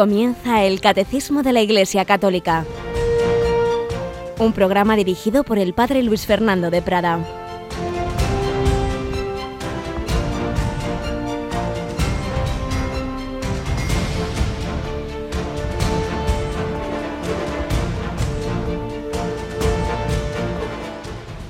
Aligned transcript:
Comienza 0.00 0.64
el 0.64 0.80
Catecismo 0.80 1.42
de 1.42 1.52
la 1.52 1.60
Iglesia 1.60 2.06
Católica, 2.06 2.64
un 4.38 4.54
programa 4.54 4.96
dirigido 4.96 5.44
por 5.44 5.58
el 5.58 5.74
Padre 5.74 6.02
Luis 6.02 6.24
Fernando 6.24 6.70
de 6.70 6.80
Prada. 6.80 7.22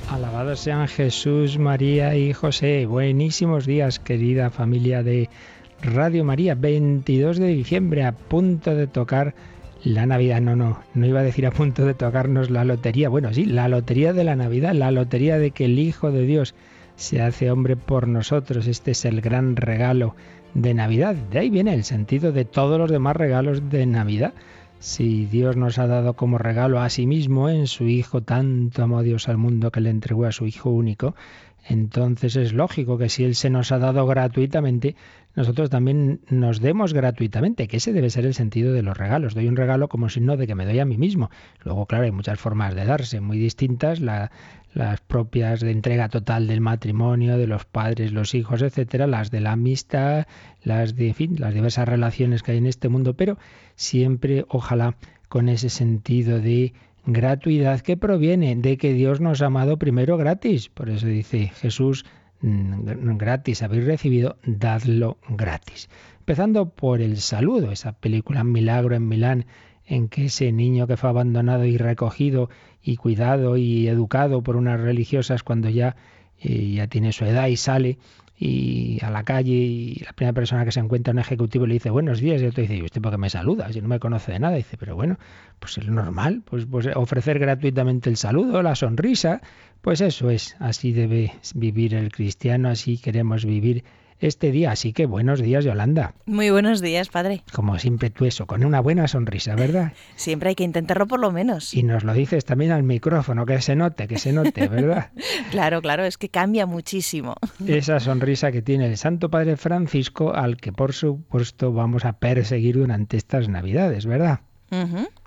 Alabados 0.09 0.59
sean 0.59 0.89
Jesús, 0.89 1.57
María 1.57 2.17
y 2.17 2.33
José. 2.33 2.85
Buenísimos 2.85 3.65
días, 3.65 3.99
querida 3.99 4.49
familia 4.49 5.03
de 5.03 5.29
Radio 5.81 6.23
María, 6.23 6.53
22 6.53 7.37
de 7.37 7.47
diciembre, 7.47 8.05
a 8.05 8.11
punto 8.11 8.75
de 8.75 8.85
tocar 8.85 9.33
la 9.83 10.05
Navidad. 10.05 10.39
No, 10.39 10.55
no, 10.55 10.79
no 10.93 11.05
iba 11.07 11.21
a 11.21 11.23
decir 11.23 11.47
a 11.47 11.51
punto 11.51 11.85
de 11.85 11.95
tocarnos 11.95 12.51
la 12.51 12.63
lotería. 12.63 13.09
Bueno, 13.09 13.33
sí, 13.33 13.45
la 13.45 13.67
lotería 13.67 14.13
de 14.13 14.23
la 14.23 14.35
Navidad, 14.35 14.73
la 14.73 14.91
lotería 14.91 15.39
de 15.39 15.51
que 15.51 15.65
el 15.65 15.79
Hijo 15.79 16.11
de 16.11 16.25
Dios 16.25 16.53
se 16.95 17.21
hace 17.21 17.49
hombre 17.49 17.75
por 17.77 18.07
nosotros. 18.07 18.67
Este 18.67 18.91
es 18.91 19.05
el 19.05 19.21
gran 19.21 19.55
regalo 19.55 20.15
de 20.53 20.75
Navidad. 20.75 21.15
De 21.15 21.39
ahí 21.39 21.49
viene 21.49 21.73
el 21.73 21.83
sentido 21.83 22.31
de 22.31 22.45
todos 22.45 22.77
los 22.77 22.91
demás 22.91 23.15
regalos 23.15 23.69
de 23.69 23.87
Navidad. 23.87 24.33
Si 24.77 25.25
Dios 25.25 25.57
nos 25.57 25.79
ha 25.79 25.87
dado 25.87 26.15
como 26.15 26.37
regalo 26.37 26.79
a 26.79 26.89
sí 26.89 27.07
mismo 27.07 27.49
en 27.49 27.67
su 27.67 27.87
Hijo, 27.87 28.21
tanto 28.21 28.83
amó 28.83 29.01
Dios 29.01 29.29
al 29.29 29.37
mundo 29.37 29.71
que 29.71 29.81
le 29.81 29.89
entregó 29.89 30.25
a 30.25 30.31
su 30.31 30.45
Hijo 30.45 30.69
único, 30.69 31.15
entonces 31.67 32.35
es 32.35 32.53
lógico 32.53 32.97
que 32.97 33.09
si 33.09 33.23
Él 33.23 33.35
se 33.35 33.49
nos 33.49 33.71
ha 33.71 33.77
dado 33.77 34.05
gratuitamente, 34.07 34.95
nosotros 35.35 35.69
también 35.69 36.21
nos 36.29 36.59
demos 36.59 36.93
gratuitamente, 36.93 37.67
que 37.67 37.77
ese 37.77 37.93
debe 37.93 38.09
ser 38.09 38.25
el 38.25 38.33
sentido 38.33 38.73
de 38.73 38.83
los 38.83 38.97
regalos. 38.97 39.33
Doy 39.33 39.47
un 39.47 39.55
regalo 39.55 39.87
como 39.87 40.09
signo 40.09 40.37
de 40.37 40.47
que 40.47 40.55
me 40.55 40.65
doy 40.65 40.79
a 40.79 40.85
mí 40.85 40.97
mismo. 40.97 41.29
Luego, 41.63 41.85
claro, 41.85 42.05
hay 42.05 42.11
muchas 42.11 42.39
formas 42.39 42.75
de 42.75 42.85
darse, 42.85 43.21
muy 43.21 43.37
distintas, 43.37 43.99
las 44.01 45.01
propias 45.07 45.61
de 45.61 45.71
entrega 45.71 46.09
total 46.09 46.47
del 46.47 46.61
matrimonio, 46.61 47.37
de 47.37 47.47
los 47.47 47.65
padres, 47.65 48.11
los 48.11 48.35
hijos, 48.35 48.61
etcétera, 48.61 49.07
las 49.07 49.31
de 49.31 49.41
la 49.41 49.53
amistad, 49.53 50.25
las 50.63 50.95
de, 50.95 51.09
en 51.09 51.15
fin, 51.15 51.35
las 51.39 51.53
diversas 51.53 51.87
relaciones 51.87 52.43
que 52.43 52.51
hay 52.51 52.57
en 52.57 52.67
este 52.67 52.89
mundo, 52.89 53.15
pero 53.15 53.37
siempre, 53.75 54.45
ojalá, 54.49 54.95
con 55.29 55.47
ese 55.47 55.69
sentido 55.69 56.39
de 56.39 56.73
gratuidad 57.05 57.81
que 57.81 57.97
proviene 57.97 58.55
de 58.55 58.77
que 58.77 58.93
Dios 58.93 59.21
nos 59.21 59.41
ha 59.41 59.47
amado 59.47 59.77
primero 59.77 60.17
gratis. 60.17 60.69
Por 60.69 60.89
eso 60.89 61.07
dice 61.07 61.47
Jesús, 61.55 62.05
gratis 62.41 63.63
habéis 63.63 63.85
recibido, 63.85 64.37
dadlo 64.45 65.17
gratis. 65.29 65.89
Empezando 66.19 66.69
por 66.69 67.01
el 67.01 67.17
saludo, 67.17 67.71
esa 67.71 67.93
película 67.93 68.43
Milagro 68.43 68.95
en 68.95 69.07
Milán, 69.07 69.45
en 69.85 70.07
que 70.07 70.25
ese 70.25 70.51
niño 70.51 70.87
que 70.87 70.97
fue 70.97 71.09
abandonado 71.09 71.65
y 71.65 71.77
recogido 71.77 72.49
y 72.81 72.95
cuidado 72.95 73.57
y 73.57 73.87
educado 73.87 74.41
por 74.41 74.55
unas 74.55 74.79
religiosas 74.79 75.43
cuando 75.43 75.69
ya, 75.69 75.95
eh, 76.39 76.71
ya 76.71 76.87
tiene 76.87 77.11
su 77.11 77.25
edad 77.25 77.47
y 77.47 77.57
sale, 77.57 77.97
y 78.43 78.97
a 79.03 79.11
la 79.11 79.21
calle 79.21 79.53
y 79.53 80.01
la 80.03 80.13
primera 80.13 80.33
persona 80.33 80.65
que 80.65 80.71
se 80.71 80.79
encuentra 80.79 81.13
un 81.13 81.19
ejecutivo 81.19 81.67
le 81.67 81.75
dice 81.75 81.91
buenos 81.91 82.19
días 82.19 82.41
y 82.41 82.47
otro 82.47 82.63
dice, 82.63 82.75
¿y 82.75 82.81
usted 82.81 82.99
por 82.99 83.11
qué 83.11 83.19
me 83.19 83.29
saluda? 83.29 83.71
Si 83.71 83.79
no 83.81 83.87
me 83.87 83.99
conoce 83.99 84.31
de 84.31 84.39
nada. 84.39 84.55
dice, 84.55 84.77
pero 84.77 84.95
bueno, 84.95 85.19
pues 85.59 85.77
es 85.77 85.87
normal, 85.87 86.41
pues, 86.43 86.65
pues 86.65 86.87
ofrecer 86.95 87.37
gratuitamente 87.37 88.09
el 88.09 88.17
saludo, 88.17 88.63
la 88.63 88.73
sonrisa, 88.73 89.41
pues 89.81 90.01
eso 90.01 90.31
es, 90.31 90.55
así 90.57 90.91
debe 90.91 91.33
vivir 91.53 91.93
el 91.93 92.11
cristiano, 92.11 92.69
así 92.69 92.97
queremos 92.97 93.45
vivir 93.45 93.83
este 94.21 94.51
día. 94.51 94.71
Así 94.71 94.93
que 94.93 95.05
buenos 95.05 95.41
días, 95.41 95.65
Yolanda. 95.65 96.13
Muy 96.25 96.49
buenos 96.49 96.79
días, 96.81 97.09
padre. 97.09 97.43
Como 97.51 97.77
siempre 97.79 98.09
tú 98.09 98.25
eso, 98.25 98.47
con 98.47 98.63
una 98.63 98.79
buena 98.79 99.07
sonrisa, 99.07 99.55
¿verdad? 99.55 99.93
Siempre 100.15 100.49
hay 100.49 100.55
que 100.55 100.63
intentarlo 100.63 101.07
por 101.07 101.19
lo 101.19 101.31
menos. 101.31 101.73
Y 101.73 101.83
nos 101.83 102.03
lo 102.03 102.13
dices 102.13 102.45
también 102.45 102.71
al 102.71 102.83
micrófono, 102.83 103.45
que 103.45 103.59
se 103.61 103.75
note, 103.75 104.07
que 104.07 104.17
se 104.17 104.31
note, 104.31 104.67
¿verdad? 104.67 105.11
claro, 105.51 105.81
claro, 105.81 106.05
es 106.05 106.17
que 106.17 106.29
cambia 106.29 106.65
muchísimo. 106.65 107.35
Esa 107.67 107.99
sonrisa 107.99 108.51
que 108.51 108.61
tiene 108.61 108.87
el 108.87 108.97
Santo 108.97 109.29
Padre 109.29 109.57
Francisco, 109.57 110.33
al 110.33 110.57
que 110.57 110.71
por 110.71 110.93
supuesto 110.93 111.73
vamos 111.73 112.05
a 112.05 112.13
perseguir 112.13 112.77
durante 112.77 113.17
estas 113.17 113.49
Navidades, 113.49 114.05
¿verdad? 114.05 114.41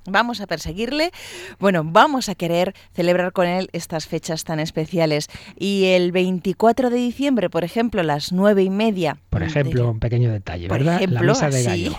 Vamos 0.07 0.41
a 0.43 0.47
perseguirle. 0.47 1.13
Bueno, 1.59 1.83
vamos 1.85 2.29
a 2.29 2.35
querer 2.35 2.75
celebrar 2.93 3.33
con 3.33 3.47
él 3.47 3.71
estas 3.73 4.07
fechas 4.07 4.45
tan 4.45 4.61
especiales. 4.61 5.29
Y 5.59 5.87
el 5.87 6.13
24 6.13 6.91
de 6.91 6.97
diciembre, 6.97 7.49
por 7.49 7.65
ejemplo, 7.65 8.03
las 8.03 8.33
nueve 8.33 8.63
y 8.63 8.71
media. 8.71 9.17
Por 9.31 9.43
ejemplo, 9.43 9.91
un 9.91 10.01
pequeño 10.01 10.31
detalle, 10.31 10.69
¿verdad? 10.69 11.01
la 11.09 11.23
misa 11.23 11.49
de 11.49 11.63
gallo. 11.63 11.93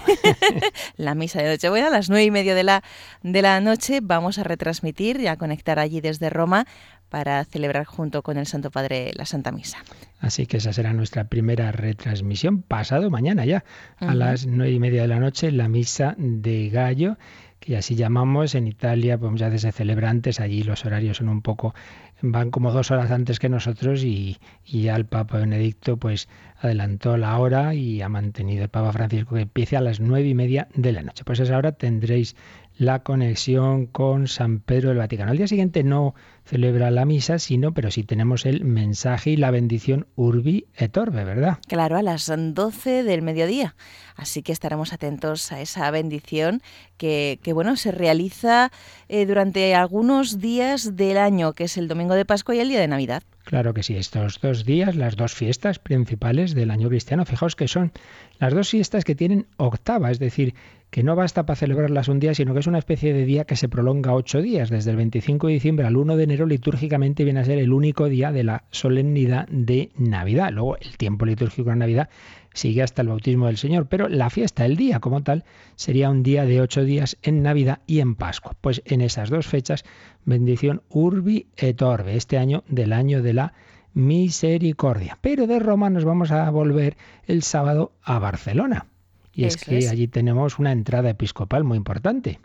la 0.98 1.16
misa 1.16 1.42
de 1.42 1.50
Nochebuena, 1.50 1.88
a 1.88 1.92
las 1.92 2.10
nueve 2.10 2.26
y 2.26 2.32
media 2.32 2.54
de 2.54 2.64
la, 2.64 2.84
de 3.24 3.42
la 3.42 3.60
noche, 3.60 4.00
vamos 4.04 4.38
a 4.38 4.44
retransmitir 4.44 5.20
y 5.20 5.28
a 5.28 5.38
conectar 5.38 5.80
allí 5.80 6.02
desde 6.02 6.30
Roma 6.30 6.68
para 7.16 7.46
celebrar 7.46 7.86
junto 7.86 8.24
con 8.24 8.36
el 8.36 8.46
Santo 8.46 8.72
Padre 8.72 9.14
la 9.16 9.26
Santa 9.26 9.54
Misa. 9.54 9.78
Así 10.20 10.48
que 10.48 10.58
esa 10.58 10.74
será 10.74 10.92
nuestra 10.92 11.30
primera 11.30 11.72
retransmisión, 11.72 12.62
pasado 12.62 13.10
mañana 13.10 13.46
ya, 13.46 13.64
a 14.00 14.14
las 14.14 14.48
nueve 14.48 14.74
y 14.74 14.80
media 14.82 15.04
de 15.04 15.08
la 15.08 15.22
noche, 15.22 15.50
la 15.54 15.70
misa 15.70 16.16
de 16.18 16.68
gallo 16.68 17.16
y 17.66 17.76
así 17.76 17.96
llamamos. 17.96 18.54
En 18.54 18.68
Italia, 18.68 19.18
pues 19.18 19.34
ya 19.40 19.50
desde 19.50 19.72
celebrantes, 19.72 20.42
allí 20.42 20.64
los 20.64 20.84
horarios 20.84 21.16
son 21.16 21.30
un 21.30 21.42
poco, 21.42 21.74
van 22.22 22.52
como 22.52 22.74
dos 22.74 22.92
horas 22.92 23.10
antes 23.12 23.40
que 23.40 23.48
nosotros 23.48 24.04
y, 24.04 24.38
y 24.66 24.82
ya 24.82 24.98
el 24.98 25.06
Papa 25.06 25.38
Benedicto 25.38 25.96
pues 25.96 26.28
adelantó 26.60 27.16
la 27.16 27.40
hora 27.40 27.74
y 27.76 28.02
ha 28.02 28.10
mantenido 28.10 28.64
el 28.64 28.70
Papa 28.70 28.92
Francisco 28.92 29.36
que 29.36 29.44
empiece 29.44 29.78
a 29.78 29.82
las 29.82 30.02
nueve 30.02 30.28
y 30.28 30.36
media 30.36 30.68
de 30.76 30.92
la 30.92 31.02
noche. 31.02 31.24
Pues 31.24 31.40
a 31.40 31.44
esa 31.44 31.58
hora 31.58 31.72
tendréis 31.72 32.36
la 32.78 33.04
conexión 33.04 33.86
con 33.86 34.28
San 34.28 34.60
Pedro 34.60 34.90
del 34.90 34.98
Vaticano. 34.98 35.32
Al 35.32 35.38
día 35.38 35.48
siguiente 35.48 35.82
no 35.84 36.14
celebra 36.46 36.92
la 36.92 37.06
misa, 37.06 37.40
sino, 37.40 37.74
pero 37.74 37.92
sí 37.92 38.04
tenemos 38.04 38.46
el 38.46 38.64
mensaje 38.64 39.32
y 39.32 39.38
la 39.38 39.52
bendición 39.52 40.08
Urbi 40.16 40.68
et 40.76 40.96
Orbe, 40.96 41.24
¿verdad? 41.24 41.58
Claro, 41.68 41.98
a 41.98 42.04
las 42.04 42.32
12 42.32 43.04
del 43.04 43.22
mediodía. 43.22 43.76
Así 44.16 44.44
que 44.44 44.52
estaremos 44.52 44.94
atentos 44.94 45.52
a 45.52 45.60
esa 45.60 45.90
bendición 45.92 46.62
que, 46.98 47.40
que 47.42 47.52
bueno, 47.52 47.76
se 47.76 47.92
realiza 47.92 48.72
eh, 49.10 49.26
durante 49.26 49.76
algunos 49.76 50.40
días 50.40 50.96
del 50.96 51.18
año, 51.18 51.54
que 51.54 51.66
es 51.66 51.78
el 51.78 51.88
domingo 51.88 52.14
de 52.14 52.26
Pascua 52.26 52.56
y 52.56 52.60
el 52.60 52.70
día 52.70 52.80
de 52.80 52.88
Navidad. 52.88 53.24
Claro 53.44 53.74
que 53.74 53.84
sí, 53.84 53.96
estos 53.96 54.40
dos 54.42 54.66
días, 54.66 54.96
las 54.96 55.16
dos 55.16 55.34
fiestas 55.34 55.80
principales 55.80 56.56
del 56.56 56.72
año 56.72 56.90
cristiano, 56.90 57.26
fijaos 57.26 57.56
que 57.56 57.68
son 57.68 57.92
las 58.40 58.54
dos 58.54 58.70
fiestas 58.70 59.04
que 59.04 59.16
tienen 59.16 59.48
octava, 59.58 60.10
es 60.10 60.20
decir, 60.20 60.56
que 60.96 61.04
no 61.04 61.18
basta 61.18 61.46
para 61.46 61.58
celebrarlas 61.58 62.08
un 62.08 62.22
día, 62.22 62.34
sino 62.34 62.54
que 62.54 62.62
es 62.62 62.68
una 62.68 62.78
especie 62.78 63.14
de 63.14 63.26
día 63.26 63.44
que 63.44 63.58
se 63.58 63.68
prolonga 63.68 64.14
ocho 64.14 64.42
días, 64.42 64.70
desde 64.70 64.92
el 64.92 64.96
25 64.96 65.48
de 65.48 65.54
diciembre 65.54 65.86
al 65.86 65.98
1 65.98 66.16
de 66.16 66.24
enero 66.24 66.46
litúrgicamente 66.46 67.26
viene 67.26 67.42
a 67.42 67.44
ser 67.44 67.58
el 67.58 67.74
único 67.74 68.08
día 68.08 68.32
de 68.32 68.46
la 68.46 68.64
solemnidad 68.72 69.46
de 69.50 69.92
Navidad. 69.98 70.54
Luego 70.54 70.78
el 70.78 70.96
tiempo 70.96 71.26
litúrgico 71.26 71.70
de 71.72 71.76
Navidad 71.76 72.08
sigue 72.54 72.82
hasta 72.82 73.02
el 73.02 73.10
bautismo 73.10 73.48
del 73.48 73.58
Señor, 73.58 73.88
pero 73.88 74.08
la 74.08 74.30
fiesta, 74.30 74.66
el 74.66 74.78
día 74.78 75.02
como 75.02 75.22
tal, 75.22 75.44
sería 75.76 76.10
un 76.10 76.24
día 76.24 76.46
de 76.46 76.62
ocho 76.62 76.86
días 76.86 77.18
en 77.24 77.44
Navidad 77.44 77.80
y 77.88 78.00
en 78.00 78.16
Pascua. 78.16 78.56
Pues 78.62 78.82
en 78.86 79.02
esas 79.02 79.30
dos 79.30 79.48
fechas, 79.48 79.84
bendición 80.24 80.82
Urbi 80.88 81.48
et 81.58 81.82
Orbe, 81.82 82.16
este 82.16 82.38
año 82.38 82.64
del 82.70 82.94
año 82.94 83.22
de 83.22 83.34
la 83.34 83.54
misericordia. 83.94 85.18
Pero 85.20 85.46
de 85.46 85.60
Roma 85.60 85.90
nos 85.90 86.06
vamos 86.06 86.32
a 86.32 86.50
volver 86.52 86.96
el 87.28 87.44
sábado 87.44 87.92
a 88.02 88.18
Barcelona. 88.18 88.86
Y 89.36 89.46
es 89.46 89.58
que 89.58 89.88
allí 89.90 90.08
tenemos 90.08 90.60
una 90.60 90.72
entrada 90.72 91.10
episcopal 91.10 91.64
muy 91.64 91.78
importante. 91.78 92.40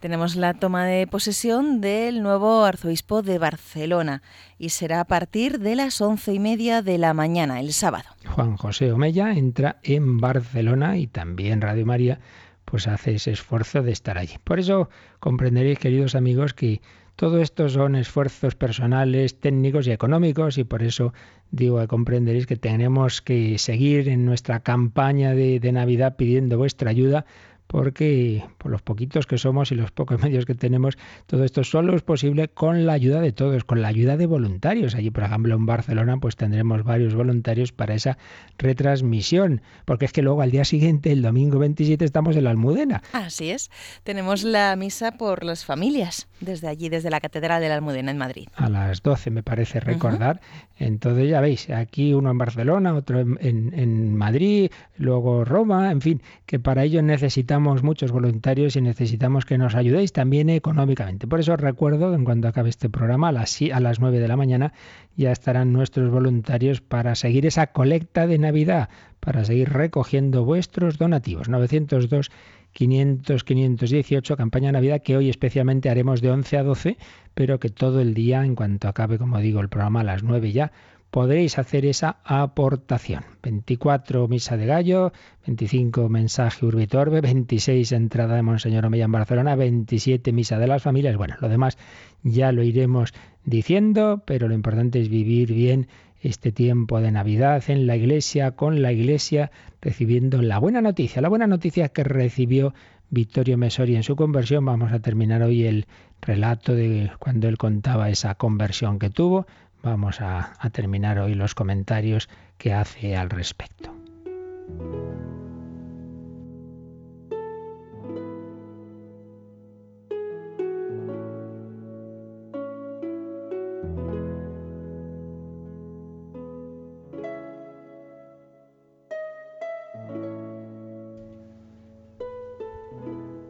Tenemos 0.00 0.34
la 0.34 0.54
toma 0.54 0.84
de 0.84 1.06
posesión 1.06 1.80
del 1.80 2.22
nuevo 2.24 2.64
arzobispo 2.64 3.22
de 3.22 3.38
Barcelona 3.38 4.22
y 4.58 4.70
será 4.70 4.98
a 4.98 5.04
partir 5.04 5.60
de 5.60 5.76
las 5.76 6.00
once 6.00 6.32
y 6.34 6.40
media 6.40 6.82
de 6.82 6.98
la 6.98 7.14
mañana, 7.14 7.60
el 7.60 7.72
sábado. 7.72 8.08
Juan 8.26 8.56
José 8.56 8.90
Omeya 8.90 9.30
entra 9.32 9.78
en 9.84 10.18
Barcelona 10.18 10.96
y 10.96 11.06
también 11.06 11.60
Radio 11.60 11.86
María 11.86 12.18
pues 12.64 12.88
hace 12.88 13.14
ese 13.14 13.30
esfuerzo 13.30 13.82
de 13.82 13.92
estar 13.92 14.18
allí. 14.18 14.34
Por 14.42 14.58
eso 14.58 14.88
comprenderéis, 15.20 15.78
queridos 15.78 16.14
amigos, 16.14 16.54
que 16.54 16.80
todo 17.14 17.40
esto 17.40 17.68
son 17.68 17.94
esfuerzos 17.94 18.54
personales, 18.54 19.38
técnicos 19.38 19.86
y 19.86 19.92
económicos 19.92 20.58
y 20.58 20.64
por 20.64 20.82
eso 20.82 21.12
digo 21.52 21.86
comprenderéis 21.86 22.46
que 22.46 22.56
tenemos 22.56 23.22
que 23.22 23.58
seguir 23.58 24.08
en 24.08 24.24
nuestra 24.24 24.60
campaña 24.60 25.34
de, 25.34 25.60
de 25.60 25.70
Navidad 25.70 26.16
pidiendo 26.16 26.58
vuestra 26.58 26.90
ayuda 26.90 27.26
porque 27.72 28.44
por 28.58 28.70
los 28.70 28.82
poquitos 28.82 29.26
que 29.26 29.38
somos 29.38 29.72
y 29.72 29.74
los 29.74 29.90
pocos 29.90 30.20
medios 30.22 30.44
que 30.44 30.54
tenemos, 30.54 30.98
todo 31.26 31.42
esto 31.42 31.64
solo 31.64 31.96
es 31.96 32.02
posible 32.02 32.48
con 32.48 32.86
la 32.86 32.92
ayuda 32.92 33.20
de 33.20 33.32
todos, 33.32 33.64
con 33.64 33.80
la 33.80 33.88
ayuda 33.88 34.16
de 34.18 34.26
voluntarios. 34.26 34.94
Allí, 34.94 35.10
por 35.10 35.24
ejemplo, 35.24 35.54
en 35.54 35.64
Barcelona, 35.64 36.18
pues 36.18 36.36
tendremos 36.36 36.84
varios 36.84 37.14
voluntarios 37.14 37.72
para 37.72 37.94
esa 37.94 38.18
retransmisión, 38.58 39.62
porque 39.86 40.04
es 40.04 40.12
que 40.12 40.20
luego 40.20 40.42
al 40.42 40.50
día 40.50 40.66
siguiente, 40.66 41.10
el 41.12 41.22
domingo 41.22 41.58
27, 41.58 42.04
estamos 42.04 42.36
en 42.36 42.44
la 42.44 42.50
Almudena. 42.50 43.02
Así 43.14 43.50
es, 43.50 43.70
tenemos 44.04 44.44
la 44.44 44.76
misa 44.76 45.12
por 45.12 45.42
las 45.42 45.64
familias, 45.64 46.28
desde 46.40 46.68
allí, 46.68 46.90
desde 46.90 47.08
la 47.08 47.20
Catedral 47.20 47.62
de 47.62 47.70
la 47.70 47.76
Almudena 47.76 48.10
en 48.10 48.18
Madrid. 48.18 48.48
A 48.54 48.68
las 48.68 49.02
12, 49.02 49.30
me 49.30 49.42
parece 49.42 49.80
recordar. 49.80 50.42
Entonces, 50.76 51.30
ya 51.30 51.40
veis, 51.40 51.70
aquí 51.70 52.12
uno 52.12 52.30
en 52.30 52.36
Barcelona, 52.38 52.94
otro 52.94 53.20
en, 53.20 53.38
en 53.40 54.14
Madrid, 54.14 54.70
luego 54.98 55.46
Roma, 55.46 55.90
en 55.90 56.02
fin, 56.02 56.22
que 56.44 56.58
para 56.58 56.84
ello 56.84 57.00
necesitamos 57.00 57.61
necesitamos 57.62 57.82
muchos 57.84 58.12
voluntarios 58.12 58.76
y 58.76 58.80
necesitamos 58.80 59.44
que 59.44 59.56
nos 59.56 59.74
ayudéis 59.74 60.12
también 60.12 60.50
económicamente. 60.50 61.26
Por 61.26 61.38
eso 61.40 61.54
os 61.54 61.60
recuerdo, 61.60 62.12
en 62.12 62.24
cuanto 62.24 62.48
acabe 62.48 62.68
este 62.68 62.90
programa, 62.90 63.28
a 63.28 63.32
las, 63.32 63.60
a 63.62 63.80
las 63.80 64.00
9 64.00 64.18
de 64.18 64.28
la 64.28 64.36
mañana 64.36 64.72
ya 65.16 65.30
estarán 65.30 65.72
nuestros 65.72 66.10
voluntarios 66.10 66.80
para 66.80 67.14
seguir 67.14 67.46
esa 67.46 67.68
colecta 67.68 68.26
de 68.26 68.38
Navidad, 68.38 68.88
para 69.20 69.44
seguir 69.44 69.68
recogiendo 69.70 70.44
vuestros 70.44 70.98
donativos. 70.98 71.48
902 71.48 72.30
500 72.72 73.44
518 73.44 74.36
campaña 74.36 74.72
Navidad 74.72 75.02
que 75.02 75.16
hoy 75.16 75.28
especialmente 75.28 75.88
haremos 75.90 76.20
de 76.20 76.30
11 76.30 76.56
a 76.56 76.62
12, 76.64 76.96
pero 77.34 77.60
que 77.60 77.68
todo 77.68 78.00
el 78.00 78.14
día, 78.14 78.44
en 78.44 78.56
cuanto 78.56 78.88
acabe, 78.88 79.18
como 79.18 79.38
digo, 79.38 79.60
el 79.60 79.68
programa 79.68 80.00
a 80.00 80.04
las 80.04 80.22
9 80.24 80.50
ya, 80.52 80.72
podréis 81.12 81.58
hacer 81.58 81.84
esa 81.84 82.16
aportación. 82.24 83.22
24 83.42 84.28
Misa 84.28 84.56
de 84.56 84.64
Gallo, 84.64 85.12
25 85.46 86.08
Mensaje 86.08 86.64
Urbitorbe, 86.64 87.20
26 87.20 87.92
Entrada 87.92 88.34
de 88.34 88.42
Monseñor 88.42 88.86
Omeya 88.86 89.04
en 89.04 89.12
Barcelona, 89.12 89.54
27 89.54 90.32
Misa 90.32 90.58
de 90.58 90.66
las 90.66 90.82
Familias. 90.82 91.18
Bueno, 91.18 91.36
lo 91.42 91.50
demás 91.50 91.76
ya 92.22 92.50
lo 92.50 92.62
iremos 92.62 93.12
diciendo, 93.44 94.22
pero 94.24 94.48
lo 94.48 94.54
importante 94.54 95.02
es 95.02 95.10
vivir 95.10 95.52
bien 95.52 95.86
este 96.22 96.50
tiempo 96.50 96.98
de 97.02 97.12
Navidad 97.12 97.62
en 97.68 97.86
la 97.86 97.94
iglesia, 97.94 98.52
con 98.52 98.80
la 98.80 98.90
iglesia, 98.90 99.50
recibiendo 99.82 100.40
la 100.40 100.58
buena 100.58 100.80
noticia, 100.80 101.20
la 101.20 101.28
buena 101.28 101.46
noticia 101.46 101.90
que 101.90 102.04
recibió 102.04 102.72
Vittorio 103.10 103.58
Mesori 103.58 103.96
en 103.96 104.02
su 104.02 104.16
conversión. 104.16 104.64
Vamos 104.64 104.92
a 104.92 105.00
terminar 105.00 105.42
hoy 105.42 105.64
el 105.64 105.86
relato 106.22 106.74
de 106.74 107.10
cuando 107.18 107.48
él 107.48 107.58
contaba 107.58 108.08
esa 108.08 108.34
conversión 108.36 108.98
que 108.98 109.10
tuvo. 109.10 109.46
Vamos 109.82 110.20
a, 110.20 110.52
terminar 110.70 111.18
hoy 111.18 111.34
los 111.34 111.56
comentarios 111.56 112.28
que 112.56 112.72
hace 112.72 113.16
al 113.16 113.30
respecto. 113.30 113.92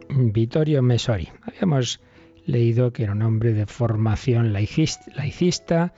Vittorio 0.09 0.81
Mesori. 0.81 1.29
Habíamos 1.43 2.01
leído 2.45 2.91
que 2.91 3.03
era 3.03 3.11
un 3.11 3.21
hombre 3.21 3.53
de 3.53 3.67
formación 3.67 4.51
laicista, 4.51 5.93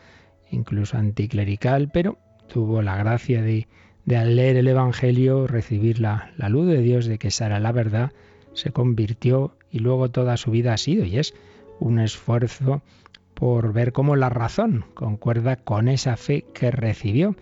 incluso 0.51 0.97
anticlerical, 0.97 1.89
pero 1.91 2.17
tuvo 2.47 2.81
la 2.81 2.95
gracia 2.95 3.41
de, 3.41 3.67
al 4.15 4.35
leer 4.35 4.57
el 4.57 4.67
Evangelio 4.67 5.47
recibir 5.47 5.99
la, 5.99 6.31
la, 6.37 6.49
luz 6.49 6.67
de 6.67 6.81
Dios 6.81 7.05
de 7.05 7.17
que 7.17 7.29
esa 7.29 7.47
era 7.47 7.59
la 7.59 7.71
verdad, 7.71 8.11
se 8.53 8.71
convirtió 8.71 9.57
y 9.71 9.79
luego 9.79 10.09
toda 10.09 10.37
su 10.37 10.51
vida 10.51 10.73
ha 10.73 10.77
sido 10.77 11.05
y 11.05 11.17
es 11.17 11.33
un 11.79 11.99
esfuerzo 11.99 12.81
por 13.33 13.73
ver 13.73 13.91
cómo 13.91 14.15
la 14.15 14.29
razón 14.29 14.85
concuerda 14.93 15.57
con 15.57 15.89
esa 15.89 16.15
fe 16.15 16.45
que 16.53 16.71
recibió, 16.71 17.35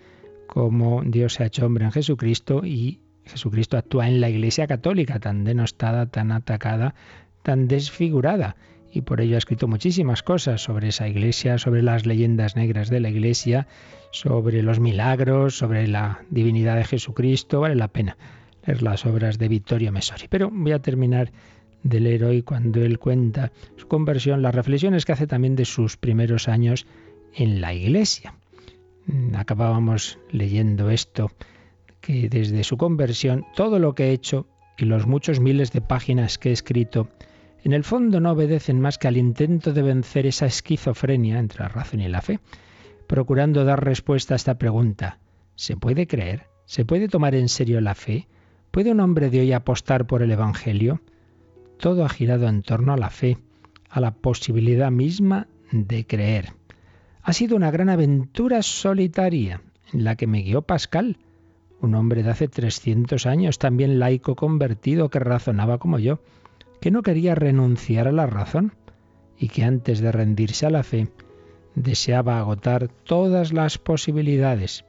cómo 0.46 1.02
Dios 1.04 1.34
se 1.34 1.44
ha 1.44 1.46
hecho 1.46 1.66
hombre 1.66 1.84
en 1.84 1.92
Jesucristo 1.92 2.62
y 2.64 3.00
Jesucristo 3.24 3.78
actúa 3.78 4.08
en 4.08 4.20
la 4.20 4.28
Iglesia 4.28 4.66
católica, 4.66 5.20
tan 5.20 5.44
denostada, 5.44 6.06
tan 6.06 6.32
atacada, 6.32 6.94
tan 7.42 7.68
desfigurada 7.68 8.56
y 8.94 9.00
por 9.00 9.20
ello 9.20 9.34
ha 9.34 9.38
escrito 9.38 9.66
muchísimas 9.66 10.22
cosas 10.22 10.62
sobre 10.62 10.88
esa 10.88 11.08
iglesia, 11.08 11.58
sobre 11.58 11.82
las 11.82 12.06
leyendas 12.06 12.54
negras 12.54 12.90
de 12.90 13.00
la 13.00 13.10
iglesia, 13.10 13.66
sobre 14.12 14.62
los 14.62 14.78
milagros, 14.78 15.58
sobre 15.58 15.88
la 15.88 16.20
divinidad 16.30 16.76
de 16.76 16.84
Jesucristo. 16.84 17.60
Vale 17.60 17.74
la 17.74 17.88
pena 17.88 18.16
leer 18.64 18.82
las 18.82 19.04
obras 19.04 19.36
de 19.38 19.48
Vittorio 19.48 19.90
Mesori. 19.90 20.28
Pero 20.28 20.48
voy 20.52 20.70
a 20.70 20.78
terminar 20.78 21.32
de 21.82 21.98
leer 21.98 22.24
hoy 22.24 22.42
cuando 22.42 22.82
él 22.82 23.00
cuenta 23.00 23.50
su 23.76 23.88
conversión, 23.88 24.42
las 24.42 24.54
reflexiones 24.54 25.04
que 25.04 25.12
hace 25.12 25.26
también 25.26 25.56
de 25.56 25.64
sus 25.64 25.96
primeros 25.96 26.48
años 26.48 26.86
en 27.34 27.60
la 27.60 27.74
iglesia. 27.74 28.34
Acabábamos 29.34 30.20
leyendo 30.30 30.88
esto, 30.90 31.32
que 32.00 32.28
desde 32.28 32.62
su 32.62 32.76
conversión, 32.76 33.44
todo 33.56 33.80
lo 33.80 33.96
que 33.96 34.04
he 34.04 34.12
hecho 34.12 34.46
y 34.78 34.84
los 34.84 35.06
muchos 35.06 35.40
miles 35.40 35.72
de 35.72 35.80
páginas 35.80 36.38
que 36.38 36.50
he 36.50 36.52
escrito, 36.52 37.08
en 37.64 37.72
el 37.72 37.82
fondo 37.82 38.20
no 38.20 38.32
obedecen 38.32 38.78
más 38.78 38.98
que 38.98 39.08
al 39.08 39.16
intento 39.16 39.72
de 39.72 39.80
vencer 39.80 40.26
esa 40.26 40.44
esquizofrenia 40.44 41.38
entre 41.38 41.60
la 41.60 41.68
razón 41.68 42.00
y 42.00 42.08
la 42.08 42.20
fe, 42.20 42.38
procurando 43.06 43.64
dar 43.64 43.82
respuesta 43.82 44.34
a 44.34 44.36
esta 44.36 44.58
pregunta. 44.58 45.18
¿Se 45.54 45.74
puede 45.74 46.06
creer? 46.06 46.46
¿Se 46.66 46.84
puede 46.84 47.08
tomar 47.08 47.34
en 47.34 47.48
serio 47.48 47.80
la 47.80 47.94
fe? 47.94 48.28
¿Puede 48.70 48.92
un 48.92 49.00
hombre 49.00 49.30
de 49.30 49.40
hoy 49.40 49.52
apostar 49.52 50.06
por 50.06 50.22
el 50.22 50.30
Evangelio? 50.30 51.00
Todo 51.78 52.04
ha 52.04 52.10
girado 52.10 52.48
en 52.48 52.62
torno 52.62 52.92
a 52.92 52.98
la 52.98 53.08
fe, 53.08 53.38
a 53.88 53.98
la 54.00 54.12
posibilidad 54.12 54.90
misma 54.90 55.48
de 55.72 56.06
creer. 56.06 56.52
Ha 57.22 57.32
sido 57.32 57.56
una 57.56 57.70
gran 57.70 57.88
aventura 57.88 58.60
solitaria 58.62 59.62
en 59.90 60.04
la 60.04 60.16
que 60.16 60.26
me 60.26 60.42
guió 60.42 60.60
Pascal, 60.62 61.16
un 61.80 61.94
hombre 61.94 62.22
de 62.22 62.30
hace 62.30 62.46
300 62.46 63.24
años, 63.24 63.58
también 63.58 63.98
laico 63.98 64.36
convertido 64.36 65.08
que 65.08 65.18
razonaba 65.18 65.78
como 65.78 65.98
yo 65.98 66.20
que 66.84 66.90
no 66.90 67.00
quería 67.00 67.34
renunciar 67.34 68.08
a 68.08 68.12
la 68.12 68.26
razón 68.26 68.74
y 69.38 69.48
que 69.48 69.64
antes 69.64 70.00
de 70.00 70.12
rendirse 70.12 70.66
a 70.66 70.70
la 70.70 70.82
fe 70.82 71.08
deseaba 71.74 72.38
agotar 72.38 72.88
todas 72.88 73.54
las 73.54 73.78
posibilidades. 73.78 74.84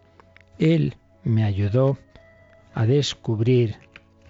Él 0.60 0.96
me 1.24 1.46
ayudó 1.46 1.98
a 2.74 2.86
descubrir, 2.86 3.78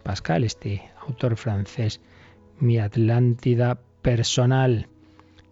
Pascal, 0.03 0.43
este 0.43 0.83
autor 1.07 1.37
francés, 1.37 2.01
mi 2.59 2.77
Atlántida 2.77 3.79
personal. 4.03 4.87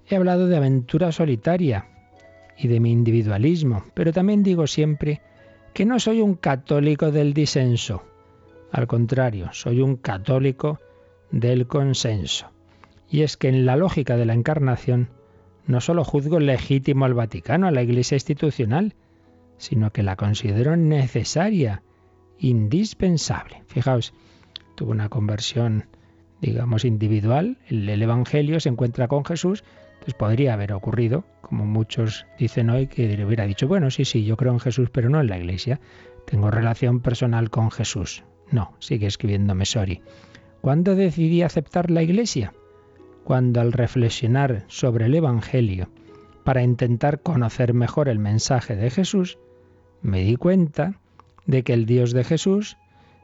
He 0.07 0.15
hablado 0.15 0.47
de 0.47 0.57
aventura 0.57 1.11
solitaria 1.11 1.87
y 2.55 2.67
de 2.67 2.79
mi 2.79 2.91
individualismo, 2.91 3.85
pero 3.95 4.13
también 4.13 4.43
digo 4.43 4.67
siempre 4.67 5.19
que 5.73 5.83
no 5.83 5.99
soy 5.99 6.21
un 6.21 6.35
católico 6.35 7.11
del 7.11 7.33
disenso. 7.33 8.03
Al 8.71 8.85
contrario, 8.85 9.49
soy 9.51 9.81
un 9.81 9.95
católico 9.95 10.77
del 11.33 11.65
consenso. 11.65 12.51
Y 13.09 13.23
es 13.23 13.37
que 13.37 13.49
en 13.49 13.65
la 13.65 13.75
lógica 13.75 14.15
de 14.17 14.25
la 14.25 14.33
encarnación 14.33 15.09
no 15.65 15.81
solo 15.81 16.03
juzgo 16.03 16.39
legítimo 16.39 17.05
al 17.05 17.15
Vaticano, 17.15 17.67
a 17.67 17.71
la 17.71 17.81
Iglesia 17.81 18.15
institucional, 18.15 18.93
sino 19.57 19.91
que 19.91 20.03
la 20.03 20.15
considero 20.15 20.77
necesaria, 20.77 21.81
indispensable. 22.37 23.63
Fijaos, 23.67 24.13
tuvo 24.75 24.91
una 24.91 25.09
conversión, 25.09 25.85
digamos, 26.41 26.85
individual, 26.85 27.57
el, 27.67 27.89
el 27.89 28.01
Evangelio 28.01 28.59
se 28.59 28.69
encuentra 28.69 29.07
con 29.07 29.25
Jesús, 29.25 29.63
pues 30.01 30.13
podría 30.13 30.53
haber 30.53 30.73
ocurrido, 30.73 31.23
como 31.41 31.65
muchos 31.65 32.25
dicen 32.37 32.69
hoy, 32.69 32.87
que 32.87 33.07
le 33.07 33.25
hubiera 33.25 33.45
dicho, 33.45 33.67
bueno, 33.67 33.89
sí, 33.89 34.05
sí, 34.05 34.23
yo 34.25 34.37
creo 34.37 34.51
en 34.51 34.59
Jesús, 34.59 34.89
pero 34.91 35.09
no 35.09 35.19
en 35.21 35.27
la 35.27 35.37
Iglesia, 35.37 35.79
tengo 36.27 36.51
relación 36.51 36.99
personal 36.99 37.49
con 37.49 37.71
Jesús. 37.71 38.23
No, 38.51 38.75
sigue 38.79 39.07
escribiendo 39.07 39.55
Mesori. 39.55 40.01
¿Cuándo 40.63 40.95
decidí 40.95 41.41
aceptar 41.41 41.91
la 41.91 42.03
Iglesia? 42.03 42.53
Cuando 43.25 43.59
al 43.59 43.73
reflexionar 43.73 44.63
sobre 44.69 45.07
el 45.07 45.15
Evangelio, 45.15 45.89
para 46.45 46.63
intentar 46.63 47.19
conocer 47.19 47.73
mejor 47.73 48.07
el 48.07 48.17
mensaje 48.17 48.77
de 48.77 48.89
Jesús, 48.89 49.39
me 50.01 50.21
di 50.23 50.37
cuenta 50.37 51.01
de 51.45 51.63
que 51.63 51.73
el 51.73 51.85
Dios 51.85 52.13
de 52.13 52.23
Jesús 52.23 52.77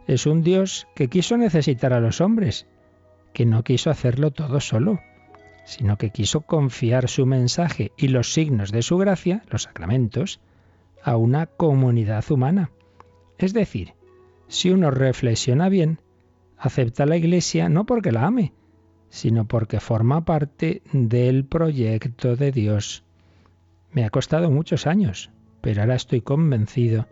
es 0.06 0.26
un 0.26 0.44
Dios 0.44 0.86
que 0.96 1.08
quiso 1.08 1.38
necesitar 1.38 1.94
a 1.94 2.02
los 2.02 2.20
hombres, 2.20 2.68
que 3.32 3.46
no 3.46 3.64
quiso 3.64 3.90
hacerlo 3.90 4.32
todo 4.32 4.60
solo, 4.60 5.00
sino 5.64 5.98
que 5.98 6.10
quiso 6.10 6.42
confiar 6.42 7.08
su 7.08 7.26
mensaje 7.26 7.94
y 7.96 8.10
los 8.10 8.34
signos 8.34 8.74
de 8.74 8.82
su 8.82 8.98
gracia, 8.98 9.44
los 9.50 9.64
sacramentos, 9.64 10.42
a 11.02 11.16
una 11.16 11.46
comunidad 11.46 12.30
humana. 12.30 12.72
Es 13.38 13.54
decir, 13.54 13.94
si 14.50 14.72
uno 14.72 14.92
reflexiona 14.92 15.70
bien, 15.70 16.00
acepta 16.60 17.06
la 17.06 17.18
Iglesia 17.18 17.70
no 17.70 17.86
porque 17.86 18.12
la 18.12 18.26
ame, 18.26 18.54
sino 19.10 19.48
porque 19.48 19.80
forma 19.80 20.26
parte 20.26 20.82
del 20.92 21.46
proyecto 21.46 22.36
de 22.36 22.52
Dios. 22.52 23.04
Me 23.92 24.06
ha 24.06 24.10
costado 24.10 24.52
muchos 24.52 24.86
años, 24.86 25.32
pero 25.62 25.82
ahora 25.82 25.96
estoy 25.96 26.22
convencido 26.22 27.08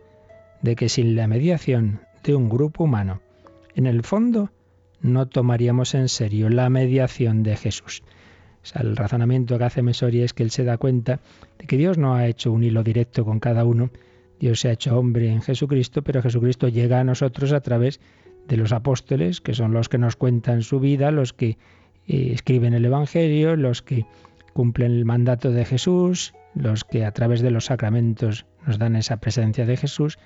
de 0.62 0.76
que 0.76 0.88
sin 0.88 1.16
la 1.16 1.26
mediación 1.26 2.00
de 2.22 2.34
un 2.34 2.48
grupo 2.48 2.84
humano, 2.84 3.20
en 3.74 3.86
el 3.86 4.02
fondo, 4.02 4.50
no 5.00 5.26
tomaríamos 5.26 5.94
en 5.94 6.08
serio 6.08 6.48
la 6.48 6.68
mediación 6.68 7.42
de 7.42 7.56
Jesús. 7.56 8.02
el 8.74 8.96
razonamiento 8.96 9.56
que 9.56 9.64
hace 9.64 9.82
Mesori 9.82 10.22
es 10.22 10.34
que 10.34 10.42
él 10.42 10.50
se 10.50 10.64
da 10.64 10.76
cuenta 10.76 11.20
de 11.58 11.66
que 11.66 11.76
Dios 11.76 11.96
no 11.96 12.14
ha 12.14 12.26
hecho 12.26 12.52
un 12.52 12.64
hilo 12.64 12.82
directo 12.82 13.24
con 13.24 13.40
cada 13.40 13.64
uno, 13.64 13.90
Dios 14.40 14.60
se 14.60 14.68
ha 14.68 14.72
hecho 14.72 14.98
hombre 14.98 15.30
en 15.30 15.42
Jesucristo, 15.42 16.02
pero 16.02 16.22
Jesucristo 16.22 16.68
llega 16.68 17.00
a 17.00 17.04
nosotros 17.04 17.52
a 17.52 17.60
través 17.60 18.00
de 18.48 18.56
los 18.56 18.72
apóstoles, 18.72 19.40
que 19.40 19.54
son 19.54 19.72
los 19.72 19.88
que 19.88 19.98
nos 19.98 20.16
cuentan 20.16 20.62
su 20.62 20.80
vida, 20.80 21.10
los 21.10 21.32
que 21.32 21.58
eh, 22.06 22.30
escriben 22.32 22.74
el 22.74 22.84
Evangelio, 22.84 23.56
los 23.56 23.82
que 23.82 24.06
cumplen 24.54 24.92
el 24.92 25.04
mandato 25.04 25.52
de 25.52 25.64
Jesús, 25.64 26.34
los 26.54 26.84
que 26.84 27.04
a 27.04 27.12
través 27.12 27.42
de 27.42 27.50
los 27.50 27.66
sacramentos 27.66 28.46
nos 28.66 28.78
dan 28.78 28.96
esa 28.96 29.18
presencia 29.18 29.66
de 29.66 29.76
Jesús. 29.76 30.18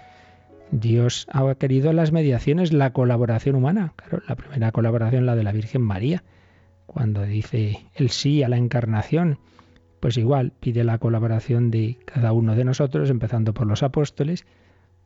Dios 0.70 1.26
ha 1.30 1.54
querido 1.56 1.92
las 1.92 2.12
mediaciones, 2.12 2.72
la 2.72 2.92
colaboración 2.92 3.56
humana. 3.56 3.92
Claro, 3.96 4.22
la 4.26 4.36
primera 4.36 4.72
colaboración, 4.72 5.26
la 5.26 5.36
de 5.36 5.42
la 5.42 5.52
Virgen 5.52 5.82
María, 5.82 6.22
cuando 6.86 7.22
dice 7.24 7.80
el 7.94 8.10
sí 8.10 8.42
a 8.42 8.48
la 8.48 8.56
encarnación, 8.56 9.38
pues 10.00 10.16
igual 10.16 10.52
pide 10.58 10.84
la 10.84 10.98
colaboración 10.98 11.70
de 11.70 11.98
cada 12.06 12.32
uno 12.32 12.54
de 12.54 12.64
nosotros, 12.64 13.10
empezando 13.10 13.52
por 13.52 13.66
los 13.66 13.82
apóstoles, 13.82 14.46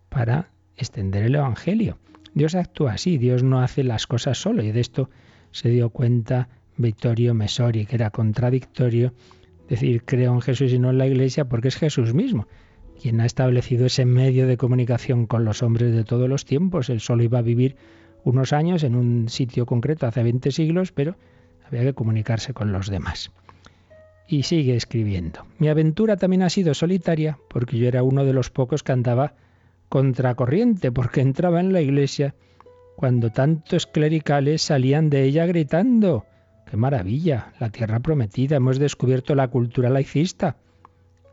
para 0.08 0.50
extender 0.76 1.25
el 1.25 1.35
Evangelio. 1.35 1.99
Dios 2.36 2.54
actúa 2.54 2.92
así, 2.92 3.18
Dios 3.18 3.42
no 3.42 3.60
hace 3.62 3.82
las 3.82 4.06
cosas 4.06 4.38
solo, 4.38 4.62
y 4.62 4.70
de 4.70 4.80
esto 4.80 5.10
se 5.50 5.70
dio 5.70 5.90
cuenta 5.90 6.48
Vittorio 6.76 7.34
Mesori, 7.34 7.86
que 7.86 7.96
era 7.96 8.10
contradictorio 8.10 9.14
decir 9.68 10.04
creo 10.04 10.34
en 10.34 10.42
Jesús 10.42 10.72
y 10.72 10.78
no 10.78 10.90
en 10.90 10.98
la 10.98 11.06
Iglesia, 11.06 11.46
porque 11.46 11.68
es 11.68 11.76
Jesús 11.76 12.14
mismo 12.14 12.46
quien 13.00 13.20
ha 13.20 13.26
establecido 13.26 13.86
ese 13.86 14.04
medio 14.04 14.46
de 14.46 14.56
comunicación 14.56 15.26
con 15.26 15.44
los 15.44 15.62
hombres 15.62 15.94
de 15.94 16.04
todos 16.04 16.28
los 16.28 16.44
tiempos. 16.44 16.88
Él 16.88 17.00
solo 17.00 17.22
iba 17.22 17.38
a 17.38 17.42
vivir 17.42 17.76
unos 18.24 18.52
años 18.52 18.82
en 18.82 18.96
un 18.96 19.28
sitio 19.28 19.66
concreto 19.66 20.06
hace 20.06 20.22
20 20.22 20.50
siglos, 20.50 20.92
pero 20.92 21.16
había 21.66 21.82
que 21.82 21.94
comunicarse 21.94 22.54
con 22.54 22.72
los 22.72 22.88
demás. 22.88 23.30
Y 24.28 24.42
sigue 24.42 24.76
escribiendo. 24.76 25.46
Mi 25.58 25.68
aventura 25.68 26.16
también 26.16 26.42
ha 26.42 26.50
sido 26.50 26.74
solitaria 26.74 27.38
porque 27.48 27.78
yo 27.78 27.86
era 27.86 28.02
uno 28.02 28.24
de 28.24 28.32
los 28.32 28.50
pocos 28.50 28.82
que 28.82 28.92
andaba 28.92 29.34
contracorriente, 29.88 30.92
porque 30.92 31.20
entraba 31.20 31.60
en 31.60 31.72
la 31.72 31.80
iglesia 31.80 32.34
cuando 32.96 33.30
tantos 33.30 33.86
clericales 33.86 34.62
salían 34.62 35.10
de 35.10 35.24
ella 35.24 35.46
gritando 35.46 36.24
¡Qué 36.68 36.76
maravilla! 36.76 37.52
La 37.60 37.70
tierra 37.70 38.00
prometida, 38.00 38.56
hemos 38.56 38.80
descubierto 38.80 39.36
la 39.36 39.48
cultura 39.48 39.88
laicista. 39.88 40.56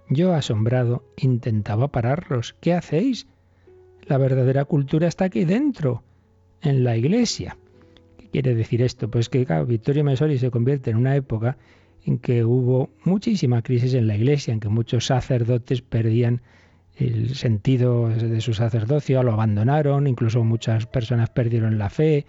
Yo, 0.07 0.33
asombrado, 0.33 1.03
intentaba 1.17 1.87
pararlos. 1.87 2.55
¿Qué 2.59 2.73
hacéis? 2.73 3.25
La 4.05 4.19
verdadera 4.19 4.65
cultura 4.65 5.07
está 5.07 5.25
aquí 5.25 5.43
dentro, 5.43 6.03
en 6.61 6.83
la 6.83 6.97
iglesia. 6.97 7.57
¿Qué 8.17 8.29
quiere 8.29 8.53
decir 8.53 8.83
esto? 8.83 9.09
Pues 9.09 9.29
que 9.29 9.43
claro, 9.45 9.65
Mesori 10.03 10.37
se 10.37 10.51
convierte 10.51 10.91
en 10.91 10.97
una 10.97 11.15
época 11.15 11.57
en 12.05 12.19
que 12.19 12.45
hubo 12.45 12.91
muchísima 13.03 13.63
crisis 13.63 13.95
en 13.95 14.07
la 14.07 14.15
iglesia, 14.15 14.53
en 14.53 14.59
que 14.59 14.69
muchos 14.69 15.07
sacerdotes 15.07 15.81
perdían 15.81 16.41
el 16.97 17.35
sentido 17.35 18.09
de 18.09 18.41
su 18.41 18.53
sacerdocio, 18.53 19.23
lo 19.23 19.33
abandonaron, 19.33 20.07
incluso 20.07 20.43
muchas 20.43 20.85
personas 20.85 21.29
perdieron 21.29 21.77
la 21.77 21.89
fe, 21.89 22.25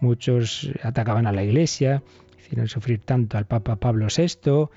muchos 0.00 0.70
atacaban 0.82 1.26
a 1.26 1.32
la 1.32 1.44
iglesia, 1.44 2.02
hicieron 2.38 2.68
sufrir 2.68 3.00
tanto 3.00 3.38
al 3.38 3.46
Papa 3.46 3.76
Pablo 3.76 4.08
VI, 4.14 4.68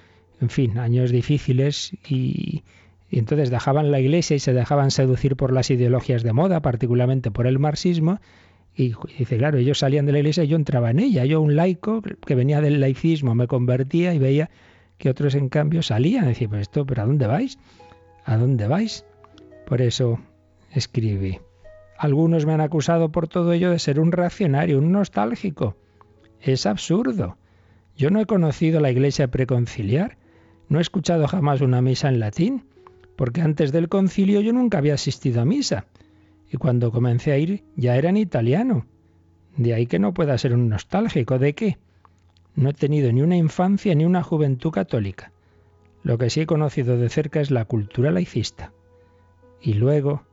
en 0.41 0.49
fin, 0.49 0.77
años 0.77 1.11
difíciles 1.11 1.91
y, 2.07 2.63
entonces 3.11 3.49
dejaban 3.49 3.91
la 3.91 3.99
iglesia 3.99 4.35
y 4.35 4.39
se 4.39 4.53
dejaban 4.53 4.91
seducir 4.91 5.35
por 5.35 5.53
las 5.53 5.69
ideologías 5.69 6.23
de 6.23 6.33
moda, 6.33 6.61
particularmente 6.61 7.31
por 7.31 7.47
el 7.47 7.59
marxismo. 7.59 8.19
Y 8.75 8.93
dice, 9.17 9.37
claro, 9.37 9.57
ellos 9.57 9.79
salían 9.79 10.05
de 10.05 10.11
la 10.11 10.19
iglesia 10.19 10.43
y 10.43 10.47
yo 10.47 10.57
entraba 10.57 10.91
en 10.91 10.99
ella. 10.99 11.23
Yo, 11.23 11.39
un 11.39 11.55
laico 11.55 12.01
que 12.01 12.35
venía 12.35 12.59
del 12.59 12.81
laicismo, 12.81 13.33
me 13.33 13.47
convertía 13.47 14.13
y 14.13 14.19
veía 14.19 14.49
que 14.97 15.09
otros, 15.09 15.35
en 15.35 15.47
cambio, 15.47 15.81
salían. 15.81 16.25
Decía, 16.25 16.49
pues 16.49 16.61
esto, 16.61 16.85
¿pero 16.85 17.03
a 17.03 17.05
dónde 17.05 17.27
vais? 17.27 17.57
¿A 18.25 18.35
dónde 18.37 18.67
vais? 18.67 19.05
Por 19.65 19.81
eso 19.81 20.19
escribí. 20.71 21.39
Algunos 21.97 22.45
me 22.45 22.53
han 22.53 22.61
acusado 22.61 23.11
por 23.11 23.27
todo 23.27 23.53
ello 23.53 23.71
de 23.71 23.79
ser 23.79 23.99
un 23.99 24.11
reaccionario, 24.11 24.79
un 24.79 24.91
nostálgico. 24.91 25.77
Es 26.41 26.65
absurdo. 26.65 27.37
Yo 27.95 28.09
no 28.09 28.19
he 28.19 28.25
conocido 28.25 28.79
la 28.79 28.91
iglesia 28.91 29.27
preconciliar 29.27 30.17
no 30.67 30.79
he 30.79 30.81
escuchado 30.81 31.27
jamás 31.27 31.61
una 31.61 31.81
misa 31.81 32.09
en 32.09 32.19
latín, 32.19 32.65
porque 33.15 33.41
antes 33.41 33.71
del 33.71 33.87
concilio 33.87 34.41
yo 34.41 34.51
nunca 34.51 34.79
había 34.79 34.95
asistido 34.95 35.41
a 35.41 35.45
misa, 35.45 35.85
y 36.51 36.57
cuando 36.57 36.91
comencé 36.91 37.31
a 37.31 37.37
ir 37.37 37.63
ya 37.75 37.95
era 37.95 38.09
en 38.09 38.17
italiano. 38.17 38.85
De 39.57 39.73
ahí 39.73 39.85
que 39.85 39.99
no 39.99 40.13
pueda 40.13 40.37
ser 40.37 40.53
un 40.53 40.67
nostálgico. 40.67 41.39
¿De 41.39 41.53
qué? 41.53 41.77
No 42.55 42.69
he 42.69 42.73
tenido 42.73 43.11
ni 43.11 43.21
una 43.21 43.37
infancia 43.37 43.95
ni 43.95 44.05
una 44.05 44.23
juventud 44.23 44.71
católica. 44.71 45.31
Lo 46.03 46.17
que 46.17 46.29
sí 46.29 46.41
he 46.41 46.45
conocido 46.45 46.97
de 46.97 47.09
cerca 47.09 47.39
es 47.39 47.51
la 47.51 47.65
cultura 47.65 48.11
laicista. 48.11 48.73
Y 49.61 49.73
luego 49.73 50.23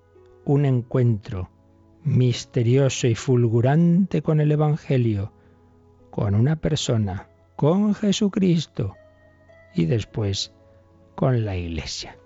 un 0.45 0.65
encuentro 0.65 1.51
misterioso 2.05 3.07
y 3.07 3.15
fulgurante 3.15 4.23
con 4.23 4.41
el 4.41 4.53
Evangelio, 4.53 5.33
con 6.11 6.35
una 6.35 6.57
persona, 6.57 7.29
con 7.57 7.95
Jesucristo, 7.95 8.97
y 9.75 9.87
después 9.87 10.53
con 11.15 11.45
la 11.45 11.57
Iglesia. 11.57 12.17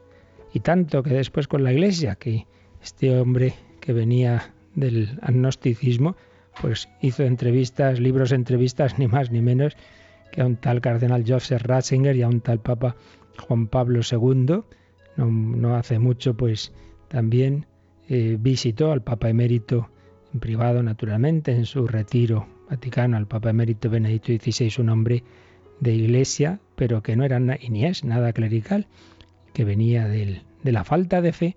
Y 0.52 0.60
tanto 0.60 1.02
que 1.02 1.10
después 1.10 1.48
con 1.48 1.64
la 1.64 1.72
Iglesia, 1.72 2.16
que 2.16 2.46
este 2.82 3.18
hombre 3.18 3.54
que 3.80 3.92
venía 3.92 4.54
del 4.74 5.18
agnosticismo, 5.22 6.16
pues 6.60 6.88
hizo 7.00 7.22
entrevistas, 7.24 8.00
libros 8.00 8.32
entrevistas, 8.32 8.98
ni 8.98 9.06
más 9.06 9.30
ni 9.30 9.42
menos 9.42 9.76
que 10.32 10.42
a 10.42 10.46
un 10.46 10.56
tal 10.56 10.80
cardenal 10.80 11.24
Joseph 11.26 11.62
Ratzinger 11.62 12.16
y 12.16 12.22
a 12.22 12.28
un 12.28 12.40
tal 12.40 12.60
Papa 12.60 12.96
Juan 13.46 13.68
Pablo 13.68 14.00
II. 14.10 14.62
No, 15.16 15.76
hace 15.76 15.98
mucho, 15.98 16.36
pues 16.36 16.72
también 17.08 17.66
eh, 18.08 18.36
visitó 18.38 18.92
al 18.92 19.02
Papa 19.02 19.28
emérito 19.30 19.90
en 20.32 20.40
privado, 20.40 20.82
naturalmente, 20.82 21.52
en 21.52 21.64
su 21.64 21.86
retiro 21.86 22.46
vaticano, 22.68 23.16
al 23.16 23.26
Papa 23.26 23.50
emérito 23.50 23.88
Benedicto 23.88 24.32
XVI, 24.32 24.82
un 24.82 24.90
hombre 24.90 25.24
de 25.80 25.94
iglesia, 25.94 26.60
pero 26.74 27.02
que 27.02 27.16
no 27.16 27.24
era 27.24 27.38
ni 27.38 27.84
es 27.84 28.04
nada 28.04 28.32
clerical, 28.32 28.86
que 29.52 29.64
venía 29.64 30.06
de 30.08 30.42
la 30.64 30.84
falta 30.84 31.22
de 31.22 31.32
fe, 31.32 31.56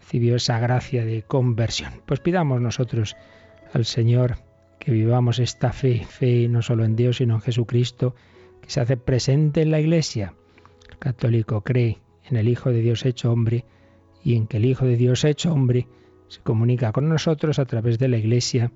recibió 0.00 0.36
esa 0.36 0.58
gracia 0.58 1.04
de 1.04 1.22
conversión. 1.22 1.92
Pues 2.06 2.20
pidamos 2.20 2.60
nosotros 2.60 3.16
al 3.72 3.84
Señor 3.84 4.38
que 4.78 4.92
vivamos 4.92 5.38
esta 5.38 5.72
fe, 5.72 6.04
fe 6.08 6.48
no 6.48 6.62
solo 6.62 6.84
en 6.84 6.96
Dios, 6.96 7.18
sino 7.18 7.34
en 7.34 7.40
Jesucristo, 7.40 8.14
que 8.62 8.70
se 8.70 8.80
hace 8.80 8.96
presente 8.96 9.62
en 9.62 9.70
la 9.70 9.80
iglesia. 9.80 10.34
El 10.90 10.98
católico 10.98 11.62
cree 11.62 11.98
en 12.30 12.36
el 12.36 12.48
Hijo 12.48 12.70
de 12.70 12.80
Dios 12.80 13.04
hecho 13.04 13.32
hombre 13.32 13.64
y 14.22 14.36
en 14.36 14.46
que 14.46 14.58
el 14.58 14.64
Hijo 14.64 14.84
de 14.84 14.96
Dios 14.96 15.24
hecho 15.24 15.52
hombre 15.52 15.86
se 16.28 16.40
comunica 16.40 16.92
con 16.92 17.08
nosotros 17.08 17.58
a 17.58 17.64
través 17.64 17.98
de 17.98 18.08
la 18.08 18.18
iglesia 18.18 18.70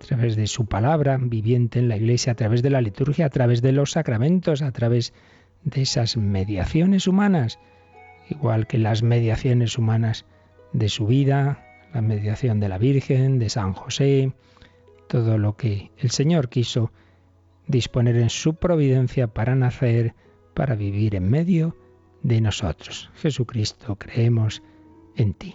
a 0.00 0.04
través 0.04 0.36
de 0.36 0.46
su 0.46 0.66
palabra 0.66 1.18
viviente 1.20 1.78
en 1.78 1.88
la 1.88 1.96
iglesia, 1.96 2.32
a 2.32 2.36
través 2.36 2.62
de 2.62 2.70
la 2.70 2.80
liturgia, 2.80 3.26
a 3.26 3.30
través 3.30 3.62
de 3.62 3.72
los 3.72 3.92
sacramentos, 3.92 4.62
a 4.62 4.72
través 4.72 5.12
de 5.64 5.82
esas 5.82 6.16
mediaciones 6.16 7.08
humanas, 7.08 7.58
igual 8.28 8.66
que 8.66 8.78
las 8.78 9.02
mediaciones 9.02 9.78
humanas 9.78 10.26
de 10.72 10.88
su 10.88 11.06
vida, 11.06 11.64
la 11.94 12.02
mediación 12.02 12.60
de 12.60 12.68
la 12.68 12.78
Virgen, 12.78 13.38
de 13.38 13.48
San 13.48 13.72
José, 13.72 14.32
todo 15.08 15.38
lo 15.38 15.56
que 15.56 15.90
el 15.96 16.10
Señor 16.10 16.48
quiso 16.48 16.92
disponer 17.66 18.16
en 18.16 18.30
su 18.30 18.54
providencia 18.56 19.28
para 19.28 19.54
nacer, 19.54 20.14
para 20.54 20.74
vivir 20.74 21.14
en 21.14 21.28
medio 21.28 21.76
de 22.26 22.40
nosotros. 22.40 23.08
Jesucristo, 23.14 23.96
creemos 23.96 24.62
en 25.14 25.32
ti. 25.34 25.54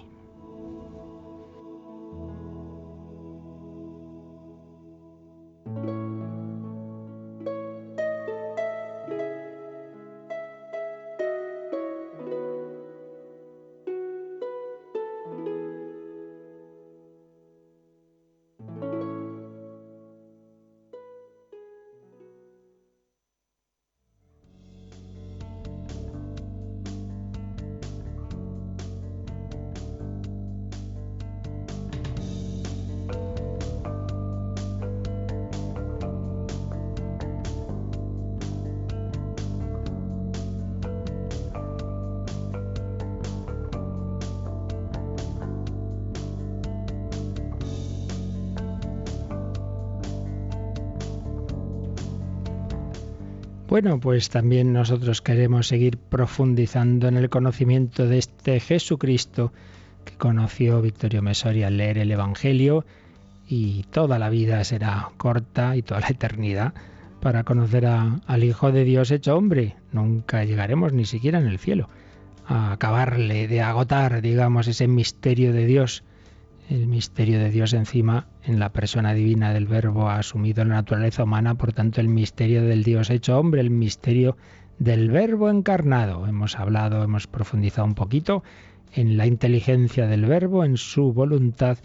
Bueno, 53.81 53.99
pues 53.99 54.29
también 54.29 54.73
nosotros 54.73 55.23
queremos 55.23 55.65
seguir 55.65 55.97
profundizando 55.97 57.07
en 57.07 57.17
el 57.17 57.31
conocimiento 57.31 58.05
de 58.05 58.19
este 58.19 58.59
Jesucristo 58.59 59.53
que 60.05 60.15
conoció 60.17 60.83
Victorio 60.83 61.23
Mesori 61.23 61.63
al 61.63 61.77
leer 61.77 61.97
el 61.97 62.11
Evangelio 62.11 62.85
y 63.47 63.81
toda 63.89 64.19
la 64.19 64.29
vida 64.29 64.63
será 64.65 65.09
corta 65.17 65.75
y 65.75 65.81
toda 65.81 66.01
la 66.01 66.09
eternidad 66.09 66.75
para 67.21 67.43
conocer 67.43 67.87
al 67.87 68.43
Hijo 68.43 68.71
de 68.71 68.83
Dios 68.83 69.09
hecho 69.09 69.35
hombre. 69.35 69.75
Nunca 69.91 70.43
llegaremos 70.43 70.93
ni 70.93 71.05
siquiera 71.05 71.39
en 71.39 71.47
el 71.47 71.57
cielo 71.57 71.89
a 72.45 72.73
acabarle 72.73 73.47
de 73.47 73.61
agotar, 73.63 74.21
digamos, 74.21 74.67
ese 74.67 74.87
misterio 74.87 75.53
de 75.53 75.65
Dios 75.65 76.03
el 76.71 76.87
misterio 76.87 77.37
de 77.39 77.49
Dios 77.49 77.73
encima 77.73 78.27
en 78.43 78.57
la 78.57 78.71
persona 78.71 79.13
divina 79.13 79.51
del 79.51 79.67
Verbo 79.67 80.07
ha 80.07 80.15
asumido 80.15 80.63
la 80.63 80.75
naturaleza 80.75 81.25
humana, 81.25 81.55
por 81.55 81.73
tanto 81.73 81.99
el 81.99 82.07
misterio 82.07 82.63
del 82.63 82.83
Dios 82.83 83.09
hecho 83.09 83.37
hombre, 83.37 83.59
el 83.59 83.69
misterio 83.69 84.37
del 84.79 85.11
Verbo 85.11 85.49
encarnado. 85.49 86.25
Hemos 86.27 86.57
hablado, 86.57 87.03
hemos 87.03 87.27
profundizado 87.27 87.85
un 87.85 87.93
poquito 87.93 88.43
en 88.93 89.17
la 89.17 89.27
inteligencia 89.27 90.07
del 90.07 90.25
Verbo, 90.25 90.63
en 90.63 90.77
su 90.77 91.11
voluntad, 91.11 91.77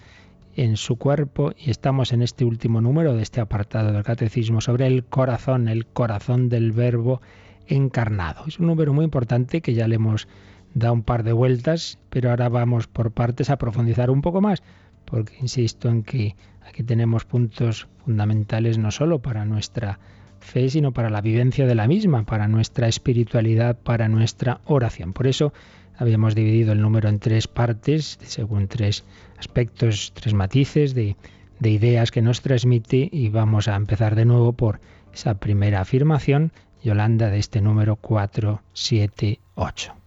en 0.55 0.76
su 0.76 0.97
cuerpo 0.97 1.52
y 1.59 1.71
estamos 1.71 2.12
en 2.12 2.23
este 2.23 2.45
último 2.45 2.81
número 2.81 3.14
de 3.14 3.23
este 3.23 3.40
apartado 3.40 3.90
del 3.90 4.05
Catecismo 4.05 4.61
sobre 4.61 4.87
el 4.87 5.05
corazón, 5.05 5.66
el 5.66 5.87
corazón 5.87 6.49
del 6.49 6.71
Verbo 6.71 7.21
encarnado. 7.66 8.45
Es 8.47 8.61
un 8.61 8.69
número 8.69 8.95
muy 8.95 9.05
importante 9.05 9.61
que 9.62 9.75
ya 9.75 9.88
le 9.88 9.97
hemos 9.97 10.28
dado 10.76 10.92
un 10.92 11.02
par 11.02 11.25
de 11.25 11.33
vueltas, 11.33 11.99
pero 12.11 12.30
ahora 12.30 12.50
vamos 12.50 12.87
por 12.87 13.11
partes 13.11 13.49
a 13.49 13.56
profundizar 13.56 14.11
un 14.11 14.21
poco 14.21 14.42
más, 14.42 14.62
porque 15.06 15.35
insisto 15.40 15.88
en 15.88 16.02
que 16.02 16.37
aquí 16.68 16.83
tenemos 16.83 17.25
puntos 17.25 17.88
fundamentales 18.04 18.76
no 18.76 18.90
solo 18.90 19.21
para 19.21 19.47
nuestra 19.47 19.99
fe, 20.38 20.68
sino 20.68 20.92
para 20.92 21.09
la 21.09 21.23
vivencia 21.23 21.66
de 21.66 21.75
la 21.75 21.88
misma, 21.88 22.25
para 22.25 22.47
nuestra 22.47 22.88
espiritualidad, 22.88 23.78
para 23.78 24.09
nuestra 24.09 24.61
oración. 24.66 25.14
Por 25.14 25.26
eso 25.26 25.54
habíamos 25.97 26.35
dividido 26.35 26.73
el 26.73 26.83
número 26.83 27.09
en 27.09 27.21
tres 27.21 27.49
partes, 27.49 28.18
según 28.23 28.68
tres 28.68 29.04
aspectos, 29.38 30.12
tres 30.14 30.35
matices 30.35 30.95
de, 30.95 31.16
de 31.59 31.71
ideas 31.71 32.11
que 32.11 32.21
nos 32.21 32.42
transmite 32.42 33.09
y 33.11 33.30
vamos 33.30 33.68
a 33.68 33.76
empezar 33.76 34.14
de 34.14 34.26
nuevo 34.26 34.52
por 34.52 34.80
esa 35.14 35.38
primera 35.38 35.80
afirmación, 35.80 36.52
Yolanda, 36.85 37.30
de 37.30 37.38
este 37.38 37.62
número 37.62 37.97
478. 37.97 40.05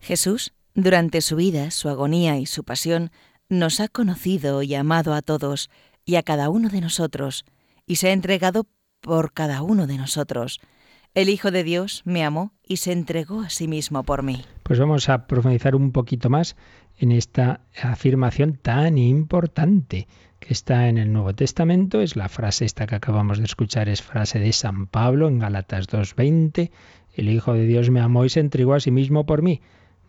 Jesús, 0.00 0.52
durante 0.74 1.20
su 1.20 1.36
vida, 1.36 1.70
su 1.70 1.88
agonía 1.88 2.38
y 2.38 2.46
su 2.46 2.64
pasión, 2.64 3.10
nos 3.48 3.80
ha 3.80 3.88
conocido 3.88 4.62
y 4.62 4.74
amado 4.74 5.14
a 5.14 5.22
todos 5.22 5.70
y 6.04 6.16
a 6.16 6.22
cada 6.22 6.48
uno 6.48 6.68
de 6.68 6.80
nosotros, 6.80 7.44
y 7.86 7.96
se 7.96 8.08
ha 8.08 8.12
entregado 8.12 8.66
por 9.00 9.32
cada 9.32 9.62
uno 9.62 9.86
de 9.86 9.98
nosotros. 9.98 10.60
El 11.12 11.28
Hijo 11.28 11.50
de 11.50 11.64
Dios 11.64 12.02
me 12.04 12.24
amó 12.24 12.52
y 12.64 12.76
se 12.76 12.92
entregó 12.92 13.40
a 13.40 13.50
sí 13.50 13.66
mismo 13.66 14.04
por 14.04 14.22
mí. 14.22 14.44
Pues 14.62 14.78
vamos 14.78 15.08
a 15.08 15.26
profundizar 15.26 15.74
un 15.74 15.90
poquito 15.90 16.30
más 16.30 16.56
en 16.96 17.10
esta 17.10 17.62
afirmación 17.82 18.54
tan 18.54 18.96
importante 18.96 20.06
que 20.38 20.52
está 20.52 20.88
en 20.88 20.98
el 20.98 21.12
Nuevo 21.12 21.34
Testamento. 21.34 22.00
Es 22.00 22.14
la 22.14 22.28
frase 22.28 22.64
esta 22.64 22.86
que 22.86 22.94
acabamos 22.94 23.38
de 23.38 23.44
escuchar, 23.44 23.88
es 23.88 24.02
frase 24.02 24.38
de 24.38 24.52
San 24.52 24.86
Pablo 24.86 25.26
en 25.26 25.40
Gálatas 25.40 25.88
2.20. 25.88 26.70
El 27.14 27.28
Hijo 27.28 27.54
de 27.54 27.66
Dios 27.66 27.90
me 27.90 28.00
amó 28.00 28.24
y 28.24 28.28
se 28.28 28.38
entregó 28.38 28.74
a 28.74 28.80
sí 28.80 28.92
mismo 28.92 29.26
por 29.26 29.42
mí. 29.42 29.60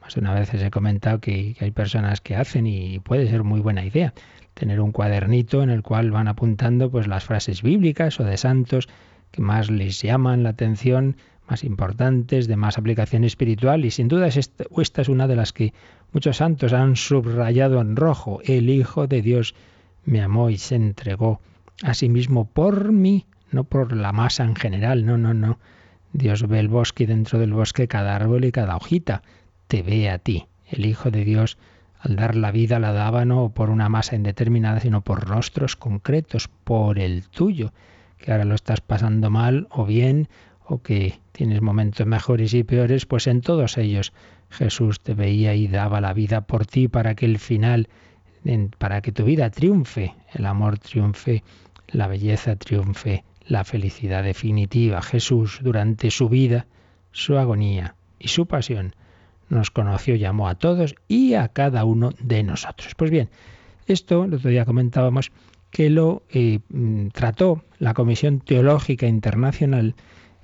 Más 0.02 0.16
de 0.16 0.22
una 0.22 0.34
vez 0.34 0.54
he 0.54 0.72
comentado 0.72 1.20
que, 1.20 1.56
hay 1.60 1.72
personas 1.72 2.22
que 2.22 2.36
hacen 2.36 2.68
y 2.68 3.00
puede 3.00 3.30
ser 3.30 3.44
muy 3.44 3.62
buena 3.62 3.86
idea 3.86 4.14
tener 4.54 4.82
un 4.82 4.92
cuadernito 4.92 5.64
en 5.64 5.70
el 5.70 5.82
cual 5.82 6.12
van 6.12 6.28
apuntando 6.28 6.92
pues 6.92 7.08
las 7.08 7.24
frases 7.24 7.62
bíblicas 7.62 8.20
o 8.20 8.24
de 8.24 8.38
santos 8.38 8.90
que 9.32 9.42
más 9.42 9.72
les 9.72 10.02
llaman 10.02 10.44
la 10.44 10.50
atención, 10.50 11.16
más 11.48 11.64
importantes, 11.64 12.48
de 12.48 12.58
más 12.58 12.78
aplicación 12.78 13.24
espiritual 13.24 13.86
y 13.86 13.92
sin 13.92 14.08
duda 14.08 14.28
esta, 14.28 14.66
esta 14.78 15.02
es 15.02 15.10
una 15.10 15.28
de 15.28 15.36
las 15.36 15.54
que 15.54 15.74
muchos 16.12 16.38
santos 16.38 16.74
han 16.74 16.96
subrayado 16.96 17.80
en 17.80 17.96
rojo. 17.96 18.42
El 18.44 18.70
Hijo 18.70 19.08
de 19.08 19.22
Dios 19.22 19.56
me 20.04 20.22
amó 20.22 20.50
y 20.50 20.58
se 20.58 20.76
entregó 20.76 21.40
a 21.84 21.94
sí 21.94 22.10
mismo 22.10 22.46
por 22.46 22.92
mí, 22.92 23.26
no 23.52 23.64
por 23.64 23.96
la 23.96 24.12
masa 24.12 24.44
en 24.44 24.56
general, 24.56 25.06
no, 25.06 25.18
no, 25.18 25.34
no. 25.34 25.60
Dios 26.14 26.46
ve 26.48 26.60
el 26.60 26.68
bosque 26.68 27.04
y 27.04 27.08
dentro 27.08 27.40
del 27.40 27.54
bosque 27.54 27.88
cada 27.88 28.16
árbol 28.16 28.44
y 28.44 28.52
cada 28.52 28.76
hojita. 28.76 29.22
Te 29.72 29.84
ve 29.84 30.10
a 30.10 30.18
ti. 30.18 30.48
El 30.68 30.86
Hijo 30.86 31.12
de 31.12 31.24
Dios 31.24 31.58
al 31.98 32.18
dar 32.18 32.36
la 32.36 32.52
vida 32.52 32.78
la 32.78 32.92
daba 32.92 33.24
no 33.24 33.54
por 33.54 33.70
una 33.70 33.88
masa 33.88 34.18
indeterminada, 34.18 34.82
sino 34.82 35.00
por 35.00 35.26
rostros 35.26 35.78
concretos, 35.78 36.50
por 36.50 37.00
el 37.00 37.30
tuyo, 37.30 37.72
que 38.18 38.34
ahora 38.34 38.44
lo 38.44 38.54
estás 38.54 38.82
pasando 38.82 39.30
mal 39.30 39.70
o 39.70 39.86
bien, 39.86 40.28
o 40.66 40.82
que 40.82 41.22
tienes 41.32 41.62
momentos 41.62 42.06
mejores 42.06 42.54
y 42.54 42.66
peores, 42.66 43.06
pues 43.06 43.28
en 43.28 43.40
todos 43.40 43.78
ellos 43.78 44.12
Jesús 44.50 45.00
te 45.00 45.14
veía 45.14 45.56
y 45.56 45.70
daba 45.70 46.02
la 46.02 46.12
vida 46.12 46.42
por 46.42 46.66
ti 46.66 46.90
para 46.90 47.16
que 47.16 47.26
el 47.26 47.40
final, 47.40 47.88
para 48.78 49.00
que 49.00 49.14
tu 49.14 49.24
vida 49.24 49.52
triunfe, 49.52 50.16
el 50.34 50.48
amor 50.48 50.80
triunfe, 50.80 51.46
la 51.88 52.08
belleza 52.08 52.58
triunfe, 52.58 53.24
la 53.46 53.64
felicidad 53.64 54.26
definitiva. 54.26 55.02
Jesús 55.02 55.62
durante 55.64 56.12
su 56.12 56.28
vida, 56.28 56.66
su 57.14 57.38
agonía 57.38 57.96
y 58.20 58.28
su 58.28 58.48
pasión 58.48 58.96
nos 59.52 59.70
conoció, 59.70 60.16
llamó 60.16 60.48
a 60.48 60.56
todos 60.56 60.96
y 61.08 61.34
a 61.34 61.50
cada 61.50 61.84
uno 61.86 62.12
de 62.20 62.44
nosotros. 62.44 62.96
Pues 62.96 63.12
bien, 63.12 63.30
esto, 63.86 64.24
el 64.24 64.34
otro 64.34 64.50
día 64.50 64.66
comentábamos, 64.66 65.32
que 65.70 65.90
lo 65.90 66.24
eh, 66.32 66.60
mm, 66.70 67.08
trató 67.10 67.64
la 67.78 67.94
Comisión 67.94 68.40
Teológica 68.40 69.08
Internacional, 69.08 69.96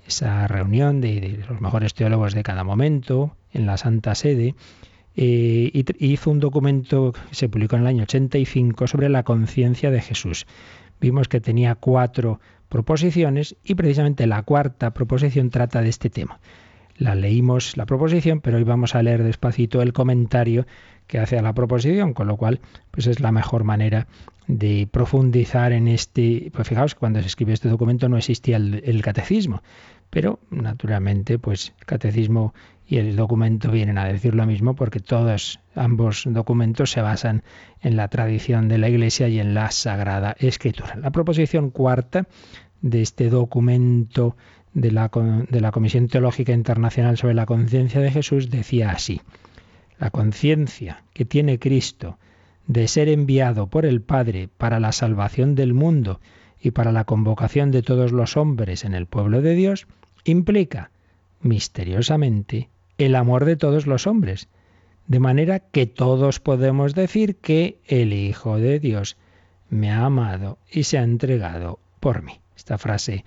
esa 0.06 0.48
reunión 0.48 1.02
de, 1.02 1.44
los 1.50 1.60
mejores 1.62 1.94
teólogos 1.94 2.34
de 2.34 2.44
cada 2.44 2.64
momento 2.64 3.36
en 3.52 3.66
la 3.66 3.78
Santa 3.78 4.16
Sede, 4.16 4.56
eh, 5.16 5.72
y 5.74 6.06
hizo 6.06 6.30
un 6.30 6.40
documento 6.40 7.14
que 7.14 7.36
se 7.36 7.50
publicó 7.50 7.76
en 7.76 7.82
el 7.82 7.88
año 7.88 8.04
85 8.04 8.88
sobre 8.88 9.10
la 9.10 9.24
conciencia 9.24 9.90
de 9.90 10.02
Jesús. 10.02 10.46
Vimos 11.02 11.28
que 11.28 11.42
tenía 11.42 11.76
cuatro 11.76 12.40
proposiciones 12.70 13.56
y 13.64 13.76
precisamente 13.76 14.28
la 14.28 14.44
cuarta 14.44 14.94
proposición 14.94 15.50
trata 15.50 15.82
de 15.82 15.90
este 15.90 16.10
tema 16.10 16.40
la 16.98 17.16
leímos 17.16 17.78
la 17.78 17.86
proposición, 17.86 18.42
pero 18.42 18.58
hoy 18.58 18.64
vamos 18.64 18.96
a 18.96 19.04
leer 19.04 19.24
despacito 19.24 19.82
el 19.82 19.94
comentario 19.94 20.66
que 21.08 21.20
hace 21.20 21.38
a 21.38 21.42
la 21.42 21.54
proposición, 21.54 22.14
con 22.14 22.28
lo 22.28 22.38
cual 22.38 22.60
pues 22.92 23.08
es 23.08 23.20
la 23.20 23.32
mejor 23.32 23.64
manera 23.64 24.08
de 24.48 24.88
profundizar 24.90 25.72
en 25.74 25.88
este, 25.88 26.52
pues 26.54 26.68
fijaos 26.68 26.96
cuando 26.96 27.22
se 27.22 27.28
escribió 27.28 27.54
este 27.54 27.70
documento 27.70 28.08
no 28.10 28.18
existía 28.18 28.58
el, 28.58 29.02
catecismo, 29.02 29.62
pero 30.10 30.40
naturalmente 30.50 31.38
pues 31.38 31.74
el 31.80 31.86
catecismo 31.86 32.54
y 32.88 32.98
el 32.98 33.18
documento 33.18 33.70
vienen 33.72 33.98
a 33.98 34.06
decir 34.06 34.34
lo 34.34 34.46
mismo 34.46 34.74
porque 34.74 35.02
todos 35.02 35.60
ambos 35.76 36.24
documentos 36.26 36.92
se 36.92 37.02
basan 37.02 37.44
en 37.82 37.98
la 37.98 38.08
tradición 38.08 38.70
de 38.70 38.78
la 38.78 38.88
Iglesia 38.88 39.28
y 39.28 39.40
en 39.40 39.54
la 39.54 39.72
Sagrada 39.72 40.36
Escritura. 40.40 40.96
La 40.96 41.12
proposición 41.12 41.70
cuarta 41.70 42.28
de 42.82 43.02
este 43.02 43.30
documento 43.30 44.38
de 44.74 44.92
la, 44.92 45.10
de 45.50 45.62
la 45.62 45.72
Comisión 45.72 46.08
Teológica 46.08 46.54
Internacional 46.54 47.18
sobre 47.18 47.34
la 47.34 47.46
Conciencia 47.46 48.02
de 48.02 48.12
Jesús 48.12 48.50
decía 48.50 48.92
así, 48.92 49.22
la 50.00 50.12
conciencia 50.12 51.04
que 51.14 51.26
tiene 51.26 51.60
Cristo 51.60 52.18
de 52.68 52.88
ser 52.88 53.10
enviado 53.10 53.68
por 53.68 53.86
el 53.86 54.02
Padre 54.02 54.50
para 54.58 54.80
la 54.80 54.92
salvación 54.92 55.56
del 55.56 55.74
mundo 55.74 56.20
y 56.60 56.72
para 56.72 56.92
la 56.92 57.06
convocación 57.06 57.72
de 57.72 57.82
todos 57.82 58.12
los 58.12 58.38
hombres 58.38 58.84
en 58.84 58.94
el 58.94 59.06
pueblo 59.06 59.42
de 59.42 59.56
Dios, 59.56 59.88
implica, 60.26 60.92
misteriosamente, 61.42 62.70
el 62.98 63.16
amor 63.16 63.46
de 63.46 63.56
todos 63.56 63.88
los 63.88 64.08
hombres, 64.08 64.50
de 65.08 65.20
manera 65.20 65.60
que 65.60 65.86
todos 65.86 66.40
podemos 66.40 66.94
decir 66.94 67.38
que 67.38 67.80
el 67.88 68.12
Hijo 68.12 68.58
de 68.58 68.80
Dios 68.80 69.18
me 69.70 69.92
ha 69.92 70.06
amado 70.06 70.58
y 70.70 70.84
se 70.84 70.98
ha 70.98 71.04
entregado 71.04 71.80
por 72.00 72.24
mí. 72.24 72.40
Esta 72.56 72.78
frase 72.78 73.24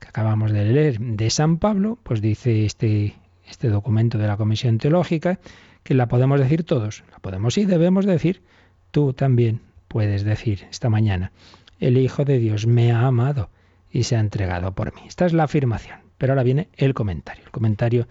que 0.00 0.08
acabamos 0.08 0.52
de 0.52 0.64
leer 0.64 0.98
de 0.98 1.30
San 1.30 1.58
Pablo, 1.58 1.98
pues 2.02 2.20
dice 2.20 2.64
este, 2.64 3.14
este 3.48 3.68
documento 3.68 4.18
de 4.18 4.26
la 4.26 4.36
Comisión 4.36 4.78
Teológica 4.78 5.38
que 5.82 5.94
la 5.94 6.08
podemos 6.08 6.40
decir 6.40 6.64
todos, 6.64 7.04
la 7.12 7.18
podemos 7.18 7.56
y 7.58 7.66
debemos 7.66 8.06
decir, 8.06 8.42
tú 8.90 9.12
también 9.12 9.60
puedes 9.88 10.24
decir 10.24 10.66
esta 10.70 10.90
mañana, 10.90 11.32
el 11.78 11.96
Hijo 11.96 12.24
de 12.24 12.38
Dios 12.38 12.66
me 12.66 12.92
ha 12.92 13.06
amado 13.06 13.50
y 13.90 14.04
se 14.04 14.16
ha 14.16 14.20
entregado 14.20 14.72
por 14.72 14.94
mí. 14.94 15.02
Esta 15.06 15.26
es 15.26 15.32
la 15.32 15.44
afirmación, 15.44 15.98
pero 16.18 16.32
ahora 16.32 16.42
viene 16.42 16.68
el 16.76 16.94
comentario, 16.94 17.44
el 17.44 17.50
comentario 17.50 18.08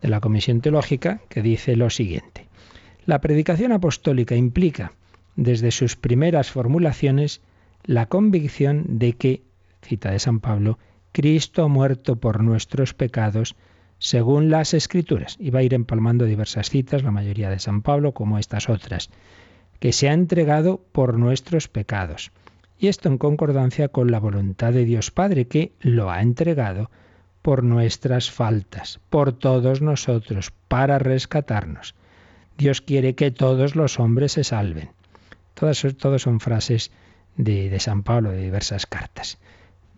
de 0.00 0.08
la 0.08 0.20
Comisión 0.20 0.60
Teológica 0.60 1.20
que 1.28 1.42
dice 1.42 1.76
lo 1.76 1.90
siguiente. 1.90 2.46
La 3.06 3.20
predicación 3.20 3.72
apostólica 3.72 4.36
implica, 4.36 4.92
desde 5.34 5.70
sus 5.70 5.96
primeras 5.96 6.50
formulaciones, 6.50 7.40
la 7.84 8.06
convicción 8.06 8.84
de 8.98 9.14
que, 9.14 9.42
cita 9.80 10.10
de 10.10 10.18
San 10.18 10.40
Pablo, 10.40 10.78
Cristo 11.12 11.64
ha 11.64 11.68
muerto 11.68 12.16
por 12.16 12.42
nuestros 12.42 12.94
pecados 12.94 13.54
según 13.98 14.50
las 14.50 14.72
Escrituras. 14.72 15.36
Y 15.38 15.50
va 15.50 15.60
a 15.60 15.62
ir 15.62 15.74
empalmando 15.74 16.24
diversas 16.24 16.70
citas, 16.70 17.02
la 17.02 17.10
mayoría 17.10 17.50
de 17.50 17.58
San 17.58 17.82
Pablo, 17.82 18.12
como 18.12 18.38
estas 18.38 18.68
otras, 18.68 19.10
que 19.78 19.92
se 19.92 20.08
ha 20.08 20.14
entregado 20.14 20.82
por 20.92 21.18
nuestros 21.18 21.68
pecados. 21.68 22.32
Y 22.78 22.88
esto 22.88 23.08
en 23.08 23.18
concordancia 23.18 23.88
con 23.88 24.10
la 24.10 24.18
voluntad 24.18 24.72
de 24.72 24.86
Dios 24.86 25.10
Padre, 25.10 25.46
que 25.46 25.72
lo 25.80 26.10
ha 26.10 26.22
entregado 26.22 26.90
por 27.42 27.62
nuestras 27.62 28.30
faltas, 28.30 28.98
por 29.10 29.32
todos 29.32 29.82
nosotros, 29.82 30.52
para 30.66 30.98
rescatarnos. 30.98 31.94
Dios 32.56 32.80
quiere 32.80 33.14
que 33.14 33.30
todos 33.30 33.76
los 33.76 34.00
hombres 34.00 34.32
se 34.32 34.44
salven. 34.44 34.90
Todas, 35.54 35.78
son 35.78 36.40
frases 36.40 36.90
de, 37.36 37.68
de 37.68 37.80
San 37.80 38.02
Pablo, 38.02 38.30
de 38.30 38.40
diversas 38.40 38.86
cartas 38.86 39.38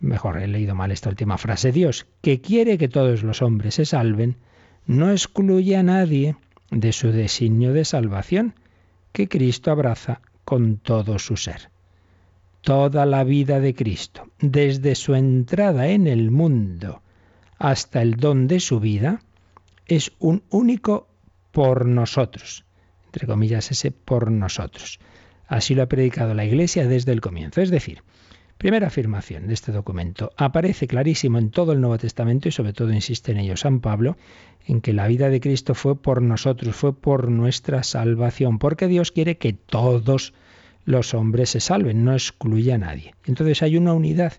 mejor 0.05 0.41
he 0.41 0.47
leído 0.47 0.75
mal 0.75 0.91
esta 0.91 1.09
última 1.09 1.39
frase, 1.39 1.73
Dios, 1.73 2.07
que 2.23 2.41
quiere 2.41 2.79
que 2.79 2.89
todos 2.89 3.23
los 3.23 3.43
hombres 3.43 3.75
se 3.75 3.85
salven, 3.85 4.37
no 4.87 5.11
excluye 5.11 5.77
a 5.77 5.83
nadie 5.83 6.37
de 6.71 6.93
su 6.93 7.11
designio 7.11 7.73
de 7.73 7.85
salvación, 7.85 8.55
que 9.13 9.29
Cristo 9.29 9.71
abraza 9.71 10.21
con 10.45 10.77
todo 10.77 11.19
su 11.19 11.37
ser. 11.37 11.71
Toda 12.61 13.07
la 13.07 13.25
vida 13.25 13.61
de 13.61 13.75
Cristo, 13.75 14.29
desde 14.41 14.95
su 14.95 15.15
entrada 15.15 15.89
en 15.89 16.07
el 16.07 16.31
mundo 16.31 17.03
hasta 17.59 18.03
el 18.03 18.17
don 18.17 18.47
de 18.47 18.61
su 18.61 18.81
vida, 18.81 19.23
es 19.87 20.13
un 20.19 20.43
único 20.51 21.09
por 21.53 21.87
nosotros, 21.87 22.65
entre 23.07 23.27
comillas 23.27 23.71
ese 23.71 23.91
por 23.91 24.31
nosotros. 24.31 24.99
Así 25.47 25.75
lo 25.75 25.83
ha 25.83 25.89
predicado 25.89 26.35
la 26.35 26.45
Iglesia 26.45 26.87
desde 26.89 27.13
el 27.13 27.21
comienzo. 27.21 27.61
Es 27.61 27.71
decir, 27.71 28.03
primera 28.59 28.87
afirmación 28.87 29.47
de 29.47 29.55
este 29.55 29.73
documento, 29.73 30.33
aparece 30.37 30.87
clarísimo 30.87 31.39
en 31.39 31.51
todo 31.51 31.73
el 31.73 31.81
Nuevo 31.81 31.99
Testamento 31.99 32.49
y 32.49 32.53
sobre 32.53 32.73
todo 32.73 32.93
insiste 32.93 33.33
en 33.33 33.39
ello 33.39 33.57
San 33.57 33.81
Pablo, 33.81 34.17
en 34.67 34.81
que 34.81 34.93
la 34.93 35.07
vida 35.07 35.29
de 35.29 35.41
Cristo 35.41 35.75
fue 35.75 36.01
por 36.01 36.23
nosotros, 36.23 36.75
fue 36.75 36.95
por 36.95 37.31
nuestra 37.31 37.83
salvación, 37.83 38.59
porque 38.59 38.89
Dios 38.89 39.13
quiere 39.13 39.37
que 39.37 39.53
todos 39.53 40.33
los 40.85 41.15
hombres 41.15 41.51
se 41.51 41.61
salven, 41.61 42.05
no 42.05 42.13
excluye 42.13 42.73
a 42.73 42.79
nadie. 42.79 43.15
Entonces 43.27 43.63
hay 43.63 43.77
una 43.77 43.93
unidad 43.93 44.35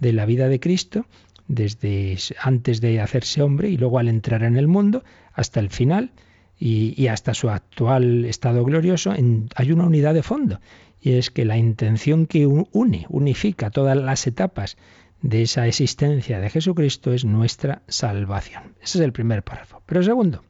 de 0.00 0.12
la 0.12 0.26
vida 0.26 0.48
de 0.48 0.60
Cristo 0.60 1.06
desde 1.48 2.16
antes 2.40 2.80
de 2.80 3.00
hacerse 3.00 3.42
hombre 3.42 3.68
y 3.68 3.76
luego 3.76 3.98
al 3.98 4.08
entrar 4.08 4.42
en 4.42 4.56
el 4.56 4.66
mundo 4.66 5.04
hasta 5.32 5.60
el 5.60 5.70
final 5.70 6.12
y, 6.58 7.08
hasta 7.08 7.34
su 7.34 7.50
actual 7.50 8.24
estado 8.24 8.64
glorioso, 8.64 9.12
hay 9.12 9.72
una 9.72 9.84
unidad 9.84 10.14
de 10.14 10.22
fondo. 10.22 10.60
Y 11.04 11.18
es 11.18 11.30
que 11.30 11.44
la 11.44 11.58
intención 11.58 12.24
que 12.24 12.46
une, 12.46 13.04
unifica 13.10 13.68
todas 13.68 13.94
las 13.94 14.26
etapas 14.26 14.78
de 15.20 15.42
esa 15.42 15.66
existencia 15.66 16.40
de 16.40 16.48
Jesucristo 16.48 17.12
es 17.12 17.26
nuestra 17.26 17.82
salvación. 17.88 18.72
Ese 18.80 18.96
es 18.96 19.04
el 19.04 19.12
primer 19.12 19.42
párrafo. 19.42 19.82
Pero 19.84 20.02
segundo, 20.02 20.42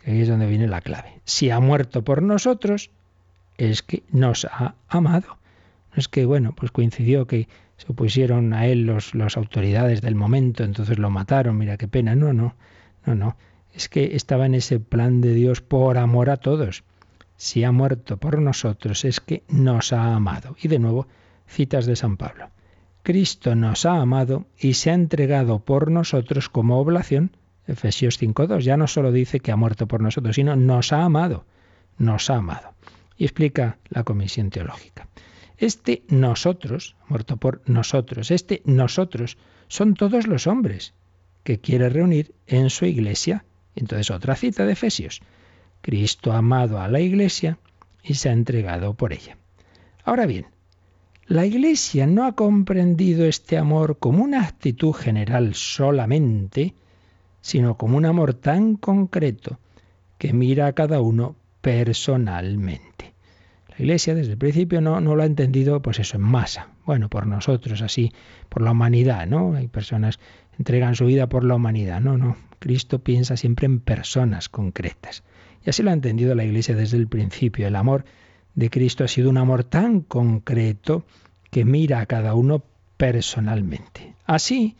que 0.00 0.10
ahí 0.10 0.20
es 0.20 0.28
donde 0.28 0.46
viene 0.46 0.68
la 0.68 0.82
clave. 0.82 1.22
Si 1.24 1.48
ha 1.48 1.58
muerto 1.58 2.04
por 2.04 2.22
nosotros, 2.22 2.90
es 3.56 3.82
que 3.82 4.02
nos 4.12 4.44
ha 4.44 4.74
amado. 4.88 5.38
No 5.94 6.00
es 6.00 6.08
que, 6.08 6.26
bueno, 6.26 6.54
pues 6.54 6.70
coincidió 6.70 7.26
que 7.26 7.48
se 7.78 7.90
opusieron 7.90 8.52
a 8.52 8.66
él 8.66 8.94
las 9.14 9.38
autoridades 9.38 10.02
del 10.02 10.16
momento, 10.16 10.64
entonces 10.64 10.98
lo 10.98 11.08
mataron, 11.08 11.56
mira 11.56 11.78
qué 11.78 11.88
pena. 11.88 12.14
No, 12.14 12.34
no, 12.34 12.56
no, 13.06 13.14
no. 13.14 13.38
Es 13.72 13.88
que 13.88 14.16
estaba 14.16 14.44
en 14.44 14.54
ese 14.54 14.80
plan 14.80 15.22
de 15.22 15.32
Dios 15.32 15.62
por 15.62 15.96
amor 15.96 16.28
a 16.28 16.36
todos. 16.36 16.84
Si 17.38 17.62
ha 17.62 17.70
muerto 17.70 18.16
por 18.16 18.42
nosotros 18.42 19.04
es 19.04 19.20
que 19.20 19.44
nos 19.48 19.92
ha 19.92 20.12
amado. 20.12 20.56
Y 20.60 20.66
de 20.66 20.80
nuevo, 20.80 21.06
citas 21.46 21.86
de 21.86 21.94
San 21.94 22.16
Pablo. 22.16 22.50
Cristo 23.04 23.54
nos 23.54 23.86
ha 23.86 24.00
amado 24.00 24.46
y 24.58 24.74
se 24.74 24.90
ha 24.90 24.94
entregado 24.94 25.60
por 25.60 25.88
nosotros 25.88 26.48
como 26.48 26.80
oblación. 26.80 27.36
Efesios 27.68 28.20
5.2 28.20 28.62
ya 28.62 28.76
no 28.76 28.88
solo 28.88 29.12
dice 29.12 29.38
que 29.38 29.52
ha 29.52 29.56
muerto 29.56 29.86
por 29.86 30.02
nosotros, 30.02 30.34
sino 30.34 30.56
nos 30.56 30.92
ha 30.92 31.04
amado. 31.04 31.46
Nos 31.96 32.28
ha 32.28 32.36
amado. 32.38 32.74
Y 33.16 33.24
explica 33.24 33.78
la 33.88 34.02
Comisión 34.02 34.50
Teológica. 34.50 35.06
Este 35.58 36.02
nosotros, 36.08 36.96
muerto 37.06 37.36
por 37.36 37.62
nosotros, 37.66 38.32
este 38.32 38.62
nosotros 38.64 39.38
son 39.68 39.94
todos 39.94 40.26
los 40.26 40.48
hombres 40.48 40.92
que 41.44 41.60
quiere 41.60 41.88
reunir 41.88 42.34
en 42.48 42.68
su 42.68 42.84
iglesia. 42.84 43.44
Entonces 43.76 44.10
otra 44.10 44.34
cita 44.34 44.66
de 44.66 44.72
Efesios. 44.72 45.22
Cristo 45.80 46.32
ha 46.32 46.38
amado 46.38 46.80
a 46.80 46.88
la 46.88 47.00
iglesia 47.00 47.58
y 48.02 48.14
se 48.14 48.28
ha 48.28 48.32
entregado 48.32 48.94
por 48.94 49.12
ella. 49.12 49.36
Ahora 50.04 50.26
bien, 50.26 50.46
la 51.26 51.44
iglesia 51.44 52.06
no 52.06 52.24
ha 52.24 52.32
comprendido 52.32 53.26
este 53.26 53.58
amor 53.58 53.98
como 53.98 54.24
una 54.24 54.44
actitud 54.44 54.92
general 54.92 55.54
solamente, 55.54 56.74
sino 57.40 57.76
como 57.76 57.96
un 57.96 58.06
amor 58.06 58.34
tan 58.34 58.76
concreto 58.76 59.58
que 60.16 60.32
mira 60.32 60.66
a 60.66 60.72
cada 60.72 61.00
uno 61.00 61.36
personalmente. 61.60 62.98
Iglesia 63.78 64.14
desde 64.14 64.32
el 64.32 64.38
principio 64.38 64.80
no, 64.80 65.00
no 65.00 65.14
lo 65.14 65.22
ha 65.22 65.26
entendido, 65.26 65.80
pues 65.80 66.00
eso, 66.00 66.16
en 66.16 66.22
masa. 66.24 66.68
Bueno, 66.84 67.08
por 67.08 67.26
nosotros, 67.26 67.80
así, 67.80 68.12
por 68.48 68.62
la 68.62 68.72
humanidad, 68.72 69.26
¿no? 69.28 69.54
Hay 69.54 69.68
personas 69.68 70.18
que 70.18 70.56
entregan 70.58 70.96
su 70.96 71.06
vida 71.06 71.28
por 71.28 71.44
la 71.44 71.54
humanidad. 71.54 72.00
No, 72.00 72.18
no. 72.18 72.36
Cristo 72.58 72.98
piensa 72.98 73.36
siempre 73.36 73.66
en 73.66 73.78
personas 73.78 74.48
concretas. 74.48 75.22
Y 75.68 75.70
así 75.70 75.82
lo 75.82 75.90
ha 75.90 75.92
entendido 75.92 76.34
la 76.34 76.44
Iglesia 76.44 76.74
desde 76.74 76.96
el 76.96 77.08
principio. 77.08 77.66
El 77.66 77.76
amor 77.76 78.06
de 78.54 78.70
Cristo 78.70 79.04
ha 79.04 79.08
sido 79.08 79.28
un 79.28 79.36
amor 79.36 79.64
tan 79.64 80.00
concreto 80.00 81.04
que 81.50 81.66
mira 81.66 82.00
a 82.00 82.06
cada 82.06 82.32
uno 82.32 82.62
personalmente. 82.96 84.14
Así 84.24 84.76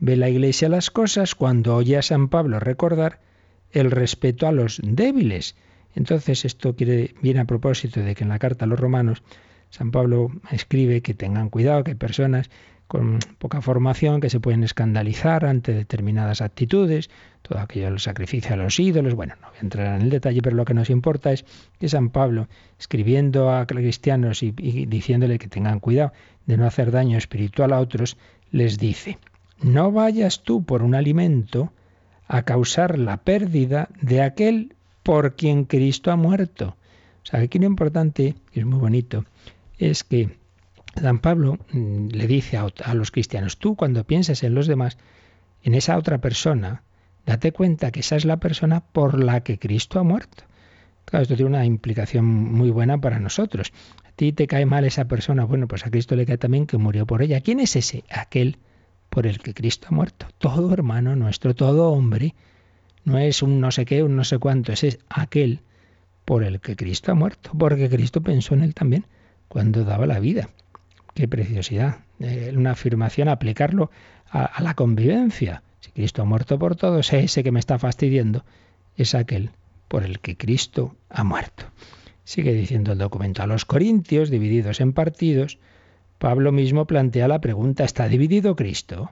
ve 0.00 0.16
la 0.16 0.28
Iglesia 0.28 0.68
las 0.68 0.90
cosas 0.90 1.36
cuando 1.36 1.76
oye 1.76 1.96
a 1.96 2.02
San 2.02 2.28
Pablo 2.28 2.58
recordar 2.58 3.20
el 3.70 3.92
respeto 3.92 4.48
a 4.48 4.52
los 4.52 4.80
débiles 4.82 5.54
entonces 5.94 6.44
esto 6.44 6.74
quiere, 6.74 7.14
viene 7.20 7.40
a 7.40 7.44
propósito 7.44 8.00
de 8.00 8.14
que 8.14 8.24
en 8.24 8.30
la 8.30 8.38
carta 8.38 8.64
a 8.64 8.68
los 8.68 8.80
romanos 8.80 9.22
San 9.70 9.90
Pablo 9.90 10.30
escribe 10.50 11.02
que 11.02 11.14
tengan 11.14 11.50
cuidado, 11.50 11.84
que 11.84 11.94
personas 11.94 12.50
con 12.92 13.20
poca 13.38 13.62
formación 13.62 14.20
que 14.20 14.28
se 14.28 14.38
pueden 14.38 14.64
escandalizar 14.64 15.46
ante 15.46 15.72
determinadas 15.72 16.42
actitudes, 16.42 17.08
todo 17.40 17.58
aquello 17.58 17.86
del 17.86 18.00
sacrificio 18.00 18.52
a 18.52 18.58
los 18.58 18.78
ídolos. 18.78 19.14
Bueno, 19.14 19.34
no 19.40 19.48
voy 19.48 19.56
a 19.56 19.60
entrar 19.62 19.96
en 19.96 20.02
el 20.02 20.10
detalle, 20.10 20.42
pero 20.42 20.56
lo 20.56 20.66
que 20.66 20.74
nos 20.74 20.90
importa 20.90 21.32
es 21.32 21.46
que 21.80 21.88
San 21.88 22.10
Pablo, 22.10 22.48
escribiendo 22.78 23.50
a 23.50 23.64
cristianos 23.64 24.42
y, 24.42 24.50
diciéndole 24.50 25.38
que 25.38 25.48
tengan 25.48 25.80
cuidado 25.80 26.12
de 26.44 26.58
no 26.58 26.66
hacer 26.66 26.90
daño 26.90 27.16
espiritual 27.16 27.72
a 27.72 27.80
otros, 27.80 28.18
les 28.50 28.76
dice, 28.76 29.16
no 29.62 29.90
vayas 29.90 30.42
tú 30.42 30.62
por 30.62 30.82
un 30.82 30.94
alimento 30.94 31.72
a 32.28 32.42
causar 32.42 32.98
la 32.98 33.16
pérdida 33.16 33.88
de 34.02 34.20
aquel 34.20 34.74
por 35.02 35.34
quien 35.34 35.64
Cristo 35.64 36.10
ha 36.10 36.16
muerto. 36.16 36.76
O 37.22 37.26
sea, 37.26 37.40
aquí 37.40 37.58
lo 37.58 37.64
importante, 37.64 38.34
y 38.52 38.60
es 38.60 38.66
muy 38.66 38.78
bonito, 38.78 39.24
es 39.78 40.04
que 40.04 40.41
San 41.00 41.18
Pablo 41.20 41.58
mm, 41.72 42.08
le 42.08 42.26
dice 42.26 42.56
a, 42.58 42.94
los 42.94 43.10
cristianos, 43.10 43.58
tú 43.58 43.76
cuando 43.76 44.04
pienses 44.04 44.42
en 44.42 44.54
los 44.54 44.66
demás, 44.66 44.98
en 45.62 45.74
esa 45.74 45.96
otra 45.96 46.18
persona, 46.18 46.82
date 47.26 47.52
cuenta 47.52 47.90
que 47.90 48.00
esa 48.00 48.16
es 48.16 48.24
la 48.24 48.38
persona 48.38 48.80
por 48.80 49.22
la 49.22 49.42
que 49.42 49.58
Cristo 49.58 49.98
ha 49.98 50.02
muerto. 50.02 50.44
Claro, 51.04 51.22
esto 51.22 51.36
tiene 51.36 51.50
una 51.50 51.64
implicación 51.64 52.24
muy 52.24 52.70
buena 52.70 53.00
para 53.00 53.18
nosotros. 53.18 53.72
A 54.04 54.12
ti 54.12 54.32
te 54.32 54.46
cae 54.46 54.66
mal 54.66 54.84
esa 54.84 55.06
persona, 55.06 55.44
bueno, 55.44 55.66
pues 55.66 55.86
a 55.86 55.90
Cristo 55.90 56.14
le 56.14 56.26
cae 56.26 56.38
también 56.38 56.66
que 56.66 56.78
murió 56.78 57.06
por 57.06 57.22
ella. 57.22 57.40
¿Quién 57.40 57.60
es 57.60 57.76
ese? 57.76 58.04
Aquel 58.10 58.58
por 59.08 59.26
el 59.26 59.38
que 59.38 59.54
Cristo 59.54 59.88
ha 59.90 59.94
muerto. 59.94 60.26
Todo 60.38 60.72
hermano 60.72 61.16
nuestro, 61.16 61.54
todo 61.54 61.90
hombre 61.90 62.34
no 63.04 63.18
es 63.18 63.42
un 63.42 63.60
no 63.60 63.70
sé 63.70 63.84
qué, 63.84 64.02
un 64.02 64.16
no 64.16 64.24
sé 64.24 64.38
cuánto, 64.38 64.72
es 64.72 64.98
aquel 65.08 65.60
por 66.24 66.44
el 66.44 66.60
que 66.60 66.76
Cristo 66.76 67.12
ha 67.12 67.14
muerto, 67.14 67.50
porque 67.58 67.88
Cristo 67.90 68.20
pensó 68.20 68.54
en 68.54 68.62
él 68.62 68.74
también 68.74 69.06
cuando 69.48 69.84
daba 69.84 70.06
la 70.06 70.20
vida. 70.20 70.48
Qué 71.14 71.28
preciosidad. 71.28 71.98
Eh, 72.20 72.52
una 72.56 72.72
afirmación, 72.72 73.28
aplicarlo 73.28 73.90
a, 74.30 74.62
la 74.62 74.74
convivencia. 74.74 75.62
Si 75.80 75.90
Cristo 75.90 76.22
ha 76.22 76.24
muerto 76.24 76.58
por 76.58 76.76
todos, 76.76 77.12
ese 77.12 77.42
que 77.42 77.52
me 77.52 77.60
está 77.60 77.78
fastidiando 77.78 78.44
es 78.96 79.14
aquel 79.14 79.50
por 79.88 80.04
el 80.04 80.20
que 80.20 80.36
Cristo 80.36 80.96
ha 81.10 81.24
muerto. 81.24 81.64
Sigue 82.24 82.54
diciendo 82.54 82.92
el 82.92 82.98
documento 82.98 83.42
a 83.42 83.46
los 83.46 83.64
Corintios, 83.64 84.30
divididos 84.30 84.80
en 84.80 84.92
partidos, 84.92 85.58
Pablo 86.18 86.52
mismo 86.52 86.86
plantea 86.86 87.28
la 87.28 87.40
pregunta, 87.40 87.84
¿está 87.84 88.08
dividido 88.08 88.54
Cristo? 88.54 89.10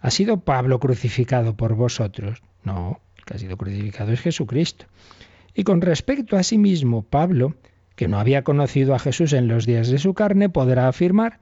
¿Ha 0.00 0.10
sido 0.10 0.40
Pablo 0.40 0.78
crucificado 0.78 1.56
por 1.56 1.74
vosotros? 1.74 2.42
No, 2.64 3.00
que 3.26 3.34
ha 3.34 3.38
sido 3.38 3.56
crucificado 3.56 4.12
es 4.12 4.20
Jesucristo. 4.20 4.86
Y 5.54 5.64
con 5.64 5.80
respecto 5.80 6.36
a 6.36 6.42
sí 6.42 6.58
mismo, 6.58 7.02
Pablo, 7.02 7.54
que 7.96 8.08
no 8.08 8.18
había 8.18 8.42
conocido 8.42 8.94
a 8.94 8.98
Jesús 8.98 9.32
en 9.32 9.48
los 9.48 9.66
días 9.66 9.88
de 9.88 9.98
su 9.98 10.14
carne, 10.14 10.48
podrá 10.48 10.88
afirmar, 10.88 11.40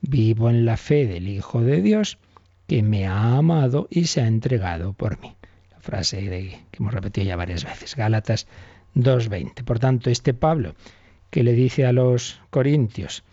vivo 0.00 0.50
en 0.50 0.64
la 0.64 0.76
fe 0.76 1.06
del 1.06 1.28
Hijo 1.28 1.62
de 1.62 1.82
Dios, 1.82 2.18
que 2.66 2.82
me 2.82 3.06
ha 3.06 3.36
amado 3.36 3.88
y 3.90 4.04
se 4.04 4.20
ha 4.20 4.26
entregado 4.26 4.92
por 4.92 5.20
mí. 5.20 5.34
La 5.70 5.80
frase 5.80 6.22
de, 6.22 6.58
que 6.70 6.78
hemos 6.78 6.92
repetido 6.92 7.26
ya 7.26 7.36
varias 7.36 7.64
veces, 7.64 7.96
Gálatas 7.96 8.46
2.20. 8.94 9.64
Por 9.64 9.78
tanto, 9.78 10.10
este 10.10 10.34
Pablo, 10.34 10.74
que 11.30 11.42
le 11.42 11.52
dice 11.52 11.86
a 11.86 11.92
los 11.92 12.40
corintios, 12.50 13.24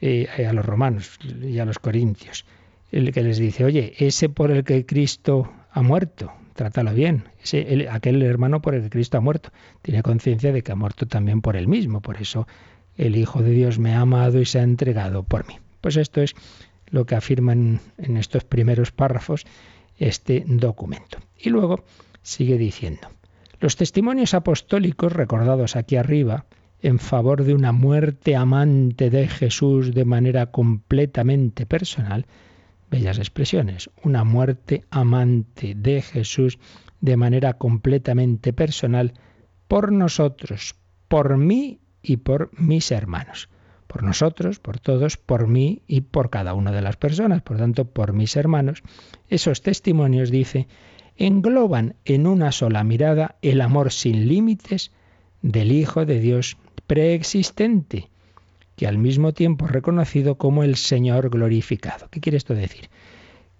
eh, 0.00 0.28
a 0.46 0.52
los 0.52 0.64
romanos 0.64 1.18
y 1.42 1.58
a 1.58 1.64
los 1.64 1.78
corintios, 1.78 2.44
el 2.92 3.12
que 3.12 3.22
les 3.22 3.38
dice, 3.38 3.64
oye, 3.64 3.94
ese 3.98 4.28
por 4.28 4.50
el 4.50 4.64
que 4.64 4.86
Cristo 4.86 5.50
ha 5.72 5.82
muerto, 5.82 6.32
trátalo 6.54 6.92
bien. 6.94 7.24
Ese, 7.42 7.88
aquel 7.90 8.22
hermano 8.22 8.62
por 8.62 8.74
el 8.74 8.82
que 8.82 8.90
Cristo 8.90 9.18
ha 9.18 9.20
muerto 9.20 9.50
tiene 9.82 10.02
conciencia 10.02 10.52
de 10.52 10.62
que 10.62 10.72
ha 10.72 10.76
muerto 10.76 11.06
también 11.06 11.40
por 11.40 11.56
él 11.56 11.68
mismo. 11.68 12.00
Por 12.00 12.20
eso 12.20 12.46
el 12.96 13.16
Hijo 13.16 13.42
de 13.42 13.50
Dios 13.50 13.78
me 13.78 13.94
ha 13.94 14.00
amado 14.00 14.40
y 14.40 14.44
se 14.44 14.60
ha 14.60 14.62
entregado 14.62 15.22
por 15.24 15.46
mí. 15.48 15.58
Pues 15.84 15.98
esto 15.98 16.22
es 16.22 16.34
lo 16.86 17.04
que 17.04 17.14
afirman 17.14 17.78
en 17.98 18.16
estos 18.16 18.42
primeros 18.42 18.90
párrafos 18.90 19.44
este 19.98 20.42
documento. 20.46 21.18
Y 21.38 21.50
luego 21.50 21.84
sigue 22.22 22.56
diciendo, 22.56 23.06
los 23.60 23.76
testimonios 23.76 24.32
apostólicos 24.32 25.12
recordados 25.12 25.76
aquí 25.76 25.96
arriba 25.96 26.46
en 26.80 26.98
favor 26.98 27.44
de 27.44 27.52
una 27.52 27.72
muerte 27.72 28.34
amante 28.34 29.10
de 29.10 29.28
Jesús 29.28 29.92
de 29.92 30.06
manera 30.06 30.46
completamente 30.46 31.66
personal 31.66 32.24
bellas 32.90 33.18
expresiones, 33.18 33.90
una 34.02 34.24
muerte 34.24 34.84
amante 34.88 35.74
de 35.74 36.00
Jesús 36.00 36.58
de 37.02 37.18
manera 37.18 37.58
completamente 37.58 38.54
personal 38.54 39.12
por 39.68 39.92
nosotros, 39.92 40.76
por 41.08 41.36
mí 41.36 41.82
y 42.00 42.16
por 42.16 42.58
mis 42.58 42.90
hermanos. 42.90 43.50
Por 43.94 44.02
nosotros, 44.02 44.58
por 44.58 44.80
todos, 44.80 45.16
por 45.16 45.46
mí 45.46 45.82
y 45.86 46.00
por 46.00 46.28
cada 46.28 46.54
una 46.54 46.72
de 46.72 46.82
las 46.82 46.96
personas, 46.96 47.42
por 47.42 47.58
tanto, 47.58 47.84
por 47.84 48.12
mis 48.12 48.34
hermanos. 48.34 48.82
Esos 49.28 49.62
testimonios, 49.62 50.32
dice, 50.32 50.66
engloban 51.16 51.94
en 52.04 52.26
una 52.26 52.50
sola 52.50 52.82
mirada 52.82 53.36
el 53.40 53.60
amor 53.60 53.92
sin 53.92 54.26
límites 54.26 54.90
del 55.42 55.70
Hijo 55.70 56.06
de 56.06 56.18
Dios 56.18 56.56
preexistente, 56.88 58.10
que 58.74 58.88
al 58.88 58.98
mismo 58.98 59.32
tiempo 59.32 59.66
es 59.66 59.70
reconocido 59.70 60.38
como 60.38 60.64
el 60.64 60.74
Señor 60.74 61.30
glorificado. 61.30 62.08
¿Qué 62.10 62.20
quiere 62.20 62.38
esto 62.38 62.56
decir? 62.56 62.90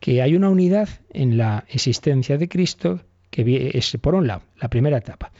Que 0.00 0.20
hay 0.20 0.34
una 0.34 0.50
unidad 0.50 0.88
en 1.10 1.38
la 1.38 1.64
existencia 1.68 2.38
de 2.38 2.48
Cristo 2.48 3.02
que 3.30 3.70
es, 3.72 3.96
por 4.00 4.16
un 4.16 4.26
lado, 4.26 4.42
la 4.60 4.68
primera 4.68 4.98
etapa, 4.98 5.30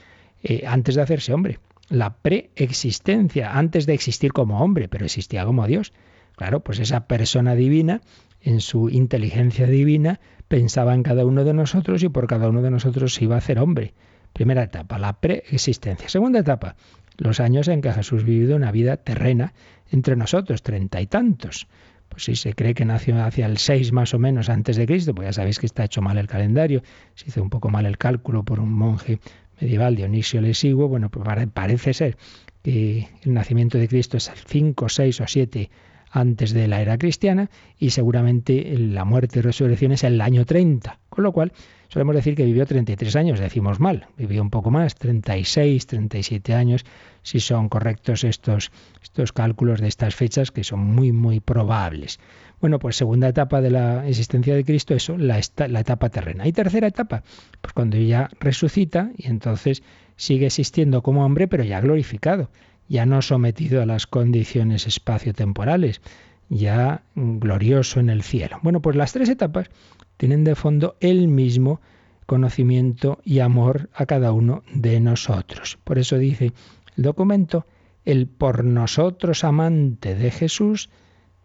eh, 0.45 0.63
antes 0.69 0.95
de 0.95 1.03
hacerse 1.03 1.33
hombre, 1.33 1.59
la 1.89 2.17
preexistencia, 2.17 3.57
antes 3.57 3.87
de 3.87 3.95
existir 3.95 4.33
como 4.33 4.61
hombre, 4.61 4.89
pero 4.89 5.05
existía 5.05 5.45
como 5.45 5.67
Dios. 5.67 5.93
Claro, 6.37 6.61
pues 6.61 6.79
esa 6.81 7.07
persona 7.07 7.55
divina, 7.55 8.01
en 8.41 8.61
su 8.61 8.89
inteligencia 8.89 9.67
divina, 9.67 10.21
pensaba 10.49 10.95
en 10.95 11.03
cada 11.03 11.25
uno 11.25 11.45
de 11.45 11.55
nosotros 11.55 12.03
y 12.03 12.09
por 12.09 12.27
cada 12.27 12.49
uno 12.49 12.63
de 12.63 12.71
nosotros 12.71 13.21
iba 13.23 13.37
a 13.37 13.39
hacer 13.39 13.59
hombre. 13.59 13.95
Primera 14.33 14.65
etapa, 14.65 14.99
la 14.99 15.21
preexistencia. 15.21 16.09
Segunda 16.09 16.41
etapa, 16.41 16.75
los 17.17 17.39
años 17.39 17.69
en 17.69 17.81
que 17.81 17.93
Jesús 17.93 18.25
vivido 18.25 18.57
una 18.57 18.73
vida 18.73 18.97
terrena 18.97 19.55
entre 19.91 20.17
nosotros, 20.17 20.63
treinta 20.63 21.01
y 21.01 21.07
tantos. 21.07 21.69
Pues 22.09 22.25
si 22.25 22.37
se 22.37 22.55
cree 22.55 22.75
que 22.75 22.85
nació 22.85 23.23
hacia 23.25 23.47
el 23.47 23.59
6 23.59 23.93
más 23.93 24.15
o 24.15 24.19
menos 24.19 24.49
antes 24.49 24.77
de 24.77 24.87
Cristo, 24.87 25.15
pues 25.15 25.27
ya 25.27 25.33
sabéis 25.33 25.59
que 25.59 25.67
está 25.67 25.85
hecho 25.85 26.03
mal 26.03 26.19
el 26.19 26.27
calendario, 26.27 26.83
se 27.15 27.29
hizo 27.29 27.43
un 27.43 27.51
poco 27.51 27.71
mal 27.71 27.87
el 27.87 27.99
cálculo 27.99 28.45
por 28.45 28.61
un 28.61 28.73
monje 28.73 29.21
medieval, 29.61 29.97
Dionisio 29.97 30.41
Lesiguo, 30.41 30.89
bueno, 30.89 31.11
pues 31.11 31.27
parece 31.53 31.95
ser 31.95 32.17
que 32.63 33.09
el 33.23 33.35
nacimiento 33.35 33.79
de 33.79 33.89
Cristo 33.89 34.17
es 34.17 34.29
el 34.29 34.39
5, 34.39 34.89
6 34.89 35.21
o 35.21 35.27
7 35.27 35.71
antes 36.11 36.53
de 36.53 36.69
la 36.69 36.81
era 36.81 36.97
cristiana 36.97 37.51
y 37.79 37.91
seguramente 37.91 38.77
la 38.79 39.05
muerte 39.05 39.41
y 39.41 39.43
resurrección 39.43 39.93
es 39.93 40.05
el 40.05 40.21
año 40.21 40.45
30, 40.45 41.01
con 41.09 41.25
lo 41.25 41.33
cual 41.33 41.53
solemos 41.95 42.17
decir 42.17 42.35
que 42.35 42.45
vivió 42.45 42.67
33 42.67 43.15
años, 43.15 43.39
decimos 43.39 43.79
mal, 43.79 44.09
vivió 44.19 44.43
un 44.43 44.51
poco 44.51 44.73
más, 44.73 44.97
36, 44.97 45.87
37 45.87 46.53
años, 46.53 46.85
si 47.23 47.39
son 47.39 47.69
correctos 47.69 48.25
estos, 48.25 48.73
estos 49.01 49.33
cálculos 49.33 49.81
de 49.81 49.87
estas 49.87 50.17
fechas 50.17 50.51
que 50.51 50.65
son 50.65 50.81
muy, 50.81 51.13
muy 51.13 51.39
probables. 51.39 52.19
Bueno, 52.61 52.81
pues 52.81 52.97
segunda 52.97 53.29
etapa 53.29 53.61
de 53.61 53.71
la 53.71 54.09
existencia 54.09 54.57
de 54.57 54.65
Cristo, 54.65 54.93
eso, 54.95 55.17
la, 55.17 55.41
la 55.69 55.81
etapa 55.81 56.09
terrena. 56.09 56.49
Y 56.49 56.53
tercera 56.53 56.89
etapa, 56.89 57.23
pues 57.61 57.73
cuando 57.73 57.97
ya 57.97 58.29
resucita 58.41 59.13
y 59.17 59.29
entonces 59.29 59.85
sigue 60.17 60.47
existiendo 60.47 61.01
como 61.01 61.25
hombre, 61.25 61.47
pero 61.47 61.63
ya 61.63 61.81
glorificado, 61.81 62.51
ya 62.89 63.07
no 63.07 63.23
sometido 63.23 63.81
a 63.81 63.87
las 63.87 64.09
condiciones 64.09 64.89
espaciotemporales, 64.89 66.01
ya 66.49 67.03
glorioso 67.15 68.01
en 68.01 68.11
el 68.11 68.23
cielo. 68.23 68.59
Bueno, 68.63 68.81
pues 68.81 68.97
las 68.97 69.13
tres 69.13 69.29
etapas 69.29 69.69
tienen 70.17 70.45
de 70.45 70.55
fondo 70.55 70.97
el 71.01 71.29
mismo 71.29 71.81
conocimiento 72.27 73.21
y 73.25 73.41
amor 73.41 73.91
a 73.95 74.07
cada 74.07 74.33
uno 74.33 74.63
de 74.73 75.01
nosotros. 75.01 75.79
Por 75.85 75.99
eso 75.99 76.19
dice 76.19 76.53
el 76.97 77.05
documento, 77.05 77.67
el 78.05 78.27
por 78.27 78.65
nosotros 78.65 79.45
amante 79.45 80.15
de 80.15 80.31
Jesús 80.31 80.91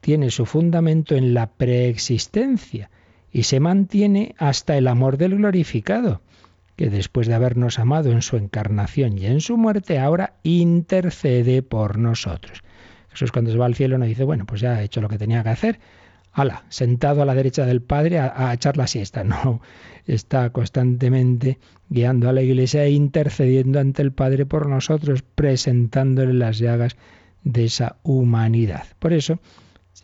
tiene 0.01 0.31
su 0.31 0.45
fundamento 0.45 1.15
en 1.15 1.33
la 1.33 1.47
preexistencia 1.51 2.89
y 3.31 3.43
se 3.43 3.59
mantiene 3.59 4.35
hasta 4.37 4.77
el 4.77 4.87
amor 4.87 5.17
del 5.17 5.35
glorificado, 5.35 6.21
que 6.75 6.89
después 6.89 7.27
de 7.27 7.35
habernos 7.35 7.79
amado 7.79 8.11
en 8.11 8.21
su 8.21 8.37
encarnación 8.37 9.17
y 9.17 9.25
en 9.25 9.41
su 9.41 9.57
muerte, 9.57 9.99
ahora 9.99 10.35
intercede 10.43 11.61
por 11.61 11.97
nosotros. 11.97 12.63
Jesús 13.11 13.31
cuando 13.31 13.51
se 13.51 13.57
va 13.57 13.65
al 13.65 13.75
cielo 13.75 13.97
nos 13.97 14.07
dice, 14.07 14.23
bueno, 14.23 14.45
pues 14.45 14.61
ya 14.61 14.75
ha 14.75 14.83
hecho 14.83 15.01
lo 15.01 15.09
que 15.09 15.17
tenía 15.17 15.43
que 15.43 15.49
hacer, 15.49 15.79
ala, 16.31 16.63
sentado 16.69 17.21
a 17.21 17.25
la 17.25 17.35
derecha 17.35 17.65
del 17.65 17.81
Padre 17.81 18.19
a, 18.19 18.49
a, 18.49 18.53
echar 18.53 18.77
la 18.77 18.87
siesta. 18.87 19.23
No, 19.29 19.61
está 20.05 20.51
constantemente 20.51 21.59
guiando 21.89 22.29
a 22.29 22.33
la 22.33 22.41
iglesia 22.41 22.83
e 22.83 22.91
intercediendo 22.91 23.79
ante 23.79 24.01
el 24.01 24.11
Padre 24.11 24.45
por 24.45 24.67
nosotros, 24.67 25.23
presentándole 25.23 26.33
las 26.33 26.59
llagas 26.59 26.97
de 27.43 27.65
esa 27.65 27.97
humanidad. 28.03 28.85
Por 28.99 29.13
eso, 29.13 29.39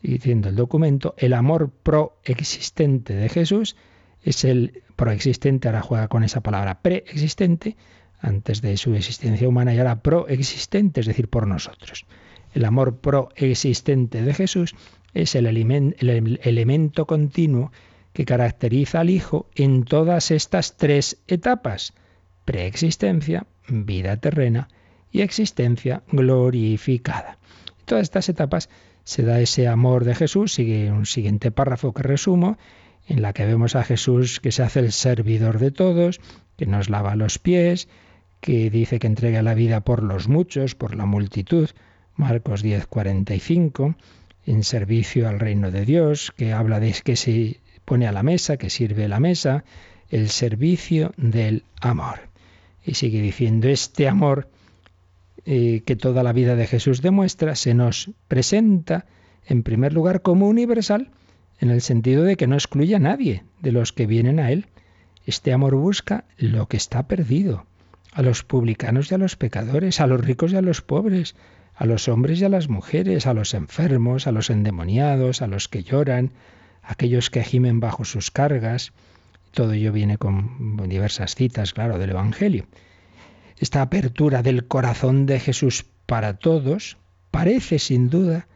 diciendo 0.01 0.49
el 0.49 0.55
documento, 0.55 1.15
el 1.17 1.33
amor 1.33 1.71
proexistente 1.71 3.13
de 3.13 3.29
Jesús 3.29 3.75
es 4.21 4.43
el 4.43 4.83
proexistente, 4.95 5.67
ahora 5.67 5.81
juega 5.81 6.07
con 6.07 6.23
esa 6.23 6.41
palabra 6.41 6.81
preexistente, 6.81 7.75
antes 8.19 8.61
de 8.61 8.77
su 8.77 8.95
existencia 8.95 9.47
humana 9.47 9.73
y 9.73 9.77
ahora 9.77 10.01
proexistente, 10.01 11.01
es 11.01 11.05
decir, 11.05 11.29
por 11.29 11.47
nosotros. 11.47 12.05
El 12.55 12.63
amor 12.63 12.99
proexistente 12.99 14.21
de 14.21 14.33
Jesús 14.33 14.75
es 15.13 15.35
el, 15.35 15.45
el 15.45 16.39
elemento 16.41 17.05
continuo 17.05 17.73
que 18.13 18.23
caracteriza 18.23 19.01
al 19.01 19.09
Hijo 19.09 19.49
en 19.55 19.83
todas 19.83 20.31
estas 20.31 20.77
tres 20.77 21.17
etapas, 21.27 21.93
preexistencia, 22.45 23.45
vida 23.67 24.15
terrena 24.17 24.69
y 25.11 25.19
existencia 25.19 26.03
glorificada. 26.09 27.39
En 27.79 27.85
todas 27.85 28.03
estas 28.03 28.29
etapas 28.29 28.69
se 29.03 29.23
da 29.23 29.41
ese 29.41 29.67
amor 29.67 30.05
de 30.05 30.15
Jesús, 30.15 30.53
sigue 30.53 30.93
un 30.93 31.05
siguiente 31.05 31.51
párrafo 31.51 31.93
que 31.93 32.03
resumo, 32.03 32.57
en 33.05 33.21
la 33.21 33.33
que 33.33 33.45
vemos 33.45 33.75
a 33.75 33.83
Jesús 33.83 34.39
que 34.39 34.53
se 34.53 34.63
hace 34.63 34.79
el 34.79 34.93
servidor 34.93 35.59
de 35.59 35.71
todos, 35.71 36.21
que 36.55 36.67
nos 36.67 36.89
lava 36.89 37.17
los 37.17 37.37
pies, 37.37 37.89
que 38.39 38.69
dice 38.69 38.97
que 38.99 39.07
entrega 39.07 39.41
la 39.41 39.55
vida 39.55 39.81
por 39.81 40.03
los 40.03 40.29
muchos, 40.29 40.73
por 40.73 40.95
la 40.95 41.05
multitud, 41.05 41.69
Marcos 42.15 42.61
10, 42.61 42.87
45, 42.87 43.95
en 44.45 44.63
servicio 44.63 45.27
al 45.27 45.39
reino 45.39 45.71
de 45.71 45.85
Dios, 45.85 46.31
que 46.35 46.53
habla 46.53 46.79
de 46.79 46.93
que 47.03 47.15
se 47.15 47.59
pone 47.83 48.07
a 48.07 48.11
la 48.11 48.23
mesa, 48.23 48.57
que 48.57 48.69
sirve 48.69 49.07
la 49.07 49.19
mesa, 49.19 49.63
el 50.09 50.29
servicio 50.29 51.13
del 51.17 51.63
amor. 51.81 52.29
Y 52.85 52.93
sigue 52.93 53.21
diciendo, 53.21 53.67
este 53.67 54.07
amor 54.07 54.49
eh, 55.45 55.83
que 55.85 55.95
toda 55.95 56.23
la 56.23 56.33
vida 56.33 56.55
de 56.55 56.67
Jesús 56.67 57.01
demuestra, 57.01 57.55
se 57.55 57.73
nos 57.73 58.09
presenta 58.27 59.05
en 59.45 59.63
primer 59.63 59.93
lugar 59.93 60.21
como 60.21 60.47
universal, 60.47 61.11
en 61.59 61.69
el 61.69 61.81
sentido 61.81 62.23
de 62.23 62.35
que 62.35 62.47
no 62.47 62.55
excluye 62.55 62.95
a 62.95 62.99
nadie 62.99 63.43
de 63.61 63.71
los 63.71 63.93
que 63.93 64.07
vienen 64.07 64.39
a 64.39 64.51
Él. 64.51 64.67
Este 65.25 65.53
amor 65.53 65.75
busca 65.75 66.25
lo 66.37 66.67
que 66.67 66.77
está 66.77 67.07
perdido, 67.07 67.65
a 68.11 68.21
los 68.21 68.43
publicanos 68.43 69.11
y 69.11 69.15
a 69.15 69.17
los 69.17 69.35
pecadores, 69.35 69.99
a 69.99 70.07
los 70.07 70.23
ricos 70.23 70.51
y 70.53 70.55
a 70.55 70.61
los 70.61 70.81
pobres, 70.81 71.35
a 71.75 71.85
los 71.85 72.07
hombres 72.07 72.39
y 72.41 72.45
a 72.45 72.49
las 72.49 72.69
mujeres, 72.69 73.27
a 73.27 73.33
los 73.33 73.53
enfermos, 73.53 74.27
a 74.27 74.31
los 74.31 74.49
endemoniados, 74.49 75.41
a 75.41 75.47
los 75.47 75.67
que 75.67 75.83
lloran, 75.83 76.31
a 76.81 76.93
aquellos 76.93 77.29
que 77.29 77.43
gimen 77.43 77.79
bajo 77.79 78.05
sus 78.05 78.31
cargas. 78.31 78.93
Todo 79.51 79.73
ello 79.73 79.91
viene 79.91 80.17
con 80.17 80.77
diversas 80.87 81.35
citas, 81.35 81.73
claro, 81.73 81.97
del 81.97 82.11
Evangelio 82.11 82.65
esta 83.59 83.81
apertura 83.81 84.43
del 84.43 84.67
corazón 84.67 85.25
de 85.25 85.39
Jesús 85.39 85.85
para 86.05 86.37
todos 86.37 86.97
parece 87.31 87.79
sin 87.79 88.09
duda 88.09 88.47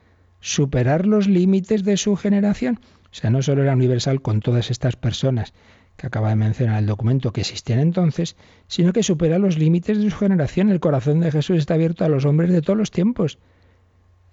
superar 0.42 1.06
los 1.06 1.28
límites 1.28 1.84
de 1.84 1.98
su 1.98 2.16
generación. 2.16 2.80
O 3.12 3.16
sea, 3.16 3.30
no 3.30 3.42
solo 3.42 3.64
era 3.64 3.74
universal 3.74 4.22
con 4.22 4.40
todas 4.42 4.72
estas 4.72 4.96
personas 4.96 5.54
que 6.00 6.08
acaba 6.08 6.30
de 6.30 6.38
mencionar 6.38 6.80
el 6.80 6.86
documento 6.86 7.34
que 7.34 7.42
existían 7.42 7.80
entonces, 7.80 8.38
sino 8.68 8.94
que 8.94 9.04
supera 9.04 9.38
los 9.38 9.58
límites 9.58 10.02
de 10.02 10.10
su 10.10 10.18
generación. 10.18 10.70
El 10.70 10.80
corazón 10.80 11.20
de 11.20 11.30
Jesús 11.30 11.58
está 11.58 11.74
abierto 11.74 12.06
a 12.06 12.10
los 12.10 12.24
hombres 12.24 12.52
de 12.52 12.62
todos 12.62 12.80
los 12.80 12.90
tiempos. 12.90 13.38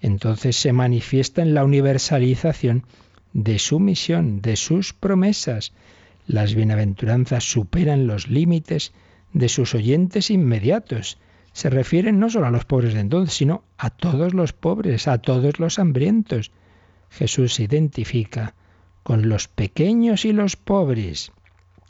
Entonces 0.01 0.55
se 0.55 0.73
manifiesta 0.73 1.43
en 1.43 1.55
la 1.55 1.65
universalización 1.65 2.85
de 3.33 3.59
su 3.59 3.81
misión, 3.81 4.41
de 4.43 4.55
sus 4.55 4.93
promesas. 4.93 5.73
Las 6.29 6.55
bienaventuranzas 6.55 7.43
superan 7.43 8.07
los 8.07 8.29
límites 8.29 8.93
de 9.33 9.49
sus 9.49 9.75
oyentes 9.75 10.31
inmediatos. 10.31 11.19
Se 11.53 11.69
refieren 11.69 12.21
no 12.21 12.31
solo 12.31 12.47
a 12.47 12.51
los 12.53 12.65
pobres 12.65 12.95
de 12.95 13.01
entonces, 13.01 13.35
sino 13.35 13.65
a 13.77 13.91
todos 13.91 14.35
los 14.35 14.53
pobres, 14.53 15.09
a 15.09 15.19
todos 15.19 15.59
los 15.59 15.81
hambrientos. 15.81 16.53
Jesús 17.11 17.55
se 17.55 17.65
identifica 17.65 18.55
con 19.03 19.29
los 19.29 19.49
pequeños 19.49 20.25
y 20.25 20.33
los 20.33 20.55
pobres. 20.55 21.33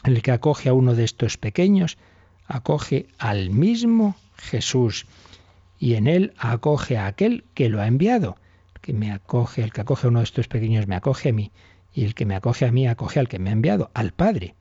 El 0.04 0.22
que 0.22 0.32
acoge 0.32 0.68
a 0.68 0.74
uno 0.74 0.94
de 0.94 1.04
estos 1.04 1.36
pequeños 1.36 1.98
acoge 2.46 3.06
al 3.18 3.50
mismo 3.50 4.16
Jesús 4.36 5.06
y 5.78 5.94
en 5.94 6.06
él 6.06 6.32
acoge 6.38 6.96
a 6.96 7.06
aquel 7.06 7.44
que 7.54 7.68
lo 7.68 7.80
ha 7.80 7.86
enviado. 7.86 8.36
El 8.74 8.80
que 8.80 8.92
me 8.92 9.12
acoge, 9.12 9.62
el 9.62 9.72
que 9.72 9.80
acoge 9.80 10.06
a 10.06 10.10
uno 10.10 10.20
de 10.20 10.24
estos 10.24 10.48
pequeños 10.48 10.86
me 10.86 10.96
acoge 10.96 11.30
a 11.30 11.32
mí 11.32 11.50
y 11.92 12.04
el 12.04 12.14
que 12.14 12.26
me 12.26 12.36
acoge 12.36 12.66
a 12.66 12.72
mí 12.72 12.86
acoge 12.86 13.18
al 13.20 13.28
que 13.28 13.38
me 13.38 13.50
ha 13.50 13.54
enviado, 13.54 13.90
al 13.94 14.12
Padre. 14.12 14.54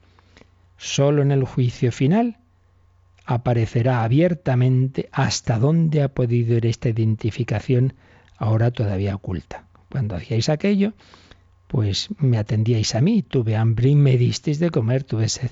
Solo 0.78 1.22
en 1.22 1.32
el 1.32 1.44
juicio 1.44 1.92
final 1.92 2.38
aparecerá 3.26 4.04
abiertamente 4.04 5.10
hasta 5.12 5.60
dónde 5.60 6.02
ha 6.02 6.10
podido 6.10 6.56
ir 6.56 6.66
esta 6.66 6.90
identificación 6.90 7.94
ahora 8.38 8.72
todavía 8.72 9.16
oculta. 9.16 9.66
Cuando 9.90 10.16
hacíais 10.16 10.50
aquello, 10.50 10.94
pues 11.68 12.10
me 12.20 12.38
atendíais 12.38 12.96
a 12.96 13.02
mí, 13.02 13.22
tuve 13.22 13.56
hambre 13.56 13.90
y 13.90 13.96
me 13.96 14.18
disteis 14.18 14.60
de 14.60 14.70
comer, 14.70 15.04
tuve 15.04 15.30
sed 15.30 15.52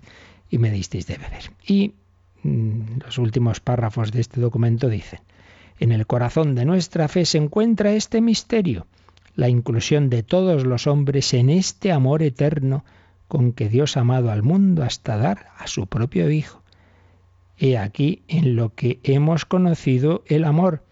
y 0.50 0.58
me 0.58 0.72
disteis 0.72 1.08
de 1.08 1.18
beber. 1.18 1.52
Y 1.66 1.94
mm, 2.44 3.00
los 3.06 3.18
últimos 3.18 3.60
párrafos 3.60 4.12
de 4.12 4.22
este 4.22 4.40
documento 4.40 4.90
dicen, 4.90 5.20
En 5.80 5.92
el 5.92 6.06
corazón 6.06 6.56
de 6.56 6.66
nuestra 6.66 7.08
fe 7.08 7.26
se 7.26 7.38
encuentra 7.38 7.94
este 7.94 8.22
misterio, 8.22 8.86
la 9.36 9.50
inclusión 9.50 10.10
de 10.10 10.24
todos 10.24 10.66
los 10.66 10.88
hombres 10.88 11.34
en 11.34 11.50
este 11.50 11.92
amor 11.92 12.22
eterno 12.22 12.86
con 13.28 13.52
que 13.52 13.68
Dios 13.68 13.98
ha 13.98 14.02
amado 14.02 14.32
al 14.32 14.44
mundo 14.44 14.84
hasta 14.84 15.18
dar 15.18 15.48
a 15.58 15.66
su 15.68 15.88
propio 15.88 16.30
Hijo. 16.30 16.62
He 17.58 17.78
aquí 17.78 18.24
en 18.28 18.56
lo 18.56 18.76
que 18.76 19.00
hemos 19.04 19.46
conocido 19.46 20.24
el 20.28 20.44
amor. 20.44 20.84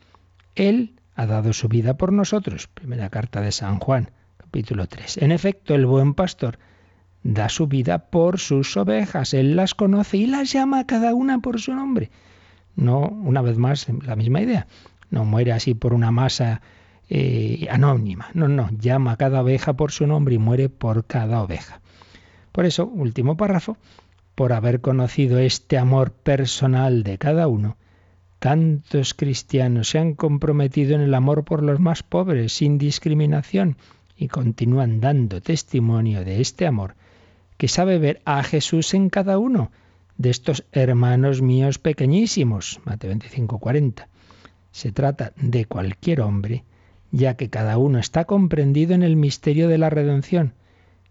Él 0.56 0.96
ha 1.16 1.26
dado 1.26 1.54
su 1.54 1.68
vida 1.68 1.98
por 1.98 2.12
nosotros. 2.12 2.68
Primera 2.68 3.10
carta 3.10 3.42
de 3.42 3.52
San 3.52 3.78
Juan, 3.78 4.10
capítulo 4.52 4.86
3. 4.86 5.20
En 5.20 5.32
efecto, 5.32 5.76
el 5.76 5.86
buen 5.86 6.14
pastor 6.14 6.60
da 7.24 7.48
su 7.48 7.68
vida 7.68 8.10
por 8.10 8.38
sus 8.38 8.76
ovejas. 8.76 9.34
Él 9.34 9.56
las 9.56 9.76
conoce 9.76 10.18
y 10.18 10.26
las 10.26 10.52
llama 10.52 10.86
cada 10.86 11.16
una 11.16 11.40
por 11.40 11.62
su 11.62 11.74
nombre. 11.74 12.12
No, 12.76 13.00
una 13.00 13.42
vez 13.42 13.58
más, 13.58 13.88
la 14.04 14.18
misma 14.18 14.42
idea. 14.42 14.68
No 15.10 15.24
muere 15.24 15.54
así 15.54 15.74
por 15.74 15.94
una 15.94 16.12
masa 16.12 16.60
eh, 17.10 17.66
anónima. 17.72 18.28
No, 18.34 18.50
no, 18.50 18.70
llama 18.78 19.14
a 19.14 19.16
cada 19.16 19.42
oveja 19.42 19.72
por 19.72 19.94
su 19.94 20.06
nombre 20.06 20.36
y 20.36 20.38
muere 20.38 20.68
por 20.68 21.06
cada 21.06 21.42
oveja. 21.42 21.80
Por 22.52 22.66
eso, 22.66 22.88
último 22.88 23.38
párrafo, 23.38 23.78
por 24.36 24.52
haber 24.52 24.82
conocido 24.82 25.40
este 25.40 25.78
amor 25.78 26.12
personal 26.12 27.04
de 27.04 27.18
cada 27.18 27.48
uno, 27.48 27.78
tantos 28.40 29.14
cristianos 29.14 29.88
se 29.88 30.00
han 30.00 30.14
comprometido 30.14 30.94
en 30.96 31.00
el 31.00 31.14
amor 31.14 31.46
por 31.46 31.64
los 31.64 31.80
más 31.80 32.04
pobres 32.04 32.52
sin 32.52 32.78
discriminación 32.78 33.78
y 34.22 34.28
continúan 34.28 35.02
dando 35.02 35.42
testimonio 35.42 36.24
de 36.24 36.42
este 36.42 36.68
amor 36.68 36.94
que 37.58 37.68
sabe 37.68 37.98
ver 37.98 38.22
a 38.24 38.44
Jesús 38.44 38.94
en 38.94 39.10
cada 39.10 39.40
uno 39.40 39.72
de 40.20 40.30
estos 40.30 40.64
hermanos 40.72 41.42
míos 41.42 41.80
pequeñísimos. 41.80 42.80
Mateo 42.86 43.10
25, 43.10 43.58
40. 43.58 44.08
Se 44.72 44.92
trata 44.92 45.34
de 45.38 45.66
cualquier 45.66 46.22
hombre, 46.22 46.64
ya 47.10 47.36
que 47.36 47.50
cada 47.50 47.80
uno 47.80 47.98
está 47.98 48.26
comprendido 48.26 48.94
en 48.94 49.02
el 49.02 49.16
misterio 49.16 49.68
de 49.68 49.80
la 49.80 49.90
redención 49.90 50.54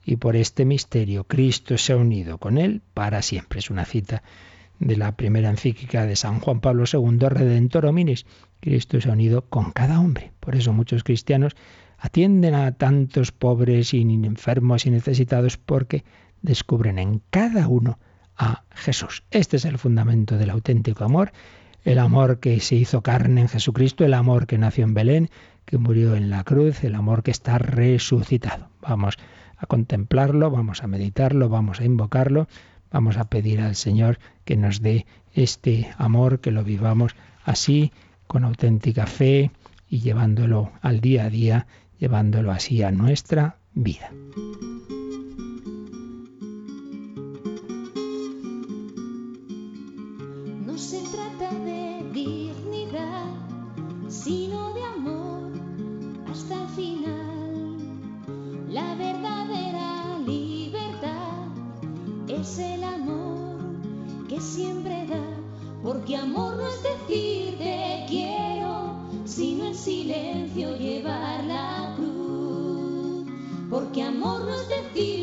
y 0.04 0.14
por 0.16 0.36
este 0.36 0.64
misterio 0.64 1.24
Cristo 1.24 1.78
se 1.78 1.94
ha 1.94 1.96
unido 1.96 2.38
con 2.38 2.58
él 2.58 2.80
para 2.94 3.22
siempre. 3.22 3.58
Es 3.58 3.70
una 3.70 3.86
cita 3.86 4.22
de 4.78 4.96
la 4.96 5.16
primera 5.16 5.50
encíclica 5.50 6.06
de 6.06 6.14
San 6.14 6.38
Juan 6.38 6.60
Pablo 6.60 6.84
II, 6.90 7.18
Redentor 7.28 7.86
Hominis. 7.86 8.24
Cristo 8.60 9.00
se 9.00 9.10
ha 9.10 9.14
unido 9.14 9.42
con 9.42 9.72
cada 9.72 9.98
hombre. 9.98 10.30
Por 10.38 10.54
eso 10.54 10.72
muchos 10.72 11.02
cristianos 11.02 11.56
atienden 12.00 12.54
a 12.54 12.72
tantos 12.72 13.30
pobres 13.30 13.94
y 13.94 14.00
enfermos 14.00 14.86
y 14.86 14.90
necesitados 14.90 15.58
porque 15.58 16.04
descubren 16.42 16.98
en 16.98 17.22
cada 17.30 17.68
uno 17.68 17.98
a 18.36 18.64
Jesús. 18.70 19.22
Este 19.30 19.58
es 19.58 19.66
el 19.66 19.76
fundamento 19.76 20.38
del 20.38 20.50
auténtico 20.50 21.04
amor, 21.04 21.32
el 21.84 21.98
amor 21.98 22.40
que 22.40 22.58
se 22.60 22.76
hizo 22.76 23.02
carne 23.02 23.42
en 23.42 23.48
Jesucristo, 23.48 24.04
el 24.04 24.14
amor 24.14 24.46
que 24.46 24.56
nació 24.56 24.84
en 24.84 24.94
Belén, 24.94 25.30
que 25.66 25.76
murió 25.76 26.14
en 26.16 26.30
la 26.30 26.42
cruz, 26.42 26.82
el 26.84 26.94
amor 26.94 27.22
que 27.22 27.30
está 27.30 27.58
resucitado. 27.58 28.68
Vamos 28.80 29.18
a 29.58 29.66
contemplarlo, 29.66 30.50
vamos 30.50 30.82
a 30.82 30.86
meditarlo, 30.86 31.50
vamos 31.50 31.80
a 31.80 31.84
invocarlo, 31.84 32.48
vamos 32.90 33.18
a 33.18 33.24
pedir 33.24 33.60
al 33.60 33.76
Señor 33.76 34.18
que 34.46 34.56
nos 34.56 34.80
dé 34.80 35.06
este 35.34 35.90
amor, 35.98 36.40
que 36.40 36.50
lo 36.50 36.64
vivamos 36.64 37.14
así, 37.44 37.92
con 38.26 38.44
auténtica 38.44 39.06
fe 39.06 39.50
y 39.88 40.00
llevándolo 40.00 40.72
al 40.80 41.00
día 41.00 41.24
a 41.24 41.30
día, 41.30 41.66
llevándolo 42.00 42.50
así 42.50 42.82
a 42.82 42.90
nuestra 42.90 43.58
vida. 43.74 44.10
No 50.64 50.78
se 50.78 51.02
trata 51.02 51.54
de 51.64 52.02
dignidad, 52.12 53.26
sino 54.08 54.72
de 54.74 54.82
amor 54.82 55.52
hasta 56.30 56.62
el 56.62 56.68
final. 56.70 57.76
La 58.70 58.94
verdadera 58.94 60.18
libertad 60.26 61.48
es 62.28 62.58
el 62.58 62.82
amor 62.82 63.58
que 64.26 64.40
siempre 64.40 65.06
da, 65.06 65.22
porque 65.82 66.16
amor 66.16 66.56
no 66.56 66.66
es 66.66 66.82
decir 66.82 67.58
te 67.58 68.06
quiero, 68.08 69.00
sino 69.26 69.66
en 69.66 69.74
silencio 69.74 70.76
llevar 70.78 71.44
la 71.44 71.76
cruz. 71.84 71.89
Porque 73.70 74.02
amor 74.02 74.40
no 74.40 74.52
es 74.52 74.94
decir 74.94 75.19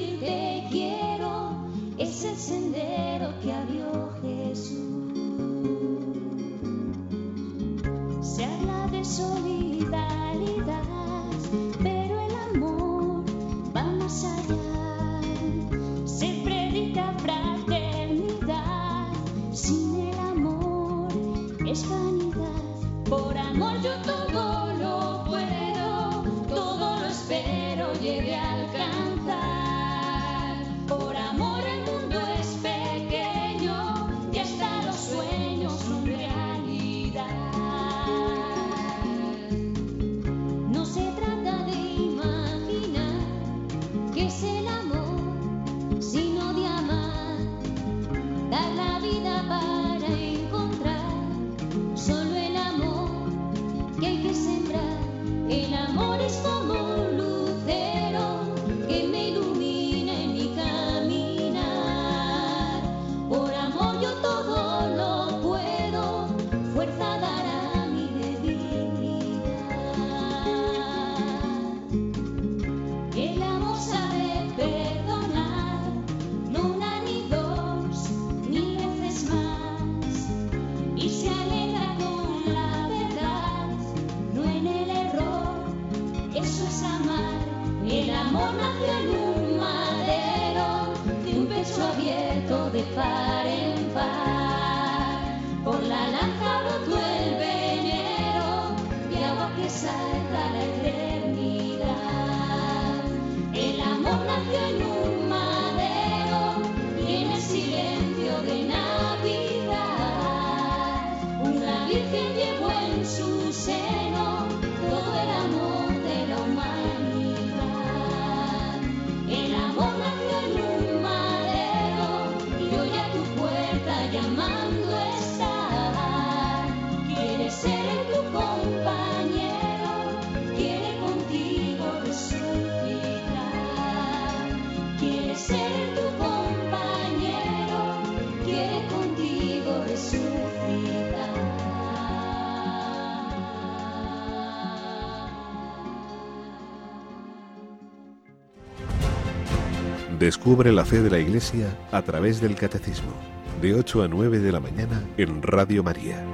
Descubre 150.20 150.72
la 150.72 150.84
fe 150.84 151.04
de 151.04 151.12
la 151.12 151.20
Iglesia 151.20 151.78
a 151.92 152.02
través 152.02 152.42
del 152.42 152.56
Catecismo, 152.56 153.14
de 153.62 153.76
8 153.76 154.02
a 154.02 154.08
9 154.08 154.40
de 154.40 154.52
la 154.52 154.60
mañana 154.60 155.04
en 155.16 155.44
Radio 155.44 155.84
María. 155.84 156.26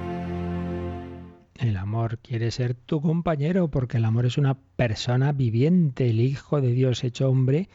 El 1.55 1.75
amor 1.75 2.19
quiere 2.19 2.49
ser 2.51 2.75
tu 2.75 3.01
compañero 3.01 3.67
porque 3.67 3.97
el 3.97 4.05
amor 4.05 4.25
es 4.25 4.37
una 4.37 4.53
persona 4.77 5.33
viviente, 5.33 6.09
el 6.09 6.21
Hijo 6.21 6.61
de 6.61 6.71
Dios 6.71 7.03
hecho 7.03 7.29
hombre 7.29 7.67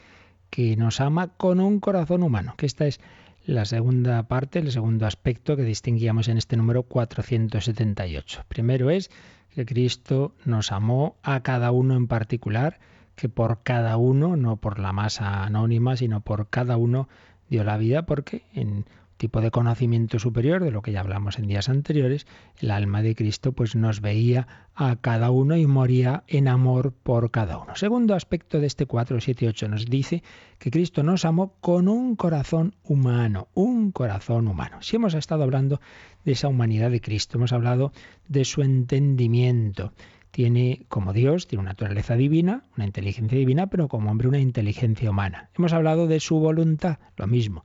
que 0.48 0.76
nos 0.78 1.02
ama 1.02 1.28
con 1.28 1.60
un 1.60 1.78
corazón 1.78 2.22
humano. 2.22 2.54
Que 2.56 2.64
esta 2.64 2.86
es 2.86 3.00
la 3.44 3.66
segunda 3.66 4.22
parte, 4.28 4.60
el 4.60 4.72
segundo 4.72 5.04
aspecto 5.04 5.56
que 5.56 5.62
distinguíamos 5.62 6.28
en 6.28 6.38
este 6.38 6.56
número 6.56 6.84
478. 6.84 8.46
Primero 8.48 8.88
es 8.88 9.10
que 9.54 9.66
Cristo 9.66 10.34
nos 10.46 10.72
amó 10.72 11.16
a 11.22 11.42
cada 11.42 11.70
uno 11.70 11.96
en 11.96 12.06
particular, 12.06 12.78
que 13.18 13.28
por 13.28 13.64
cada 13.64 13.96
uno, 13.96 14.36
no 14.36 14.56
por 14.58 14.78
la 14.78 14.92
masa 14.92 15.42
anónima, 15.42 15.96
sino 15.96 16.20
por 16.20 16.48
cada 16.48 16.76
uno 16.76 17.08
dio 17.50 17.64
la 17.64 17.76
vida, 17.76 18.06
porque 18.06 18.44
en 18.54 18.84
tipo 19.16 19.40
de 19.40 19.50
conocimiento 19.50 20.20
superior, 20.20 20.62
de 20.62 20.70
lo 20.70 20.82
que 20.82 20.92
ya 20.92 21.00
hablamos 21.00 21.36
en 21.40 21.48
días 21.48 21.68
anteriores, 21.68 22.28
el 22.60 22.70
alma 22.70 23.02
de 23.02 23.16
Cristo 23.16 23.50
pues 23.50 23.74
nos 23.74 24.00
veía 24.00 24.46
a 24.76 24.94
cada 24.94 25.32
uno 25.32 25.56
y 25.56 25.66
moría 25.66 26.22
en 26.28 26.46
amor 26.46 26.92
por 26.92 27.32
cada 27.32 27.58
uno. 27.58 27.74
Segundo 27.74 28.14
aspecto 28.14 28.60
de 28.60 28.68
este 28.68 28.86
478 28.86 29.66
nos 29.66 29.86
dice 29.86 30.22
que 30.60 30.70
Cristo 30.70 31.02
nos 31.02 31.24
amó 31.24 31.54
con 31.60 31.88
un 31.88 32.14
corazón 32.14 32.76
humano, 32.84 33.48
un 33.54 33.90
corazón 33.90 34.46
humano. 34.46 34.76
Si 34.80 34.94
hemos 34.94 35.14
estado 35.14 35.42
hablando 35.42 35.80
de 36.24 36.32
esa 36.32 36.46
humanidad 36.46 36.92
de 36.92 37.00
Cristo, 37.00 37.38
hemos 37.38 37.52
hablado 37.52 37.90
de 38.28 38.44
su 38.44 38.62
entendimiento, 38.62 39.92
tiene 40.38 40.86
como 40.88 41.12
Dios, 41.12 41.48
tiene 41.48 41.62
una 41.62 41.70
naturaleza 41.70 42.14
divina, 42.14 42.62
una 42.76 42.86
inteligencia 42.86 43.36
divina, 43.36 43.66
pero 43.66 43.88
como 43.88 44.08
hombre 44.08 44.28
una 44.28 44.38
inteligencia 44.38 45.10
humana. 45.10 45.50
Hemos 45.58 45.72
hablado 45.72 46.06
de 46.06 46.20
su 46.20 46.38
voluntad, 46.38 47.00
lo 47.16 47.26
mismo 47.26 47.64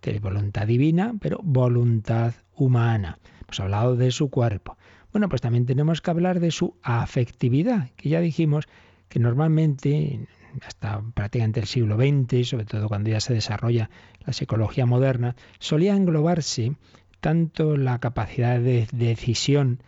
de 0.00 0.20
voluntad 0.20 0.66
divina, 0.66 1.12
pero 1.20 1.38
voluntad 1.42 2.32
humana. 2.56 3.18
Hemos 3.42 3.60
hablado 3.60 3.96
de 3.96 4.10
su 4.10 4.30
cuerpo. 4.30 4.78
Bueno, 5.12 5.28
pues 5.28 5.42
también 5.42 5.66
tenemos 5.66 6.00
que 6.00 6.10
hablar 6.12 6.40
de 6.40 6.50
su 6.50 6.78
afectividad, 6.82 7.90
que 7.96 8.08
ya 8.08 8.20
dijimos 8.20 8.68
que 9.10 9.18
normalmente, 9.20 10.26
hasta 10.66 11.02
prácticamente 11.12 11.60
el 11.60 11.66
siglo 11.66 11.96
XX, 11.96 12.48
sobre 12.48 12.64
todo 12.64 12.88
cuando 12.88 13.10
ya 13.10 13.20
se 13.20 13.34
desarrolla 13.34 13.90
la 14.24 14.32
psicología 14.32 14.86
moderna, 14.86 15.36
solía 15.58 15.94
englobarse 15.94 16.72
tanto 17.20 17.76
la 17.76 17.98
capacidad 17.98 18.58
de 18.60 18.88
decisión 18.92 19.82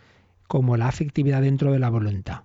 como 0.47 0.77
la 0.77 0.87
afectividad 0.87 1.41
dentro 1.41 1.71
de 1.71 1.79
la 1.79 1.89
voluntad. 1.89 2.41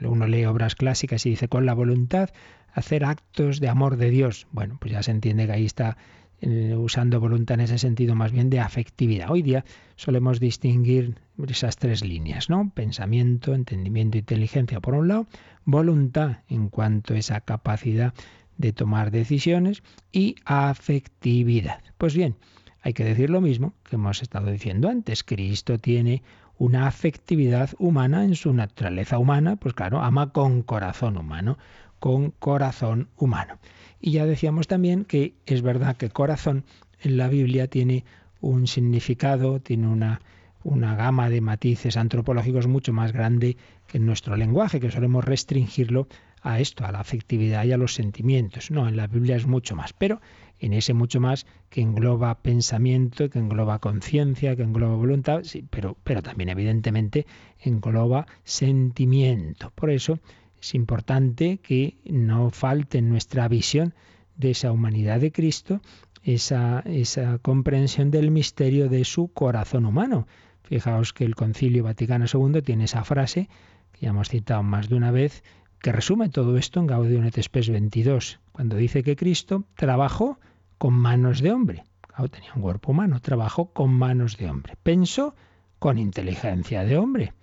Uno 0.00 0.26
lee 0.26 0.44
obras 0.44 0.74
clásicas 0.74 1.24
y 1.26 1.30
dice 1.30 1.48
con 1.48 1.66
la 1.66 1.74
voluntad 1.74 2.30
hacer 2.72 3.04
actos 3.04 3.60
de 3.60 3.68
amor 3.68 3.96
de 3.96 4.10
Dios. 4.10 4.46
Bueno, 4.52 4.76
pues 4.80 4.92
ya 4.92 5.02
se 5.02 5.10
entiende 5.10 5.46
que 5.46 5.52
ahí 5.52 5.64
está 5.64 5.96
eh, 6.42 6.74
usando 6.74 7.20
voluntad 7.20 7.54
en 7.54 7.60
ese 7.60 7.78
sentido 7.78 8.14
más 8.14 8.32
bien 8.32 8.48
de 8.48 8.60
afectividad. 8.60 9.30
Hoy 9.30 9.42
día 9.42 9.64
solemos 9.96 10.40
distinguir 10.40 11.18
esas 11.48 11.76
tres 11.76 12.04
líneas, 12.04 12.48
¿no? 12.48 12.70
Pensamiento, 12.74 13.54
entendimiento, 13.54 14.18
inteligencia 14.18 14.80
por 14.80 14.94
un 14.94 15.08
lado, 15.08 15.26
voluntad 15.64 16.38
en 16.48 16.68
cuanto 16.68 17.14
a 17.14 17.18
esa 17.18 17.40
capacidad 17.40 18.14
de 18.56 18.72
tomar 18.72 19.10
decisiones 19.10 19.82
y 20.12 20.36
afectividad. 20.44 21.82
Pues 21.98 22.14
bien, 22.14 22.36
hay 22.82 22.94
que 22.94 23.04
decir 23.04 23.30
lo 23.30 23.40
mismo 23.40 23.74
que 23.84 23.96
hemos 23.96 24.22
estado 24.22 24.50
diciendo 24.50 24.88
antes. 24.88 25.24
Cristo 25.24 25.78
tiene 25.78 26.22
una 26.60 26.86
afectividad 26.86 27.70
humana 27.78 28.22
en 28.22 28.34
su 28.34 28.52
naturaleza 28.52 29.18
humana, 29.18 29.56
pues 29.56 29.72
claro, 29.72 30.02
ama 30.02 30.30
con 30.30 30.62
corazón 30.62 31.16
humano, 31.16 31.56
con 31.98 32.32
corazón 32.32 33.08
humano. 33.16 33.58
Y 33.98 34.10
ya 34.12 34.26
decíamos 34.26 34.68
también 34.68 35.06
que 35.06 35.32
es 35.46 35.62
verdad 35.62 35.96
que 35.96 36.10
corazón 36.10 36.64
en 37.00 37.16
la 37.16 37.28
Biblia 37.28 37.66
tiene 37.68 38.04
un 38.42 38.66
significado, 38.66 39.60
tiene 39.60 39.88
una, 39.88 40.20
una 40.62 40.94
gama 40.96 41.30
de 41.30 41.40
matices 41.40 41.96
antropológicos 41.96 42.66
mucho 42.66 42.92
más 42.92 43.12
grande 43.12 43.56
que 43.86 43.96
en 43.96 44.04
nuestro 44.04 44.36
lenguaje, 44.36 44.80
que 44.80 44.90
solemos 44.90 45.24
restringirlo 45.24 46.08
a 46.42 46.60
esto, 46.60 46.84
a 46.84 46.92
la 46.92 47.00
afectividad 47.00 47.64
y 47.64 47.72
a 47.72 47.78
los 47.78 47.94
sentimientos. 47.94 48.70
No, 48.70 48.86
en 48.86 48.98
la 48.98 49.06
Biblia 49.06 49.36
es 49.36 49.46
mucho 49.46 49.76
más, 49.76 49.94
pero 49.94 50.20
en 50.60 50.74
ese 50.74 50.94
mucho 50.94 51.20
más 51.20 51.46
que 51.68 51.80
engloba 51.80 52.42
pensamiento, 52.42 53.30
que 53.30 53.38
engloba 53.38 53.78
conciencia, 53.78 54.54
que 54.54 54.62
engloba 54.62 54.94
voluntad, 54.94 55.40
sí, 55.42 55.64
pero, 55.68 55.96
pero 56.04 56.22
también 56.22 56.50
evidentemente 56.50 57.26
engloba 57.58 58.26
sentimiento. 58.44 59.72
Por 59.74 59.90
eso 59.90 60.20
es 60.60 60.74
importante 60.74 61.58
que 61.58 61.96
no 62.04 62.50
falte 62.50 62.98
en 62.98 63.08
nuestra 63.08 63.48
visión 63.48 63.94
de 64.36 64.50
esa 64.50 64.72
humanidad 64.72 65.20
de 65.20 65.32
Cristo 65.32 65.80
esa, 66.22 66.80
esa 66.80 67.38
comprensión 67.38 68.10
del 68.10 68.30
misterio 68.30 68.88
de 68.88 69.04
su 69.04 69.28
corazón 69.28 69.86
humano. 69.86 70.26
Fijaos 70.62 71.12
que 71.12 71.24
el 71.24 71.34
Concilio 71.34 71.84
Vaticano 71.84 72.26
II 72.32 72.62
tiene 72.62 72.84
esa 72.84 73.04
frase, 73.04 73.48
que 73.92 74.02
ya 74.02 74.10
hemos 74.10 74.28
citado 74.28 74.62
más 74.62 74.88
de 74.88 74.96
una 74.96 75.10
vez, 75.10 75.42
que 75.80 75.92
resume 75.92 76.28
todo 76.28 76.58
esto 76.58 76.78
en 76.80 76.86
Gaudium 76.86 77.24
et 77.24 77.42
Spes 77.42 77.70
22, 77.70 78.40
cuando 78.52 78.76
dice 78.76 79.02
que 79.02 79.16
Cristo 79.16 79.64
trabajó 79.76 80.38
con 80.80 80.94
manos 80.94 81.42
de 81.42 81.52
hombre. 81.52 81.84
tenía 82.30 82.54
un 82.56 82.62
cuerpo 82.62 82.92
humano, 82.92 83.20
trabajó 83.20 83.66
con 83.74 83.92
manos 83.92 84.38
de 84.38 84.48
hombre. 84.48 84.78
Pensó 84.82 85.34
con 85.78 85.98
inteligencia 85.98 86.84
de 86.84 86.96
hombre. 86.96 87.34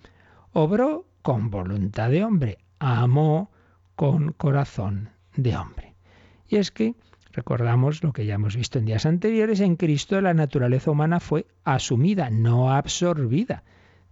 Obró 0.52 1.06
con 1.22 1.48
voluntad 1.48 2.10
de 2.10 2.24
hombre 2.24 2.58
amó 2.80 3.52
con 3.94 4.32
corazón 4.32 5.10
de 5.36 5.56
hombre. 5.56 5.94
Y 6.48 6.56
es 6.56 6.72
que 6.72 6.96
recordamos 7.30 8.02
lo 8.02 8.12
que 8.12 8.26
ya 8.26 8.34
hemos 8.34 8.56
visto 8.56 8.80
en 8.80 8.86
días 8.86 9.06
anteriores, 9.06 9.60
en 9.60 9.76
Cristo 9.76 10.20
la 10.20 10.34
naturaleza 10.34 10.90
humana 10.90 11.20
fue 11.20 11.46
asumida, 11.62 12.30
no 12.30 12.72
absorbida. 12.72 13.62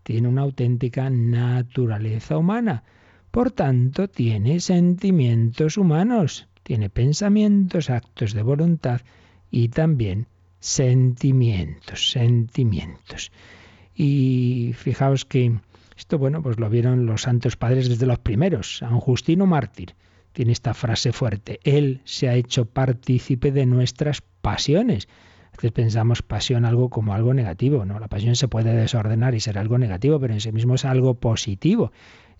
Tiene 0.05 0.29
una 0.29 0.43
auténtica 0.43 1.11
naturaleza 1.11 2.39
humana. 2.39 2.85
Por 3.33 3.51
tanto, 3.51 4.07
tiene 4.07 4.61
sentimientos 4.61 5.77
humanos, 5.79 6.49
tiene 6.67 6.91
pensamientos, 6.91 7.91
actos 7.91 8.35
de 8.35 8.43
voluntad 8.43 9.03
y 9.53 9.69
también 9.69 10.27
sentimientos, 10.59 12.11
sentimientos. 12.11 13.31
Y 13.95 14.73
fijaos 14.75 15.25
que 15.25 15.61
esto, 15.97 16.19
bueno, 16.19 16.43
pues 16.43 16.59
lo 16.59 16.69
vieron 16.69 17.07
los 17.07 17.23
santos 17.23 17.57
padres 17.57 17.89
desde 17.89 18.07
los 18.07 18.19
primeros. 18.19 18.79
San 18.79 18.99
Justino 18.99 19.47
Mártir 19.47 19.95
tiene 20.33 20.51
esta 20.51 20.75
frase 20.75 21.12
fuerte. 21.12 21.61
Él 21.62 22.01
se 22.03 22.29
ha 22.29 22.35
hecho 22.35 22.64
partícipe 22.64 23.53
de 23.53 23.64
nuestras 23.64 24.21
pasiones. 24.21 25.07
A 25.53 25.57
veces 25.59 25.71
pensamos 25.71 26.23
pasión 26.23 26.64
algo 26.64 26.91
como 26.91 27.14
algo 27.14 27.33
negativo, 27.33 27.85
¿no? 27.85 28.01
La 28.01 28.09
pasión 28.09 28.35
se 28.35 28.49
puede 28.49 28.75
desordenar 28.75 29.37
y 29.37 29.41
ser 29.41 29.57
algo 29.57 29.79
negativo, 29.79 30.19
pero 30.19 30.35
en 30.35 30.41
sí 30.41 30.51
mismo 30.51 30.75
es 30.75 30.85
algo 30.85 31.14
positivo. 31.14 31.93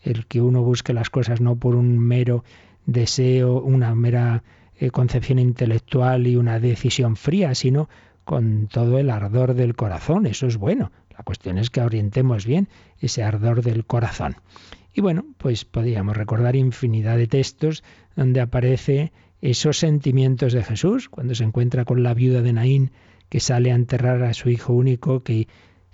El 0.03 0.27
que 0.27 0.41
uno 0.41 0.62
busque 0.62 0.93
las 0.93 1.11
cosas 1.11 1.41
no 1.41 1.55
por 1.55 1.77
un 1.77 1.97
mero 2.01 2.43
deseo, 2.87 3.61
una 3.61 3.95
mera 3.95 4.43
eh, 4.76 4.91
concepción 4.91 5.39
intelectual 5.39 6.26
y 6.26 6.37
una 6.37 6.59
decisión 6.61 7.16
fría, 7.16 7.55
sino 7.55 7.89
con 8.24 8.68
todo 8.68 8.99
el 8.99 9.11
ardor 9.11 9.55
del 9.55 9.74
corazón. 9.74 10.26
Eso 10.26 10.47
es 10.47 10.57
bueno. 10.57 10.91
La 11.16 11.24
cuestión 11.24 11.59
es 11.59 11.70
que 11.70 11.80
orientemos 11.80 12.47
bien 12.47 12.68
ese 13.01 13.22
ardor 13.22 13.62
del 13.62 13.84
corazón. 13.84 14.37
Y 14.93 15.01
bueno, 15.01 15.24
pues 15.39 15.64
podríamos 15.64 16.16
recordar 16.16 16.57
infinidad 16.57 17.16
de 17.16 17.26
textos 17.26 17.84
donde 18.14 18.41
aparece 18.41 19.12
esos 19.43 19.78
sentimientos 19.78 20.53
de 20.53 20.62
Jesús, 20.62 21.09
cuando 21.09 21.34
se 21.34 21.45
encuentra 21.45 21.84
con 21.84 22.03
la 22.03 22.14
viuda 22.14 22.43
de 22.43 22.53
Naín 22.53 22.91
que 23.28 23.41
sale 23.41 23.72
a 23.72 23.74
enterrar 23.74 24.22
a 24.22 24.34
su 24.34 24.49
hijo 24.49 24.72
único 24.72 25.22
que, 25.22 25.49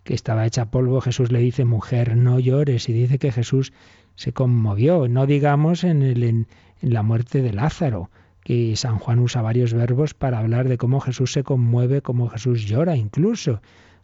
que 0.05 0.14
estaba 0.14 0.47
hecha 0.47 0.70
polvo, 0.70 1.01
Jesús 1.01 1.32
le 1.32 1.40
dice, 1.40 1.64
mujer, 1.64 2.16
no 2.16 2.38
llores, 2.38 2.88
y 2.88 2.93
dice 2.93 3.18
que 3.18 3.32
Jesús 3.32 3.72
se 4.14 4.32
conmovió, 4.32 5.09
no 5.09 5.26
digamos 5.26 5.84
en, 5.84 6.03
el, 6.03 6.22
en 6.22 6.47
la 6.83 7.03
muerte 7.03 7.43
de 7.43 7.53
Lázaro, 7.53 8.11
que 8.45 8.76
San 8.76 8.99
Juan 8.99 9.20
usa 9.20 9.41
varios 9.41 9.72
verbos 9.72 10.14
para 10.14 10.39
hablar 10.39 10.68
de 10.68 10.76
cómo 10.76 11.01
Jesús 11.01 11.33
se 11.33 11.45
conmueve, 11.45 12.03
cómo 12.03 12.28
Jesús 12.28 12.66
llora 12.66 12.97
incluso 12.97 13.61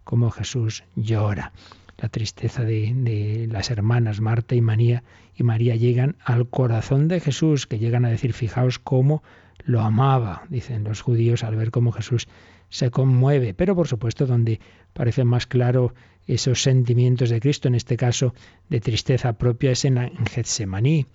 cómo 0.08 0.30
Jesús 0.30 0.84
llora. 0.96 1.52
La 1.98 2.08
tristeza 2.08 2.64
de, 2.64 3.46
las 3.50 3.70
hermanas 3.70 4.22
Marta 4.22 4.54
y 4.54 4.62
María 4.62 5.04
y 5.34 5.42
María 5.42 5.76
llegan 5.76 6.16
al 6.24 6.48
corazón 6.48 7.08
de 7.08 7.20
Jesús, 7.20 7.66
que 7.66 7.78
llegan 7.78 8.06
a 8.06 8.08
decir, 8.08 8.32
fijaos 8.32 8.78
cómo 8.78 9.22
lo 9.64 9.82
amaba, 9.82 10.44
dicen 10.48 10.82
los 10.84 11.02
judíos 11.02 11.44
al 11.44 11.56
ver 11.56 11.70
cómo 11.70 11.92
Jesús 11.92 12.26
se 12.70 12.90
conmueve. 12.90 13.52
Pero 13.52 13.76
por 13.76 13.86
supuesto 13.86 14.24
donde 14.24 14.60
parece 14.94 15.24
más 15.24 15.46
claro 15.46 15.92
esos 16.26 16.62
sentimientos 16.62 17.28
de 17.28 17.40
Cristo, 17.40 17.68
en 17.68 17.74
este 17.74 17.98
caso 17.98 18.32
de 18.70 18.80
tristeza 18.80 19.34
propia, 19.34 19.72
es 19.72 19.84
en, 19.84 19.98
Getsemaní. 20.24 21.06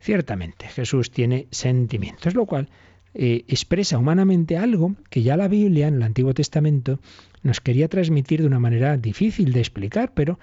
Ciertamente, 0.00 0.68
Jesús 0.68 1.10
tiene 1.10 1.48
sentimientos, 1.50 2.34
lo 2.34 2.46
cual 2.46 2.68
eh, 3.14 3.44
expresa 3.48 3.98
humanamente 3.98 4.56
algo 4.56 4.94
que 5.10 5.22
ya 5.22 5.36
la 5.36 5.48
Biblia 5.48 5.88
en 5.88 5.94
el 5.94 6.02
Antiguo 6.02 6.34
Testamento 6.34 7.00
nos 7.42 7.60
quería 7.60 7.88
transmitir 7.88 8.40
de 8.40 8.46
una 8.46 8.60
manera 8.60 8.96
difícil 8.96 9.52
de 9.52 9.60
explicar, 9.60 10.12
pero 10.14 10.38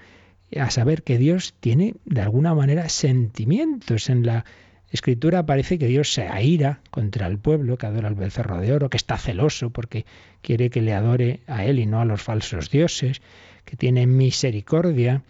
a 0.58 0.70
saber 0.70 1.02
que 1.02 1.18
Dios 1.18 1.54
tiene 1.60 1.94
de 2.04 2.20
alguna 2.20 2.54
manera 2.54 2.88
sentimientos. 2.88 4.08
En 4.08 4.26
la 4.26 4.44
Escritura 4.90 5.44
parece 5.44 5.78
que 5.78 5.88
Dios 5.88 6.12
se 6.12 6.28
aira 6.28 6.80
contra 6.90 7.26
el 7.26 7.38
pueblo 7.38 7.76
que 7.76 7.86
adora 7.86 8.08
al 8.08 8.14
becerro 8.14 8.60
de 8.60 8.72
oro, 8.72 8.88
que 8.88 8.96
está 8.96 9.18
celoso 9.18 9.70
porque 9.70 10.06
quiere 10.42 10.70
que 10.70 10.80
le 10.80 10.94
adore 10.94 11.40
a 11.46 11.64
él 11.64 11.80
y 11.80 11.86
no 11.86 12.00
a 12.00 12.04
los 12.04 12.22
falsos 12.22 12.70
dioses, 12.70 13.20
que 13.64 13.76
tiene 13.76 14.06
misericordia. 14.06 15.22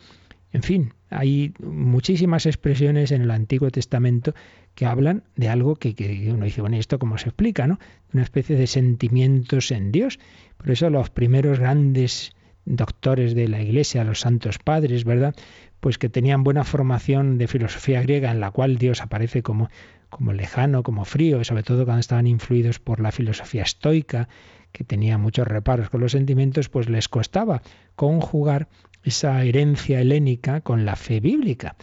En 0.57 0.63
fin, 0.63 0.95
hay 1.11 1.53
muchísimas 1.63 2.47
expresiones 2.47 3.13
en 3.13 3.21
el 3.21 3.31
Antiguo 3.31 3.71
Testamento 3.71 4.35
que 4.75 4.87
hablan 4.87 5.23
de 5.37 5.51
algo 5.51 5.77
que, 5.77 5.95
uno 6.33 6.47
dice, 6.47 6.63
bueno, 6.63 6.77
¿y 6.77 6.79
esto 6.79 6.99
cómo 6.99 7.19
se 7.19 7.29
explica? 7.29 7.67
¿no? 7.67 7.79
Una 8.15 8.23
especie 8.23 8.57
de 8.57 8.67
sentimientos 8.67 9.71
en 9.71 9.93
Dios. 9.93 10.19
Por 10.57 10.71
eso 10.71 10.89
los 10.89 11.11
primeros 11.11 11.61
grandes 11.61 12.33
doctores 12.65 13.35
de 13.35 13.49
la 13.49 13.61
Iglesia, 13.61 14.03
los 14.03 14.21
santos 14.21 14.59
padres, 14.59 15.05
¿verdad? 15.05 15.35
Pues 15.81 15.99
que 15.99 16.09
tenían 16.09 16.43
buena 16.43 16.65
formación 16.65 17.37
de 17.37 17.49
filosofía 17.49 18.01
griega 18.01 18.31
en 18.31 18.41
la 18.41 18.51
cual 18.51 18.79
Dios 18.79 19.03
aparece 19.03 19.43
como, 19.43 19.69
como 20.09 20.33
lejano, 20.33 20.83
como 20.83 21.05
frío, 21.05 21.39
y 21.39 21.45
sobre 21.45 21.65
todo 21.65 21.85
cuando 21.85 22.01
estaban 22.01 22.27
influidos 22.27 22.79
por 22.79 23.01
la 23.01 23.13
filosofía 23.13 23.63
estoica, 23.63 24.31
que 24.73 24.85
tenía 24.85 25.19
muchos 25.19 25.47
reparos 25.47 25.91
con 25.91 26.01
los 26.01 26.13
sentimientos, 26.13 26.71
pues 26.71 26.89
les 26.89 27.09
costaba 27.09 27.61
conjugar 27.95 28.69
esa 29.07 29.43
herencia 29.45 30.01
helénica 30.01 30.61
con 30.61 30.85
la 30.85 30.97
fe 30.97 31.21
bíblica. 31.21 31.77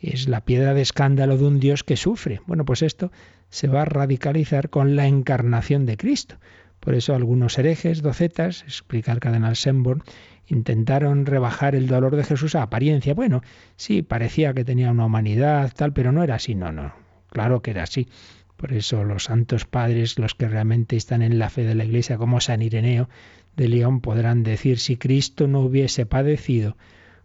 Es 0.00 0.28
la 0.28 0.44
piedra 0.44 0.74
de 0.74 0.82
escándalo 0.82 1.38
de 1.38 1.44
un 1.44 1.60
Dios 1.60 1.84
que 1.84 1.96
sufre. 1.96 2.40
Bueno, 2.46 2.64
pues 2.64 2.82
esto 2.82 3.12
se 3.48 3.68
va 3.68 3.82
a 3.82 3.86
radicalizar 3.86 4.70
con 4.70 4.96
la 4.96 5.06
encarnación 5.06 5.86
de 5.86 5.96
Cristo. 5.96 6.36
Por 6.80 6.96
eso 6.96 7.14
algunos 7.14 7.56
herejes, 7.58 8.02
docetas, 8.02 8.62
explica 8.64 9.12
el 9.12 9.20
cardenal 9.20 9.54
Semborn, 9.54 10.02
intentaron 10.48 11.26
rebajar 11.26 11.76
el 11.76 11.86
dolor 11.86 12.16
de 12.16 12.24
Jesús 12.24 12.56
a 12.56 12.62
apariencia. 12.62 13.14
Bueno, 13.14 13.42
sí, 13.76 14.02
parecía 14.02 14.52
que 14.52 14.64
tenía 14.64 14.90
una 14.90 15.06
humanidad, 15.06 15.72
tal, 15.74 15.92
pero 15.92 16.10
no 16.10 16.24
era 16.24 16.34
así, 16.34 16.56
no, 16.56 16.72
no. 16.72 16.92
Claro 17.30 17.62
que 17.62 17.70
era 17.70 17.84
así. 17.84 18.08
Por 18.56 18.72
eso 18.72 19.04
los 19.04 19.24
santos 19.24 19.64
padres, 19.64 20.18
los 20.18 20.34
que 20.34 20.48
realmente 20.48 20.96
están 20.96 21.22
en 21.22 21.38
la 21.38 21.50
fe 21.50 21.62
de 21.62 21.76
la 21.76 21.84
Iglesia, 21.84 22.18
como 22.18 22.40
San 22.40 22.62
Ireneo 22.62 23.08
de 23.56 23.68
León, 23.68 24.00
podrán 24.00 24.42
decir, 24.42 24.78
si 24.78 24.96
Cristo 24.96 25.46
no 25.46 25.60
hubiese 25.60 26.06
padecido, 26.06 26.76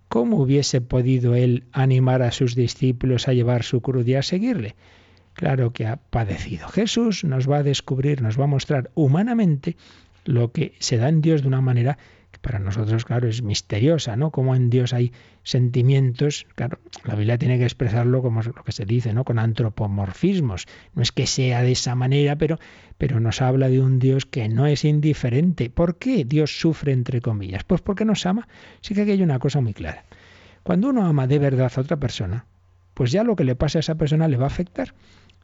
¿cómo 0.08 0.38
hubiese 0.38 0.82
podido 0.82 1.36
él 1.36 1.64
animar 1.72 2.22
a 2.22 2.32
sus 2.32 2.56
discípulos 2.56 3.28
a 3.28 3.34
llevar 3.34 3.64
su 3.64 3.82
cruz 3.82 4.08
y 4.08 4.16
a 4.16 4.24
seguirle? 4.24 4.76
Claro 5.34 5.72
que 5.72 5.88
ha 5.88 5.98
padecido. 5.98 6.68
Jesús 6.68 7.24
nos 7.24 7.50
va 7.50 7.58
a 7.58 7.64
descubrir, 7.64 8.22
nos 8.22 8.40
va 8.40 8.44
a 8.44 8.48
mostrar 8.48 8.92
humanamente 8.96 9.78
lo 10.26 10.52
que 10.52 10.74
se 10.80 10.98
da 10.98 11.10
en 11.10 11.22
Dios 11.22 11.42
de 11.42 11.48
una 11.48 11.62
manera 11.62 11.98
para 12.42 12.60
nosotros, 12.60 13.06
claro, 13.06 13.28
es 13.28 13.42
misteriosa, 13.42 14.16
¿no? 14.16 14.32
Como 14.32 14.56
en 14.56 14.70
Dios 14.70 14.94
hay 14.94 15.12
sentimientos, 15.44 16.48
claro, 16.56 16.80
la 17.04 17.16
Biblia 17.16 17.38
tiene 17.38 17.58
que 17.58 17.66
expresarlo 17.66 18.22
como 18.22 18.42
lo 18.42 18.64
que 18.64 18.72
se 18.72 18.86
dice, 18.86 19.14
¿no? 19.14 19.26
Con 19.26 19.40
antropomorfismos. 19.40 20.66
No 20.94 21.02
es 21.02 21.12
que 21.12 21.28
sea 21.28 21.62
de 21.62 21.74
esa 21.74 21.96
manera, 21.96 22.38
pero, 22.38 22.58
pero 22.98 23.20
nos 23.20 23.42
habla 23.42 23.68
de 23.70 23.82
un 23.82 24.00
Dios 24.00 24.26
que 24.26 24.48
no 24.48 24.68
es 24.68 24.86
indiferente. 24.86 25.70
¿Por 25.70 25.98
qué 25.98 26.24
Dios 26.24 26.60
sufre, 26.60 26.94
entre 26.94 27.22
comillas? 27.22 27.64
Pues 27.64 27.82
porque 27.82 28.06
nos 28.06 28.26
ama. 28.26 28.48
Sí 28.82 28.94
que 28.94 29.02
aquí 29.02 29.12
hay 29.12 29.24
una 29.24 29.40
cosa 29.40 29.60
muy 29.60 29.74
clara. 29.74 30.06
Cuando 30.64 30.90
uno 30.90 31.06
ama 31.06 31.28
de 31.28 31.40
verdad 31.40 31.72
a 31.76 31.82
otra 31.82 31.98
persona, 31.98 32.46
pues 32.94 33.12
ya 33.12 33.24
lo 33.24 33.36
que 33.36 33.44
le 33.44 33.56
pasa 33.56 33.80
a 33.80 33.82
esa 33.82 33.96
persona 33.96 34.28
le 34.28 34.38
va 34.38 34.46
a 34.46 34.48
afectar. 34.48 34.94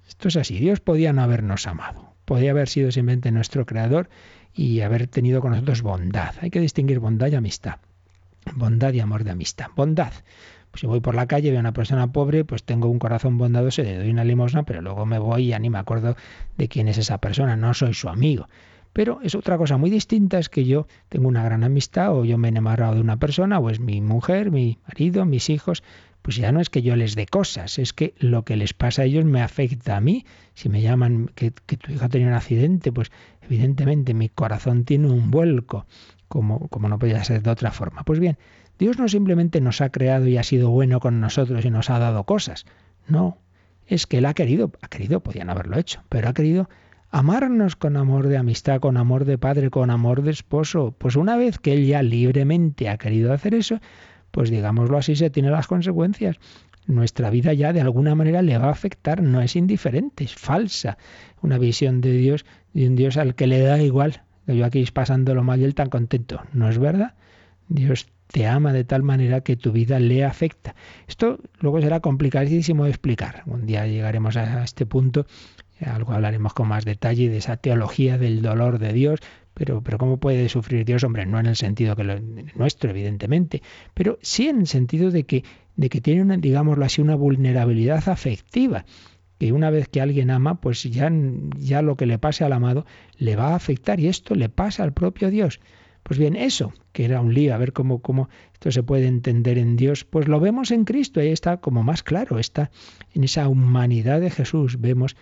Esto 0.08 0.28
es 0.28 0.38
así. 0.38 0.60
Dios 0.60 0.80
podía 0.80 1.14
no 1.14 1.24
habernos 1.24 1.68
amado. 1.68 2.14
Podía 2.26 2.52
haber 2.52 2.70
sido 2.70 2.92
simplemente 2.92 3.32
nuestro 3.32 3.66
creador 3.66 4.10
y 4.56 4.82
haber 4.82 5.08
tenido 5.08 5.42
con 5.42 5.52
nosotros 5.52 5.82
bondad. 5.82 6.34
Hay 6.42 6.50
que 6.50 6.62
distinguir 6.62 7.00
bondad 7.00 7.28
y 7.28 7.36
amistad. 7.36 7.76
Bondad 8.56 8.94
y 8.94 9.02
amor 9.02 9.24
de 9.24 9.32
amistad. 9.32 9.68
Bondad. 9.76 10.14
Pues 10.72 10.82
si 10.82 10.88
voy 10.88 11.02
por 11.02 11.16
la 11.16 11.28
calle, 11.28 11.52
veo 11.52 11.60
a 11.60 11.62
una 11.62 11.74
persona 11.74 12.12
pobre, 12.12 12.46
pues 12.46 12.64
tengo 12.64 12.90
un 12.90 13.00
corazón 13.00 13.38
bondadoso, 13.38 13.82
le 13.82 13.98
doy 13.98 14.10
una 14.10 14.24
limosna, 14.24 14.64
pero 14.64 14.82
luego 14.82 15.06
me 15.06 15.20
voy 15.20 15.44
y 15.44 15.48
ya 15.48 15.60
ni 15.60 15.70
me 15.70 15.78
acuerdo 15.78 16.16
de 16.58 16.68
quién 16.68 16.88
es 16.88 16.98
esa 16.98 17.18
persona, 17.20 17.56
no 17.56 17.74
soy 17.74 17.94
su 17.94 18.10
amigo. 18.10 18.48
Pero 18.94 19.20
es 19.24 19.36
otra 19.36 19.58
cosa 19.58 19.78
muy 19.78 19.90
distinta, 19.90 20.40
es 20.40 20.48
que 20.48 20.64
yo 20.64 20.88
tengo 21.10 21.28
una 21.28 21.44
gran 21.44 21.66
amistad 21.66 22.16
o 22.16 22.24
yo 22.24 22.38
me 22.38 22.48
he 22.48 22.52
enamorado 22.52 22.96
de 22.96 23.02
una 23.02 23.18
persona 23.18 23.60
o 23.60 23.70
es 23.70 23.80
mi 23.82 24.00
mujer, 24.00 24.52
mi 24.52 24.78
marido, 24.88 25.26
mis 25.26 25.50
hijos, 25.50 25.84
pues 26.26 26.38
ya 26.38 26.52
no 26.52 26.60
es 26.60 26.72
que 26.72 26.82
yo 26.82 26.96
les 26.96 27.14
dé 27.14 27.28
cosas, 27.28 27.78
es 27.78 27.94
que 27.94 28.16
lo 28.18 28.46
que 28.46 28.56
les 28.56 28.74
pasa 28.74 29.04
a 29.04 29.06
ellos 29.06 29.26
me 29.26 29.44
afecta 29.44 29.96
a 29.96 30.02
mí. 30.02 30.26
Si 30.56 30.70
me 30.70 30.82
llaman 30.82 31.30
que, 31.36 31.52
tu 31.52 31.92
hija 31.92 32.10
tenía 32.10 32.30
un 32.30 32.34
accidente, 32.34 32.92
pues 32.92 33.12
evidentemente 33.44 34.16
mi 34.16 34.30
corazón 34.30 34.86
tiene 34.86 35.08
un 35.08 35.30
vuelco, 35.30 35.86
como, 36.28 36.68
como 36.70 36.90
no 36.90 36.98
podía 36.98 37.24
ser 37.24 37.44
de 37.44 37.52
otra 37.52 37.70
forma. 37.70 38.04
Pues 38.06 38.20
bien, 38.20 38.40
Dios 38.80 38.98
no 38.98 39.08
simplemente 39.08 39.62
nos 39.62 39.82
ha 39.82 39.90
creado 39.90 40.26
y 40.26 40.38
ha 40.38 40.42
sido 40.42 40.72
bueno 40.72 41.00
con 41.00 41.20
nosotros 41.20 41.64
y 41.64 41.70
nos 41.70 41.92
ha 41.92 42.00
dado 42.00 42.24
cosas. 42.24 42.66
No, 43.08 43.38
es 43.86 44.08
que 44.08 44.18
Él 44.18 44.26
ha 44.26 44.34
querido, 44.34 44.72
ha 44.82 44.88
querido, 44.88 45.20
podían 45.20 45.52
haberlo 45.52 45.78
hecho, 45.78 46.02
pero 46.10 46.28
ha 46.28 46.34
querido 46.34 46.68
amarnos 47.12 47.76
con 47.76 47.98
amor 47.98 48.30
de 48.30 48.38
amistad, 48.38 48.80
con 48.80 48.98
amor 48.98 49.26
de 49.26 49.38
padre, 49.38 49.70
con 49.70 49.92
amor 49.92 50.24
de 50.24 50.32
esposo. 50.32 50.96
Pues 50.98 51.18
una 51.18 51.38
vez 51.38 51.60
que 51.60 51.74
Él 51.74 51.86
ya 51.86 52.02
libremente 52.02 52.90
ha 52.90 52.98
querido 52.98 53.32
hacer 53.32 53.54
eso, 53.54 53.80
pues 54.36 54.50
digámoslo 54.50 54.98
así, 54.98 55.16
se 55.16 55.30
tiene 55.30 55.50
las 55.50 55.66
consecuencias. 55.66 56.36
Nuestra 56.88 57.30
vida 57.30 57.54
ya 57.54 57.72
de 57.72 57.80
alguna 57.80 58.16
manera 58.16 58.42
le 58.42 58.58
va 58.58 58.66
a 58.66 58.72
afectar, 58.72 59.24
no 59.24 59.40
es 59.40 59.56
indiferente, 59.56 60.26
es 60.26 60.36
falsa. 60.36 60.98
Una 61.42 61.58
visión 61.58 62.02
de 62.02 62.12
Dios, 62.12 62.46
de 62.74 62.86
un 62.86 62.98
Dios 62.98 63.16
al 63.16 63.36
que 63.36 63.48
le 63.48 63.62
da 63.62 63.82
igual. 63.82 64.24
Yo 64.46 64.66
aquí 64.66 64.84
pasándolo 64.94 65.42
mal 65.42 65.62
y 65.62 65.64
él 65.64 65.74
tan 65.74 65.90
contento. 65.90 66.42
¿No 66.52 66.68
es 66.68 66.80
verdad? 66.80 67.14
Dios 67.70 68.08
te 68.28 68.46
ama 68.46 68.74
de 68.74 68.84
tal 68.84 69.04
manera 69.04 69.40
que 69.40 69.56
tu 69.56 69.72
vida 69.72 70.02
le 70.02 70.26
afecta. 70.26 70.76
Esto 71.08 71.40
luego 71.62 71.80
será 71.80 72.02
complicadísimo 72.02 72.84
de 72.84 72.90
explicar. 72.90 73.44
Un 73.46 73.66
día 73.66 73.88
llegaremos 73.88 74.36
a 74.36 74.66
este 74.66 74.86
punto, 74.86 75.28
algo 75.80 76.12
hablaremos 76.12 76.54
con 76.54 76.68
más 76.68 76.84
detalle 76.84 77.30
de 77.30 77.38
esa 77.38 77.56
teología 77.56 78.18
del 78.18 78.42
dolor 78.42 78.80
de 78.80 78.92
Dios, 78.92 79.22
pero, 79.56 79.82
pero 79.82 79.98
¿cómo 79.98 80.18
puede 80.18 80.48
sufrir 80.50 80.86
Dios? 80.86 81.04
Hombre, 81.04 81.26
no 81.26 81.40
en 81.40 81.48
el 81.48 81.56
sentido 81.56 81.96
que 81.96 82.04
lo, 82.04 82.20
nuestro, 82.56 82.92
evidentemente, 82.92 83.64
pero 83.96 84.20
sí 84.22 84.48
en 84.48 84.60
el 84.60 84.68
sentido 84.68 85.10
de 85.10 85.24
que, 85.24 85.44
de 85.76 85.90
que 85.90 86.02
tiene, 86.02 86.22
una, 86.22 86.38
digámoslo 86.38 86.86
así, 86.86 87.02
una 87.02 87.16
vulnerabilidad 87.16 88.08
afectiva 88.08 88.86
que 89.40 89.52
una 89.52 89.70
vez 89.70 89.88
que 89.88 90.02
alguien 90.02 90.30
ama, 90.30 90.62
pues 90.62 90.84
ya, 90.84 91.12
ya 91.58 91.82
lo 91.82 91.96
que 91.98 92.06
le 92.06 92.20
pase 92.20 92.44
al 92.44 92.54
amado 92.54 92.86
le 93.18 93.36
va 93.36 93.50
a 93.50 93.56
afectar 93.56 94.00
y 94.00 94.08
esto 94.08 94.36
le 94.36 94.50
pasa 94.50 94.84
al 94.84 94.94
propio 94.94 95.30
Dios. 95.30 95.60
Pues 96.04 96.20
bien, 96.20 96.36
eso, 96.36 96.72
que 96.92 97.04
era 97.04 97.20
un 97.20 97.34
lío, 97.34 97.56
a 97.56 97.58
ver 97.58 97.74
cómo, 97.74 98.00
cómo 98.00 98.30
esto 98.54 98.72
se 98.72 98.84
puede 98.84 99.08
entender 99.08 99.58
en 99.58 99.76
Dios, 99.76 100.06
pues 100.06 100.28
lo 100.28 100.40
vemos 100.40 100.70
en 100.70 100.86
Cristo, 100.86 101.20
ahí 101.20 101.30
está 101.30 101.58
como 101.58 101.82
más 101.82 102.04
claro, 102.04 102.38
está 102.38 102.70
en 103.14 103.24
esa 103.24 103.48
humanidad 103.48 104.22
de 104.22 104.30
Jesús, 104.30 104.80
vemos 104.80 105.16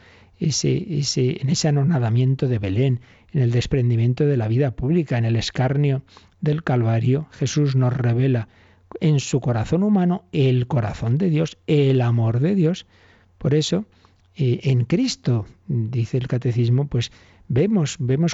ese, 0.48 1.00
ese, 1.00 1.42
en 1.42 1.50
ese 1.50 1.68
anonadamiento 1.68 2.48
de 2.48 2.60
Belén, 2.60 3.00
en 3.32 3.42
el 3.42 3.52
desprendimiento 3.52 4.26
de 4.26 4.38
la 4.38 4.48
vida 4.48 4.72
pública, 4.72 5.18
en 5.18 5.26
el 5.26 5.36
escarnio 5.36 6.04
del 6.42 6.64
Calvario, 6.64 7.28
Jesús 7.32 7.76
nos 7.76 7.94
revela 7.94 8.48
en 9.00 9.20
su 9.20 9.40
corazón 9.40 9.84
humano 9.84 10.26
el 10.32 10.68
corazón 10.68 11.18
de 11.18 11.30
Dios, 11.30 11.58
el 11.68 12.02
amor 12.02 12.40
de 12.40 12.56
Dios. 12.56 12.86
Por 13.38 13.56
eso, 13.56 13.86
eh, 14.36 14.60
en 14.64 14.86
Cristo, 14.86 15.46
dice 15.68 16.18
el 16.18 16.28
catecismo, 16.28 16.88
pues 16.88 17.12
vemos, 17.48 17.96
vemos 18.00 18.34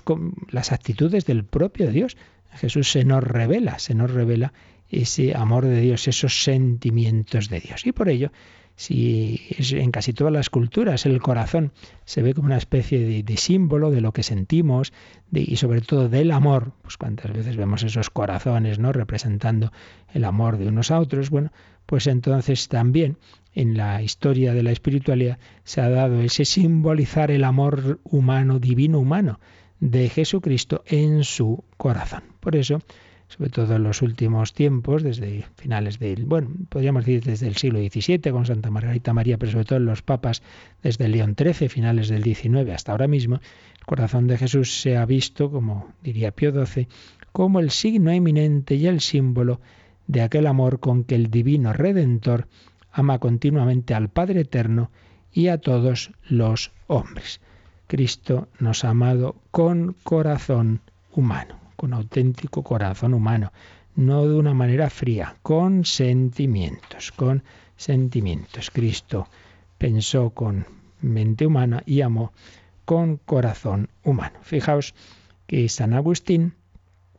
las 0.49 0.71
actitudes 0.71 1.25
del 1.25 1.45
propio 1.45 1.91
Dios. 1.91 2.17
Jesús 2.51 2.91
se 2.91 3.05
nos 3.05 3.23
revela, 3.23 3.79
se 3.79 3.93
nos 3.93 4.11
revela 4.11 4.53
ese 4.89 5.35
amor 5.35 5.65
de 5.65 5.81
Dios, 5.81 6.07
esos 6.07 6.43
sentimientos 6.43 7.49
de 7.49 7.59
Dios. 7.59 7.85
Y 7.85 7.91
por 7.91 8.09
ello 8.09 8.31
si 8.79 9.41
en 9.71 9.91
casi 9.91 10.13
todas 10.13 10.31
las 10.31 10.49
culturas 10.49 11.05
el 11.05 11.21
corazón 11.21 11.73
se 12.05 12.21
ve 12.21 12.33
como 12.33 12.45
una 12.45 12.55
especie 12.55 13.23
de, 13.23 13.35
símbolo 13.37 13.91
de 13.91 13.99
lo 13.99 14.13
que 14.13 14.23
sentimos 14.23 14.93
y 15.33 15.57
sobre 15.57 15.81
todo 15.81 16.07
del 16.07 16.31
amor, 16.31 16.71
pues 16.81 16.95
cuántas 16.95 17.33
veces 17.33 17.57
vemos 17.57 17.83
esos 17.83 18.09
corazones, 18.09 18.79
¿no? 18.79 18.93
representando 18.93 19.73
el 20.13 20.23
amor 20.23 20.57
de 20.57 20.69
unos 20.69 20.91
a 20.91 20.99
otros, 21.01 21.29
bueno, 21.29 21.51
pues 21.85 22.07
entonces 22.07 22.69
también 22.69 23.17
en 23.53 23.75
la 23.75 24.01
historia 24.01 24.53
de 24.53 24.63
la 24.63 24.71
espiritualidad 24.71 25.39
se 25.65 25.81
ha 25.81 25.89
dado 25.89 26.21
ese 26.21 26.45
simbolizar 26.45 27.31
el 27.31 27.43
amor 27.43 27.99
humano, 28.05 28.59
divino 28.59 28.99
humano 28.99 29.41
de 29.81 30.07
Jesucristo 30.07 30.83
en 30.85 31.25
su 31.25 31.65
corazón. 31.75 32.23
Por 32.39 32.55
eso 32.55 32.79
sobre 33.29 33.51
todo 33.51 33.75
en 33.75 33.83
los 33.83 34.01
últimos 34.01 34.53
tiempos, 34.53 35.03
desde 35.03 35.45
finales 35.55 35.99
del, 35.99 36.25
bueno, 36.25 36.49
podríamos 36.67 37.05
decir 37.05 37.23
desde 37.23 37.47
el 37.47 37.55
siglo 37.55 37.79
XVII 37.79 38.31
con 38.31 38.45
Santa 38.45 38.71
Margarita 38.71 39.13
María, 39.13 39.37
pero 39.37 39.51
sobre 39.51 39.65
todo 39.65 39.77
en 39.77 39.85
los 39.85 40.01
papas 40.01 40.41
desde 40.81 41.07
León 41.07 41.35
XIII, 41.37 41.69
finales 41.69 42.09
del 42.09 42.23
XIX 42.23 42.71
hasta 42.73 42.91
ahora 42.91 43.07
mismo, 43.07 43.35
el 43.35 43.85
corazón 43.85 44.25
de 44.27 44.37
Jesús 44.37 44.81
se 44.81 44.97
ha 44.97 45.05
visto, 45.05 45.51
como 45.51 45.93
diría 46.01 46.31
Pío 46.31 46.51
XII, 46.65 46.87
como 47.31 47.59
el 47.59 47.69
signo 47.69 48.11
eminente 48.11 48.75
y 48.75 48.87
el 48.87 48.99
símbolo 48.99 49.61
de 50.07 50.23
aquel 50.23 50.47
amor 50.47 50.79
con 50.79 51.03
que 51.03 51.13
el 51.13 51.29
divino 51.29 51.71
Redentor 51.71 52.47
ama 52.91 53.19
continuamente 53.19 53.93
al 53.93 54.09
Padre 54.09 54.41
Eterno 54.41 54.89
y 55.31 55.49
a 55.49 55.59
todos 55.59 56.11
los 56.27 56.71
hombres. 56.87 57.41
Cristo 57.85 58.47
nos 58.57 58.83
ha 58.83 58.89
amado 58.89 59.35
con 59.51 59.95
corazón 60.03 60.81
humano 61.11 61.68
con 61.79 61.93
auténtico 61.93 62.61
corazón 62.61 63.13
humano, 63.13 63.53
no 63.95 64.27
de 64.27 64.35
una 64.35 64.53
manera 64.53 64.89
fría, 64.89 65.37
con 65.41 65.85
sentimientos, 65.85 67.13
con 67.13 67.43
sentimientos. 67.77 68.69
Cristo 68.69 69.29
pensó 69.77 70.31
con 70.31 70.65
mente 70.99 71.45
humana 71.45 71.81
y 71.85 72.01
amó 72.01 72.33
con 72.83 73.15
corazón 73.15 73.87
humano. 74.03 74.39
Fijaos 74.41 74.93
que 75.47 75.69
San 75.69 75.93
Agustín, 75.93 76.51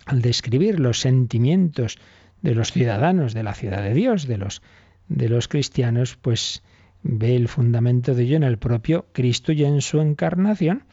al 0.04 0.20
describir 0.20 0.78
los 0.78 1.00
sentimientos 1.00 1.98
de 2.42 2.54
los 2.54 2.70
ciudadanos 2.70 3.32
de 3.32 3.44
la 3.44 3.54
ciudad 3.54 3.82
de 3.82 3.94
Dios, 3.94 4.26
de 4.26 4.36
los, 4.36 4.60
de 5.08 5.30
los 5.30 5.48
cristianos, 5.48 6.18
pues 6.20 6.62
ve 7.02 7.34
el 7.34 7.48
fundamento 7.48 8.14
de 8.14 8.24
ello 8.24 8.36
en 8.36 8.42
el 8.42 8.58
propio 8.58 9.06
Cristo 9.12 9.52
y 9.52 9.64
en 9.64 9.80
su 9.80 10.02
encarnación. 10.02 10.84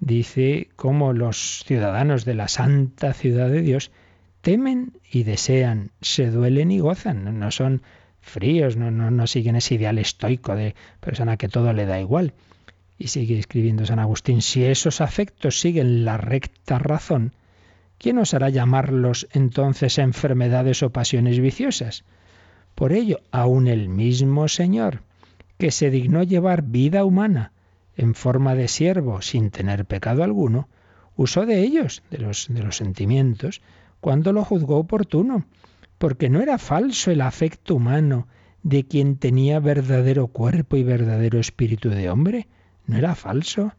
Dice 0.00 0.68
cómo 0.76 1.12
los 1.12 1.64
ciudadanos 1.64 2.24
de 2.24 2.34
la 2.34 2.48
santa 2.48 3.14
ciudad 3.14 3.48
de 3.48 3.62
Dios 3.62 3.90
temen 4.42 4.92
y 5.10 5.22
desean, 5.22 5.90
se 6.00 6.30
duelen 6.30 6.70
y 6.70 6.80
gozan, 6.80 7.38
no 7.38 7.50
son 7.50 7.82
fríos, 8.20 8.76
no, 8.76 9.26
siguen 9.26 9.56
ese 9.56 9.76
ideal 9.76 9.98
estoico 9.98 10.54
de 10.54 10.74
persona 11.00 11.36
que 11.36 11.48
todo 11.48 11.72
le 11.72 11.86
da 11.86 11.98
igual. 12.00 12.34
Y 12.98 13.08
sigue 13.08 13.38
escribiendo 13.38 13.86
San 13.86 13.98
Agustín, 13.98 14.42
si 14.42 14.64
esos 14.64 15.00
afectos 15.00 15.60
siguen 15.60 16.04
la 16.04 16.16
recta 16.16 16.78
razón, 16.78 17.32
¿quién 17.98 18.18
hará 18.18 18.48
llamarlos 18.50 19.28
entonces 19.32 19.98
enfermedades 19.98 20.82
o 20.82 20.90
pasiones 20.90 21.40
viciosas? 21.40 22.04
Por 22.74 22.92
ello, 22.92 23.20
aun 23.30 23.66
el 23.66 23.88
mismo 23.88 24.48
Señor, 24.48 25.02
que 25.58 25.70
se 25.70 25.90
dignó 25.90 26.22
llevar 26.22 26.62
vida 26.62 27.04
humana 27.04 27.52
en 27.96 28.14
forma 28.14 28.54
de 28.54 28.68
siervo 28.68 29.22
sin 29.22 29.50
tener 29.50 29.86
pecado 29.86 30.22
alguno, 30.22 30.68
usó 31.16 31.46
de 31.46 31.60
ellos, 31.60 32.02
de 32.10 32.18
los, 32.18 32.48
sentimientos, 32.76 33.62
cuando 34.00 34.32
lo 34.32 34.44
juzgó 34.44 34.76
oportuno, 34.76 35.46
porque 35.98 36.28
no 36.28 36.40
era 36.40 36.58
falso 36.58 37.10
el 37.10 37.22
afecto 37.22 37.74
humano 37.74 38.28
de 38.62 38.84
quien 38.84 39.16
tenía 39.16 39.60
verdadero 39.60 40.26
cuerpo 40.28 40.76
y 40.76 40.82
verdadero 40.82 41.38
espíritu 41.38 41.88
de 41.88 42.10
hombre, 42.10 42.48
no 42.86 42.98
era 42.98 43.14
falso. 43.14 43.72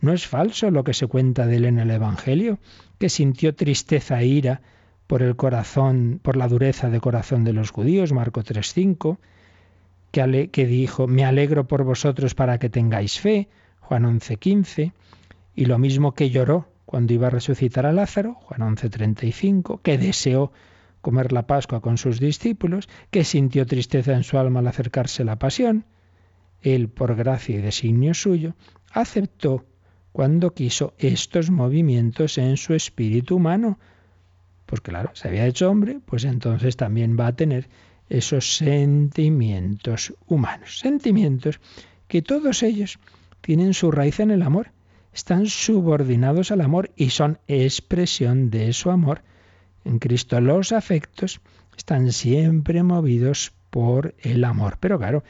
No 0.00 0.12
es 0.12 0.26
falso 0.26 0.70
lo 0.70 0.84
que 0.84 0.94
se 0.94 1.06
cuenta 1.06 1.46
de 1.46 1.56
él 1.56 1.64
en 1.64 1.78
el 1.78 1.90
Evangelio, 1.90 2.58
que 2.98 3.08
sintió 3.08 3.54
tristeza 3.54 4.20
e 4.20 4.26
ira 4.26 4.60
por 5.06 5.22
el 5.22 5.34
corazón, 5.36 6.20
por 6.22 6.36
la 6.36 6.48
dureza 6.48 6.90
de 6.90 7.00
corazón 7.00 7.44
de 7.44 7.52
los 7.52 7.70
judíos, 7.70 8.12
Marco 8.12 8.42
3:5, 8.42 9.18
que, 10.10 10.50
que 10.50 10.66
dijo, 10.66 11.06
"Me 11.06 11.24
alegro 11.24 11.66
por 11.66 11.84
vosotros 11.84 12.34
para 12.34 12.58
que 12.58 12.68
tengáis 12.68 13.18
fe", 13.18 13.48
Juan 13.84 14.04
11:15, 14.04 14.92
y 15.54 15.66
lo 15.66 15.78
mismo 15.78 16.14
que 16.14 16.30
lloró 16.30 16.68
cuando 16.86 17.12
iba 17.12 17.26
a 17.26 17.30
resucitar 17.30 17.86
a 17.86 17.92
Lázaro, 17.92 18.34
Juan 18.34 18.62
11:35, 18.62 19.80
que 19.82 19.98
deseó 19.98 20.52
comer 21.00 21.32
la 21.32 21.46
Pascua 21.46 21.80
con 21.80 21.98
sus 21.98 22.18
discípulos, 22.18 22.88
que 23.10 23.24
sintió 23.24 23.66
tristeza 23.66 24.14
en 24.14 24.22
su 24.22 24.38
alma 24.38 24.60
al 24.60 24.68
acercarse 24.68 25.22
la 25.22 25.38
pasión, 25.38 25.84
él, 26.62 26.88
por 26.88 27.14
gracia 27.14 27.56
y 27.56 27.60
designio 27.60 28.14
suyo, 28.14 28.54
aceptó 28.90 29.66
cuando 30.12 30.54
quiso 30.54 30.94
estos 30.96 31.50
movimientos 31.50 32.38
en 32.38 32.56
su 32.56 32.72
espíritu 32.72 33.36
humano. 33.36 33.78
Pues 34.64 34.80
claro, 34.80 35.10
se 35.12 35.28
había 35.28 35.46
hecho 35.46 35.70
hombre, 35.70 36.00
pues 36.06 36.24
entonces 36.24 36.76
también 36.76 37.18
va 37.20 37.26
a 37.26 37.36
tener 37.36 37.68
esos 38.08 38.56
sentimientos 38.56 40.14
humanos. 40.26 40.78
Sentimientos 40.78 41.60
que 42.08 42.22
todos 42.22 42.62
ellos 42.62 42.98
tienen 43.44 43.74
su 43.74 43.90
raíz 43.90 44.20
en 44.20 44.30
el 44.30 44.40
amor, 44.40 44.70
están 45.12 45.46
subordinados 45.46 46.50
al 46.50 46.62
amor 46.62 46.90
y 46.96 47.10
son 47.10 47.38
expresión 47.46 48.48
de 48.48 48.72
su 48.72 48.90
amor. 48.90 49.20
En 49.84 49.98
Cristo 49.98 50.40
los 50.40 50.72
afectos 50.72 51.42
están 51.76 52.10
siempre 52.10 52.82
movidos 52.82 53.52
por 53.68 54.14
el 54.22 54.44
amor. 54.44 54.78
Pero 54.80 54.98
claro, 54.98 55.24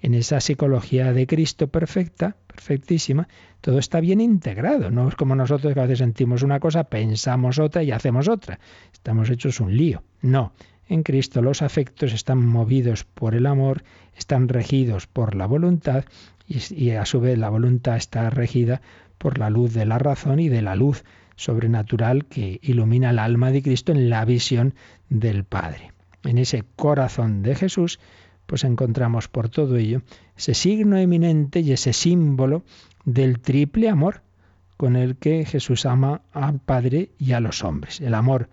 en 0.00 0.14
esa 0.14 0.40
psicología 0.40 1.12
de 1.12 1.26
Cristo 1.26 1.68
perfecta, 1.68 2.36
perfectísima, 2.46 3.28
todo 3.60 3.78
está 3.78 4.00
bien 4.00 4.22
integrado. 4.22 4.90
No 4.90 5.06
es 5.06 5.14
como 5.14 5.34
nosotros 5.34 5.74
que 5.74 5.80
a 5.80 5.82
veces 5.82 5.98
sentimos 5.98 6.42
una 6.42 6.60
cosa, 6.60 6.84
pensamos 6.84 7.58
otra 7.58 7.82
y 7.82 7.90
hacemos 7.90 8.28
otra. 8.28 8.60
Estamos 8.94 9.28
hechos 9.28 9.60
un 9.60 9.76
lío. 9.76 10.02
No. 10.22 10.52
En 10.88 11.02
Cristo 11.02 11.42
los 11.42 11.60
afectos 11.60 12.14
están 12.14 12.38
movidos 12.46 13.04
por 13.04 13.34
el 13.34 13.44
amor, 13.44 13.84
están 14.16 14.48
regidos 14.48 15.06
por 15.06 15.34
la 15.34 15.44
voluntad 15.44 16.06
y, 16.48 16.90
a 16.90 17.04
su 17.04 17.20
vez 17.20 17.38
la 17.38 17.50
voluntad 17.50 17.96
está 17.96 18.30
regida 18.30 18.80
por 19.18 19.38
la 19.38 19.50
luz 19.50 19.74
de 19.74 19.84
la 19.84 19.98
razón 19.98 20.40
y 20.40 20.48
de 20.48 20.62
la 20.62 20.74
luz 20.74 21.04
sobrenatural 21.36 22.24
que 22.24 22.58
ilumina 22.62 23.10
el 23.10 23.18
alma 23.18 23.50
de 23.50 23.62
Cristo 23.62 23.92
en 23.92 24.10
la 24.10 24.24
visión 24.24 24.74
del 25.08 25.44
Padre. 25.44 25.92
En 26.24 26.38
ese 26.38 26.64
corazón 26.76 27.42
de 27.42 27.54
Jesús 27.54 28.00
pues 28.46 28.64
encontramos 28.64 29.28
por 29.28 29.50
todo 29.50 29.76
ello 29.76 30.00
ese 30.34 30.54
signo 30.54 30.96
eminente 30.96 31.60
y 31.60 31.72
ese 31.72 31.92
símbolo 31.92 32.64
del 33.04 33.40
triple 33.40 33.90
amor 33.90 34.22
con 34.78 34.96
el 34.96 35.16
que 35.16 35.44
Jesús 35.44 35.84
ama 35.84 36.22
al 36.32 36.58
Padre 36.60 37.10
y 37.18 37.32
a 37.32 37.40
los 37.40 37.62
hombres. 37.62 38.00
El 38.00 38.14
amor 38.14 38.48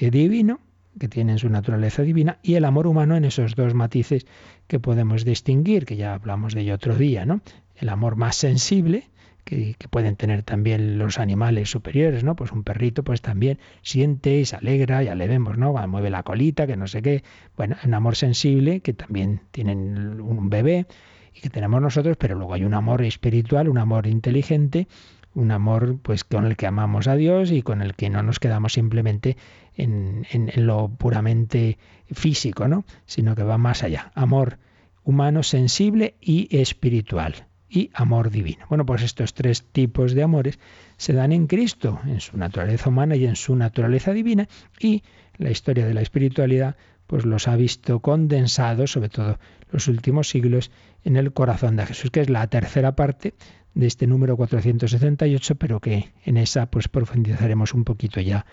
divino, 0.00 0.60
que 0.98 1.08
tiene 1.08 1.32
en 1.32 1.38
su 1.38 1.48
naturaleza 1.48 2.02
divina, 2.02 2.38
y 2.42 2.54
el 2.54 2.64
amor 2.64 2.86
humano 2.86 3.16
en 3.16 3.24
esos 3.24 3.54
dos 3.54 3.74
matices 3.74 4.26
que 4.66 4.80
podemos 4.80 5.24
distinguir, 5.24 5.86
que 5.86 5.96
ya 5.96 6.14
hablamos 6.14 6.54
de 6.54 6.62
ello 6.62 6.74
otro 6.74 6.94
día, 6.94 7.24
¿no? 7.24 7.40
El 7.76 7.88
amor 7.88 8.16
más 8.16 8.36
sensible, 8.36 9.08
que, 9.48 9.74
pueden 9.90 10.16
tener 10.16 10.42
también 10.42 10.98
los 10.98 11.18
animales 11.18 11.70
superiores, 11.70 12.22
¿no? 12.22 12.36
Pues 12.36 12.52
un 12.52 12.64
perrito 12.64 13.02
pues 13.02 13.22
también 13.22 13.58
siente 13.82 14.38
y 14.38 14.44
se 14.44 14.56
alegra, 14.56 15.02
ya 15.02 15.14
le 15.14 15.26
vemos, 15.26 15.56
¿no? 15.56 15.72
Mueve 15.88 16.10
la 16.10 16.22
colita, 16.22 16.66
que 16.66 16.76
no 16.76 16.86
sé 16.86 17.00
qué. 17.00 17.24
Bueno, 17.56 17.76
un 17.84 17.94
amor 17.94 18.16
sensible 18.16 18.80
que 18.80 18.92
también 18.92 19.40
tienen 19.50 20.20
un 20.20 20.50
bebé 20.50 20.86
y 21.34 21.40
que 21.40 21.50
tenemos 21.50 21.80
nosotros, 21.80 22.16
pero 22.18 22.34
luego 22.36 22.54
hay 22.54 22.64
un 22.64 22.74
amor 22.74 23.02
espiritual, 23.02 23.68
un 23.68 23.78
amor 23.78 24.06
inteligente, 24.06 24.86
un 25.34 25.50
amor 25.50 25.98
pues 26.02 26.24
con 26.24 26.44
el 26.44 26.56
que 26.56 26.66
amamos 26.66 27.06
a 27.06 27.16
Dios 27.16 27.50
y 27.50 27.62
con 27.62 27.80
el 27.80 27.94
que 27.94 28.10
no 28.10 28.22
nos 28.22 28.40
quedamos 28.40 28.74
simplemente 28.74 29.36
en, 29.78 30.26
lo 30.56 30.88
puramente 30.88 31.78
físico, 32.12 32.68
¿no? 32.68 32.84
Sino 33.06 33.34
que 33.34 33.44
va 33.44 33.56
más 33.58 33.82
allá. 33.82 34.12
Amor 34.14 34.58
humano, 35.04 35.42
sensible 35.42 36.16
y 36.20 36.54
espiritual 36.56 37.46
y 37.70 37.90
amor 37.94 38.30
divino. 38.30 38.66
Bueno, 38.68 38.84
pues 38.84 39.02
estos 39.02 39.34
tres 39.34 39.64
tipos 39.72 40.14
de 40.14 40.22
amores 40.22 40.58
se 40.96 41.12
dan 41.12 41.32
en 41.32 41.46
Cristo, 41.46 42.00
en 42.06 42.20
su 42.20 42.36
naturaleza 42.36 42.88
humana 42.88 43.16
y 43.16 43.26
en 43.26 43.36
su 43.36 43.56
naturaleza 43.56 44.12
divina, 44.12 44.48
y 44.80 45.02
la 45.36 45.50
historia 45.50 45.86
de 45.86 45.94
la 45.94 46.02
espiritualidad 46.02 46.76
pues 47.06 47.24
los 47.24 47.48
ha 47.48 47.56
visto 47.56 48.00
condensados, 48.00 48.92
sobre 48.92 49.08
todo 49.08 49.38
los 49.70 49.88
últimos 49.88 50.28
siglos, 50.28 50.70
en 51.04 51.16
el 51.16 51.32
corazón 51.32 51.76
de 51.76 51.86
Jesús, 51.86 52.10
que 52.10 52.20
es 52.20 52.28
la 52.28 52.46
tercera 52.48 52.94
parte 52.94 53.34
de 53.74 53.86
este 53.86 54.06
número 54.06 54.36
468, 54.36 55.54
pero 55.54 55.80
que 55.80 56.12
en 56.24 56.36
esa 56.36 56.66
pues 56.66 56.88
profundizaremos 56.88 57.72
un 57.74 57.84
poquito 57.84 58.20
ya 58.20 58.44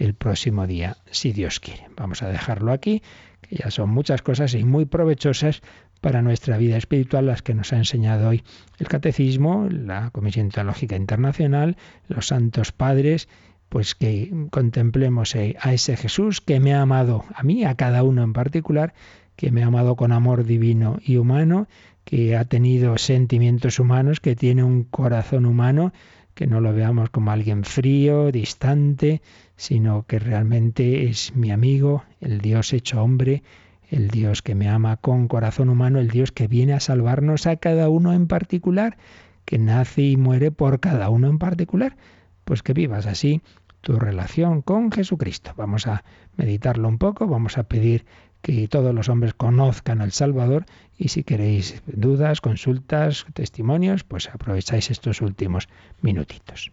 el 0.00 0.14
próximo 0.14 0.66
día, 0.66 0.96
si 1.10 1.32
Dios 1.32 1.60
quiere. 1.60 1.86
Vamos 1.96 2.22
a 2.22 2.28
dejarlo 2.28 2.72
aquí, 2.72 3.02
que 3.42 3.56
ya 3.56 3.70
son 3.70 3.90
muchas 3.90 4.22
cosas 4.22 4.54
y 4.54 4.64
muy 4.64 4.86
provechosas 4.86 5.62
para 6.00 6.22
nuestra 6.22 6.56
vida 6.56 6.76
espiritual, 6.76 7.26
las 7.26 7.42
que 7.42 7.54
nos 7.54 7.72
ha 7.72 7.76
enseñado 7.76 8.30
hoy 8.30 8.42
el 8.78 8.88
Catecismo, 8.88 9.68
la 9.70 10.10
Comisión 10.10 10.48
Teológica 10.48 10.96
Internacional, 10.96 11.76
los 12.08 12.28
Santos 12.28 12.72
Padres, 12.72 13.28
pues 13.68 13.94
que 13.94 14.32
contemplemos 14.50 15.34
eh, 15.36 15.56
a 15.60 15.74
ese 15.74 15.96
Jesús 15.96 16.40
que 16.40 16.58
me 16.58 16.74
ha 16.74 16.80
amado 16.80 17.24
a 17.34 17.42
mí, 17.42 17.64
a 17.64 17.74
cada 17.74 18.02
uno 18.02 18.22
en 18.22 18.32
particular, 18.32 18.94
que 19.36 19.50
me 19.50 19.62
ha 19.62 19.66
amado 19.66 19.96
con 19.96 20.12
amor 20.12 20.44
divino 20.44 20.98
y 21.04 21.16
humano, 21.16 21.68
que 22.04 22.36
ha 22.36 22.44
tenido 22.46 22.96
sentimientos 22.98 23.78
humanos, 23.78 24.20
que 24.20 24.34
tiene 24.34 24.64
un 24.64 24.84
corazón 24.84 25.44
humano, 25.44 25.92
que 26.34 26.46
no 26.46 26.60
lo 26.60 26.72
veamos 26.72 27.10
como 27.10 27.30
alguien 27.30 27.64
frío, 27.64 28.32
distante, 28.32 29.20
sino 29.60 30.06
que 30.06 30.18
realmente 30.18 31.04
es 31.04 31.36
mi 31.36 31.50
amigo, 31.50 32.02
el 32.22 32.40
Dios 32.40 32.72
hecho 32.72 33.02
hombre, 33.02 33.42
el 33.90 34.08
Dios 34.08 34.40
que 34.40 34.54
me 34.54 34.70
ama 34.70 34.96
con 34.96 35.28
corazón 35.28 35.68
humano, 35.68 35.98
el 35.98 36.08
Dios 36.08 36.32
que 36.32 36.48
viene 36.48 36.72
a 36.72 36.80
salvarnos 36.80 37.46
a 37.46 37.56
cada 37.56 37.90
uno 37.90 38.14
en 38.14 38.26
particular, 38.26 38.96
que 39.44 39.58
nace 39.58 40.00
y 40.00 40.16
muere 40.16 40.50
por 40.50 40.80
cada 40.80 41.10
uno 41.10 41.28
en 41.28 41.38
particular. 41.38 41.98
Pues 42.46 42.62
que 42.62 42.72
vivas 42.72 43.04
así 43.04 43.42
tu 43.82 43.98
relación 43.98 44.62
con 44.62 44.90
Jesucristo. 44.90 45.52
Vamos 45.58 45.86
a 45.86 46.04
meditarlo 46.38 46.88
un 46.88 46.96
poco, 46.96 47.26
vamos 47.26 47.58
a 47.58 47.64
pedir 47.64 48.06
que 48.40 48.66
todos 48.66 48.94
los 48.94 49.10
hombres 49.10 49.34
conozcan 49.34 50.00
al 50.00 50.12
Salvador 50.12 50.64
y 50.96 51.08
si 51.08 51.22
queréis 51.22 51.82
dudas, 51.86 52.40
consultas, 52.40 53.26
testimonios, 53.34 54.04
pues 54.04 54.30
aprovecháis 54.30 54.90
estos 54.90 55.20
últimos 55.20 55.68
minutitos. 56.00 56.72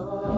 Lord. 0.00 0.37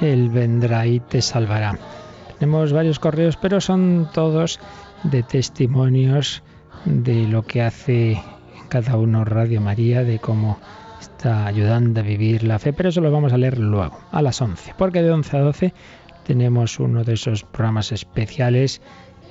Él 0.00 0.28
vendrá 0.30 0.86
y 0.86 1.00
te 1.00 1.22
salvará. 1.22 1.78
Tenemos 2.38 2.72
varios 2.72 2.98
correos, 2.98 3.36
pero 3.36 3.60
son 3.60 4.08
todos 4.12 4.60
de 5.04 5.22
testimonios 5.22 6.42
de 6.84 7.26
lo 7.26 7.42
que 7.42 7.62
hace 7.62 8.20
cada 8.68 8.96
uno 8.96 9.24
Radio 9.24 9.60
María, 9.60 10.04
de 10.04 10.18
cómo 10.18 10.58
está 11.00 11.46
ayudando 11.46 12.00
a 12.00 12.02
vivir 12.02 12.42
la 12.42 12.58
fe, 12.58 12.72
pero 12.72 12.90
eso 12.90 13.00
lo 13.00 13.10
vamos 13.10 13.32
a 13.32 13.38
leer 13.38 13.58
luego, 13.58 13.98
a 14.12 14.22
las 14.22 14.40
11, 14.40 14.74
porque 14.76 15.02
de 15.02 15.10
11 15.10 15.36
a 15.36 15.40
12 15.40 15.74
tenemos 16.26 16.78
uno 16.78 17.04
de 17.04 17.14
esos 17.14 17.44
programas 17.44 17.92
especiales 17.92 18.80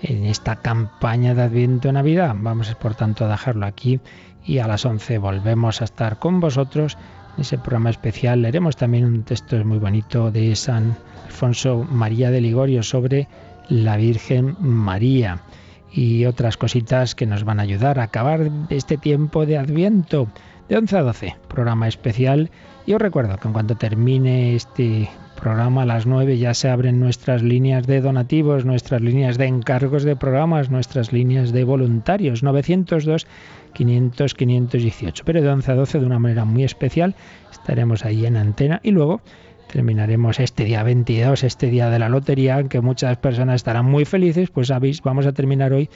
en 0.02 0.26
esta 0.26 0.58
campaña 0.58 1.34
de 1.34 1.44
Adviento 1.44 1.92
Navidad. 1.92 2.36
Vamos, 2.38 2.74
por 2.76 2.96
tanto, 2.96 3.26
a 3.26 3.30
dejarlo 3.30 3.66
aquí 3.66 4.00
y 4.46 4.60
a 4.60 4.68
las 4.68 4.86
11 4.86 5.18
volvemos 5.18 5.82
a 5.82 5.86
estar 5.86 6.20
con 6.20 6.40
vosotros 6.40 6.98
en 7.36 7.42
ese 7.42 7.58
programa 7.58 7.90
especial. 7.90 8.42
Leeremos 8.42 8.76
también 8.76 9.06
un 9.06 9.24
texto 9.24 9.64
muy 9.66 9.78
bonito 9.78 10.32
de 10.32 10.56
San 10.56 10.98
Alfonso 11.26 11.86
María 11.90 12.32
de 12.32 12.42
Ligorio 12.42 12.84
sobre 12.84 13.28
la 13.70 13.98
Virgen 13.98 14.56
María 14.60 15.42
y 15.92 16.26
otras 16.26 16.58
cositas 16.58 17.16
que 17.16 17.26
nos 17.26 17.44
van 17.44 17.60
a 17.60 17.64
ayudar 17.64 18.00
a 18.00 18.04
acabar 18.04 18.50
este 18.70 18.98
tiempo 18.98 19.46
de 19.46 19.58
Adviento 19.58 20.28
de 20.70 20.78
11 20.78 20.98
a 20.98 21.02
12, 21.02 21.36
programa 21.48 21.88
especial. 21.88 22.50
Y 22.86 22.94
os 22.94 23.02
recuerdo 23.02 23.38
que 23.38 23.48
en 23.48 23.54
cuanto 23.54 23.76
termine 23.76 24.56
este 24.56 25.10
programa 25.40 25.84
a 25.84 25.86
las 25.86 26.06
9 26.06 26.38
ya 26.38 26.54
se 26.54 26.70
abren 26.70 27.00
nuestras 27.00 27.44
líneas 27.44 27.86
de 27.88 28.02
donativos, 28.02 28.66
nuestras 28.66 29.02
líneas 29.02 29.38
de 29.38 29.46
encargos 29.46 30.04
de 30.04 30.16
programas, 30.16 30.70
nuestras 30.70 31.12
líneas 31.12 31.52
de 31.52 31.64
voluntarios, 31.64 32.44
902 32.44 33.28
500 33.76 34.34
518. 34.34 35.24
Pero 35.26 35.42
de 35.42 35.50
11 35.50 35.72
a 35.72 35.76
12 35.76 36.00
de 36.00 36.06
una 36.06 36.18
manera 36.18 36.46
muy 36.46 36.64
especial 36.64 37.16
estaremos 37.52 38.06
ahí 38.06 38.26
en 38.26 38.38
antena 38.38 38.80
y 38.84 38.92
luego 38.92 39.22
terminaremos 39.72 40.40
este 40.40 40.64
día 40.64 40.84
22, 40.84 41.44
este 41.44 41.68
día 41.68 41.90
de 41.90 42.00
la 42.00 42.10
lotería, 42.10 42.64
que 42.64 42.82
muchas 42.82 43.18
personas 43.18 43.56
estarán 43.56 43.86
muy 43.86 44.06
felices, 44.06 44.50
pues 44.50 44.68
sabéis, 44.68 45.02
vamos 45.02 45.26
a 45.26 45.34
terminar 45.34 45.74
hoy 45.74 45.90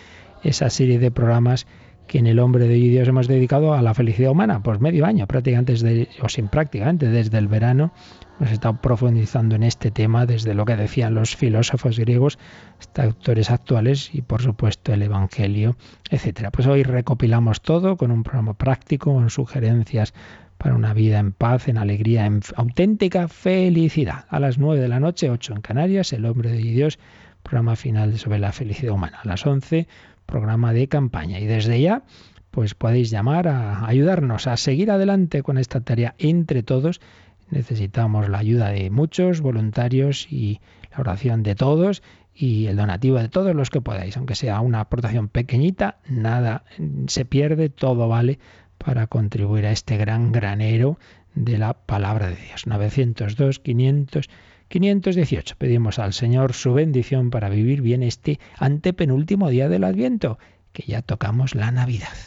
esa 0.43 0.69
serie 0.69 0.99
de 0.99 1.11
programas 1.11 1.65
que 2.07 2.17
en 2.17 2.27
el 2.27 2.39
hombre 2.39 2.67
de 2.67 2.73
hoy 2.73 2.89
Dios 2.89 3.07
hemos 3.07 3.27
dedicado 3.27 3.73
a 3.73 3.81
la 3.81 3.93
felicidad 3.93 4.31
humana, 4.31 4.61
pues 4.61 4.81
medio 4.81 5.05
año, 5.05 5.27
prácticamente 5.27 5.73
desde, 5.73 6.09
o 6.21 6.27
sin 6.27 6.47
prácticamente, 6.47 7.07
desde 7.07 7.37
el 7.37 7.47
verano 7.47 7.91
hemos 8.39 8.51
estado 8.53 8.79
profundizando 8.81 9.55
en 9.55 9.63
este 9.63 9.91
tema 9.91 10.25
desde 10.25 10.53
lo 10.53 10.65
que 10.65 10.77
decían 10.77 11.13
los 11.13 11.35
filósofos 11.35 11.99
griegos 11.99 12.39
hasta 12.79 13.03
autores 13.03 13.51
actuales 13.51 14.13
y 14.13 14.21
por 14.21 14.41
supuesto 14.41 14.93
el 14.93 15.01
Evangelio, 15.01 15.75
etcétera. 16.09 16.49
Pues 16.51 16.65
hoy 16.67 16.83
recopilamos 16.83 17.61
todo 17.61 17.97
con 17.97 18.11
un 18.11 18.23
programa 18.23 18.53
práctico, 18.53 19.13
con 19.13 19.29
sugerencias 19.29 20.13
para 20.57 20.75
una 20.75 20.93
vida 20.93 21.19
en 21.19 21.31
paz, 21.31 21.67
en 21.67 21.77
alegría, 21.77 22.25
en 22.25 22.41
auténtica 22.55 23.27
felicidad. 23.27 24.25
A 24.29 24.39
las 24.39 24.57
9 24.57 24.81
de 24.81 24.87
la 24.87 24.99
noche, 24.99 25.29
8 25.29 25.53
en 25.55 25.61
Canarias, 25.61 26.13
El 26.13 26.25
hombre 26.25 26.51
de 26.51 26.57
Dios, 26.57 26.99
programa 27.43 27.75
final 27.75 28.17
sobre 28.17 28.39
la 28.39 28.51
felicidad 28.51 28.93
humana. 28.93 29.19
A 29.23 29.27
las 29.27 29.45
11, 29.45 29.87
programa 30.25 30.73
de 30.73 30.87
campaña. 30.87 31.39
Y 31.39 31.45
desde 31.45 31.81
ya, 31.81 32.03
pues 32.51 32.75
podéis 32.75 33.09
llamar 33.09 33.47
a 33.47 33.85
ayudarnos 33.85 34.47
a 34.47 34.57
seguir 34.57 34.91
adelante 34.91 35.43
con 35.43 35.57
esta 35.57 35.81
tarea 35.81 36.15
entre 36.17 36.63
todos. 36.63 36.99
Necesitamos 37.51 38.29
la 38.29 38.39
ayuda 38.39 38.69
de 38.69 38.89
muchos 38.89 39.41
voluntarios 39.41 40.27
y 40.31 40.61
la 40.91 40.99
oración 40.99 41.43
de 41.43 41.55
todos 41.55 42.03
y 42.33 42.67
el 42.67 42.77
donativo 42.77 43.17
de 43.17 43.27
todos 43.27 43.55
los 43.55 43.69
que 43.69 43.81
podáis, 43.81 44.15
aunque 44.15 44.35
sea 44.35 44.61
una 44.61 44.79
aportación 44.79 45.27
pequeñita, 45.27 45.97
nada 46.07 46.63
se 47.07 47.25
pierde, 47.25 47.69
todo 47.69 48.07
vale 48.07 48.39
para 48.77 49.07
contribuir 49.07 49.65
a 49.65 49.71
este 49.71 49.97
gran 49.97 50.31
granero 50.31 50.97
de 51.35 51.57
la 51.57 51.73
palabra 51.73 52.29
de 52.29 52.37
Dios. 52.37 52.65
902, 52.65 53.59
500, 53.59 54.29
518. 54.69 55.55
Pedimos 55.57 55.99
al 55.99 56.13
Señor 56.13 56.53
su 56.53 56.73
bendición 56.73 57.29
para 57.29 57.49
vivir 57.49 57.81
bien 57.81 58.03
este 58.03 58.39
antepenúltimo 58.57 59.49
día 59.49 59.67
del 59.67 59.83
Adviento, 59.83 60.39
que 60.71 60.83
ya 60.83 61.01
tocamos 61.01 61.55
la 61.55 61.71
Navidad. 61.71 62.17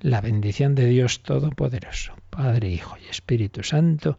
La 0.00 0.20
bendición 0.20 0.74
de 0.74 0.86
Dios 0.86 1.22
Todopoderoso, 1.22 2.14
Padre, 2.30 2.70
Hijo 2.70 2.96
y 3.04 3.08
Espíritu 3.08 3.62
Santo, 3.62 4.18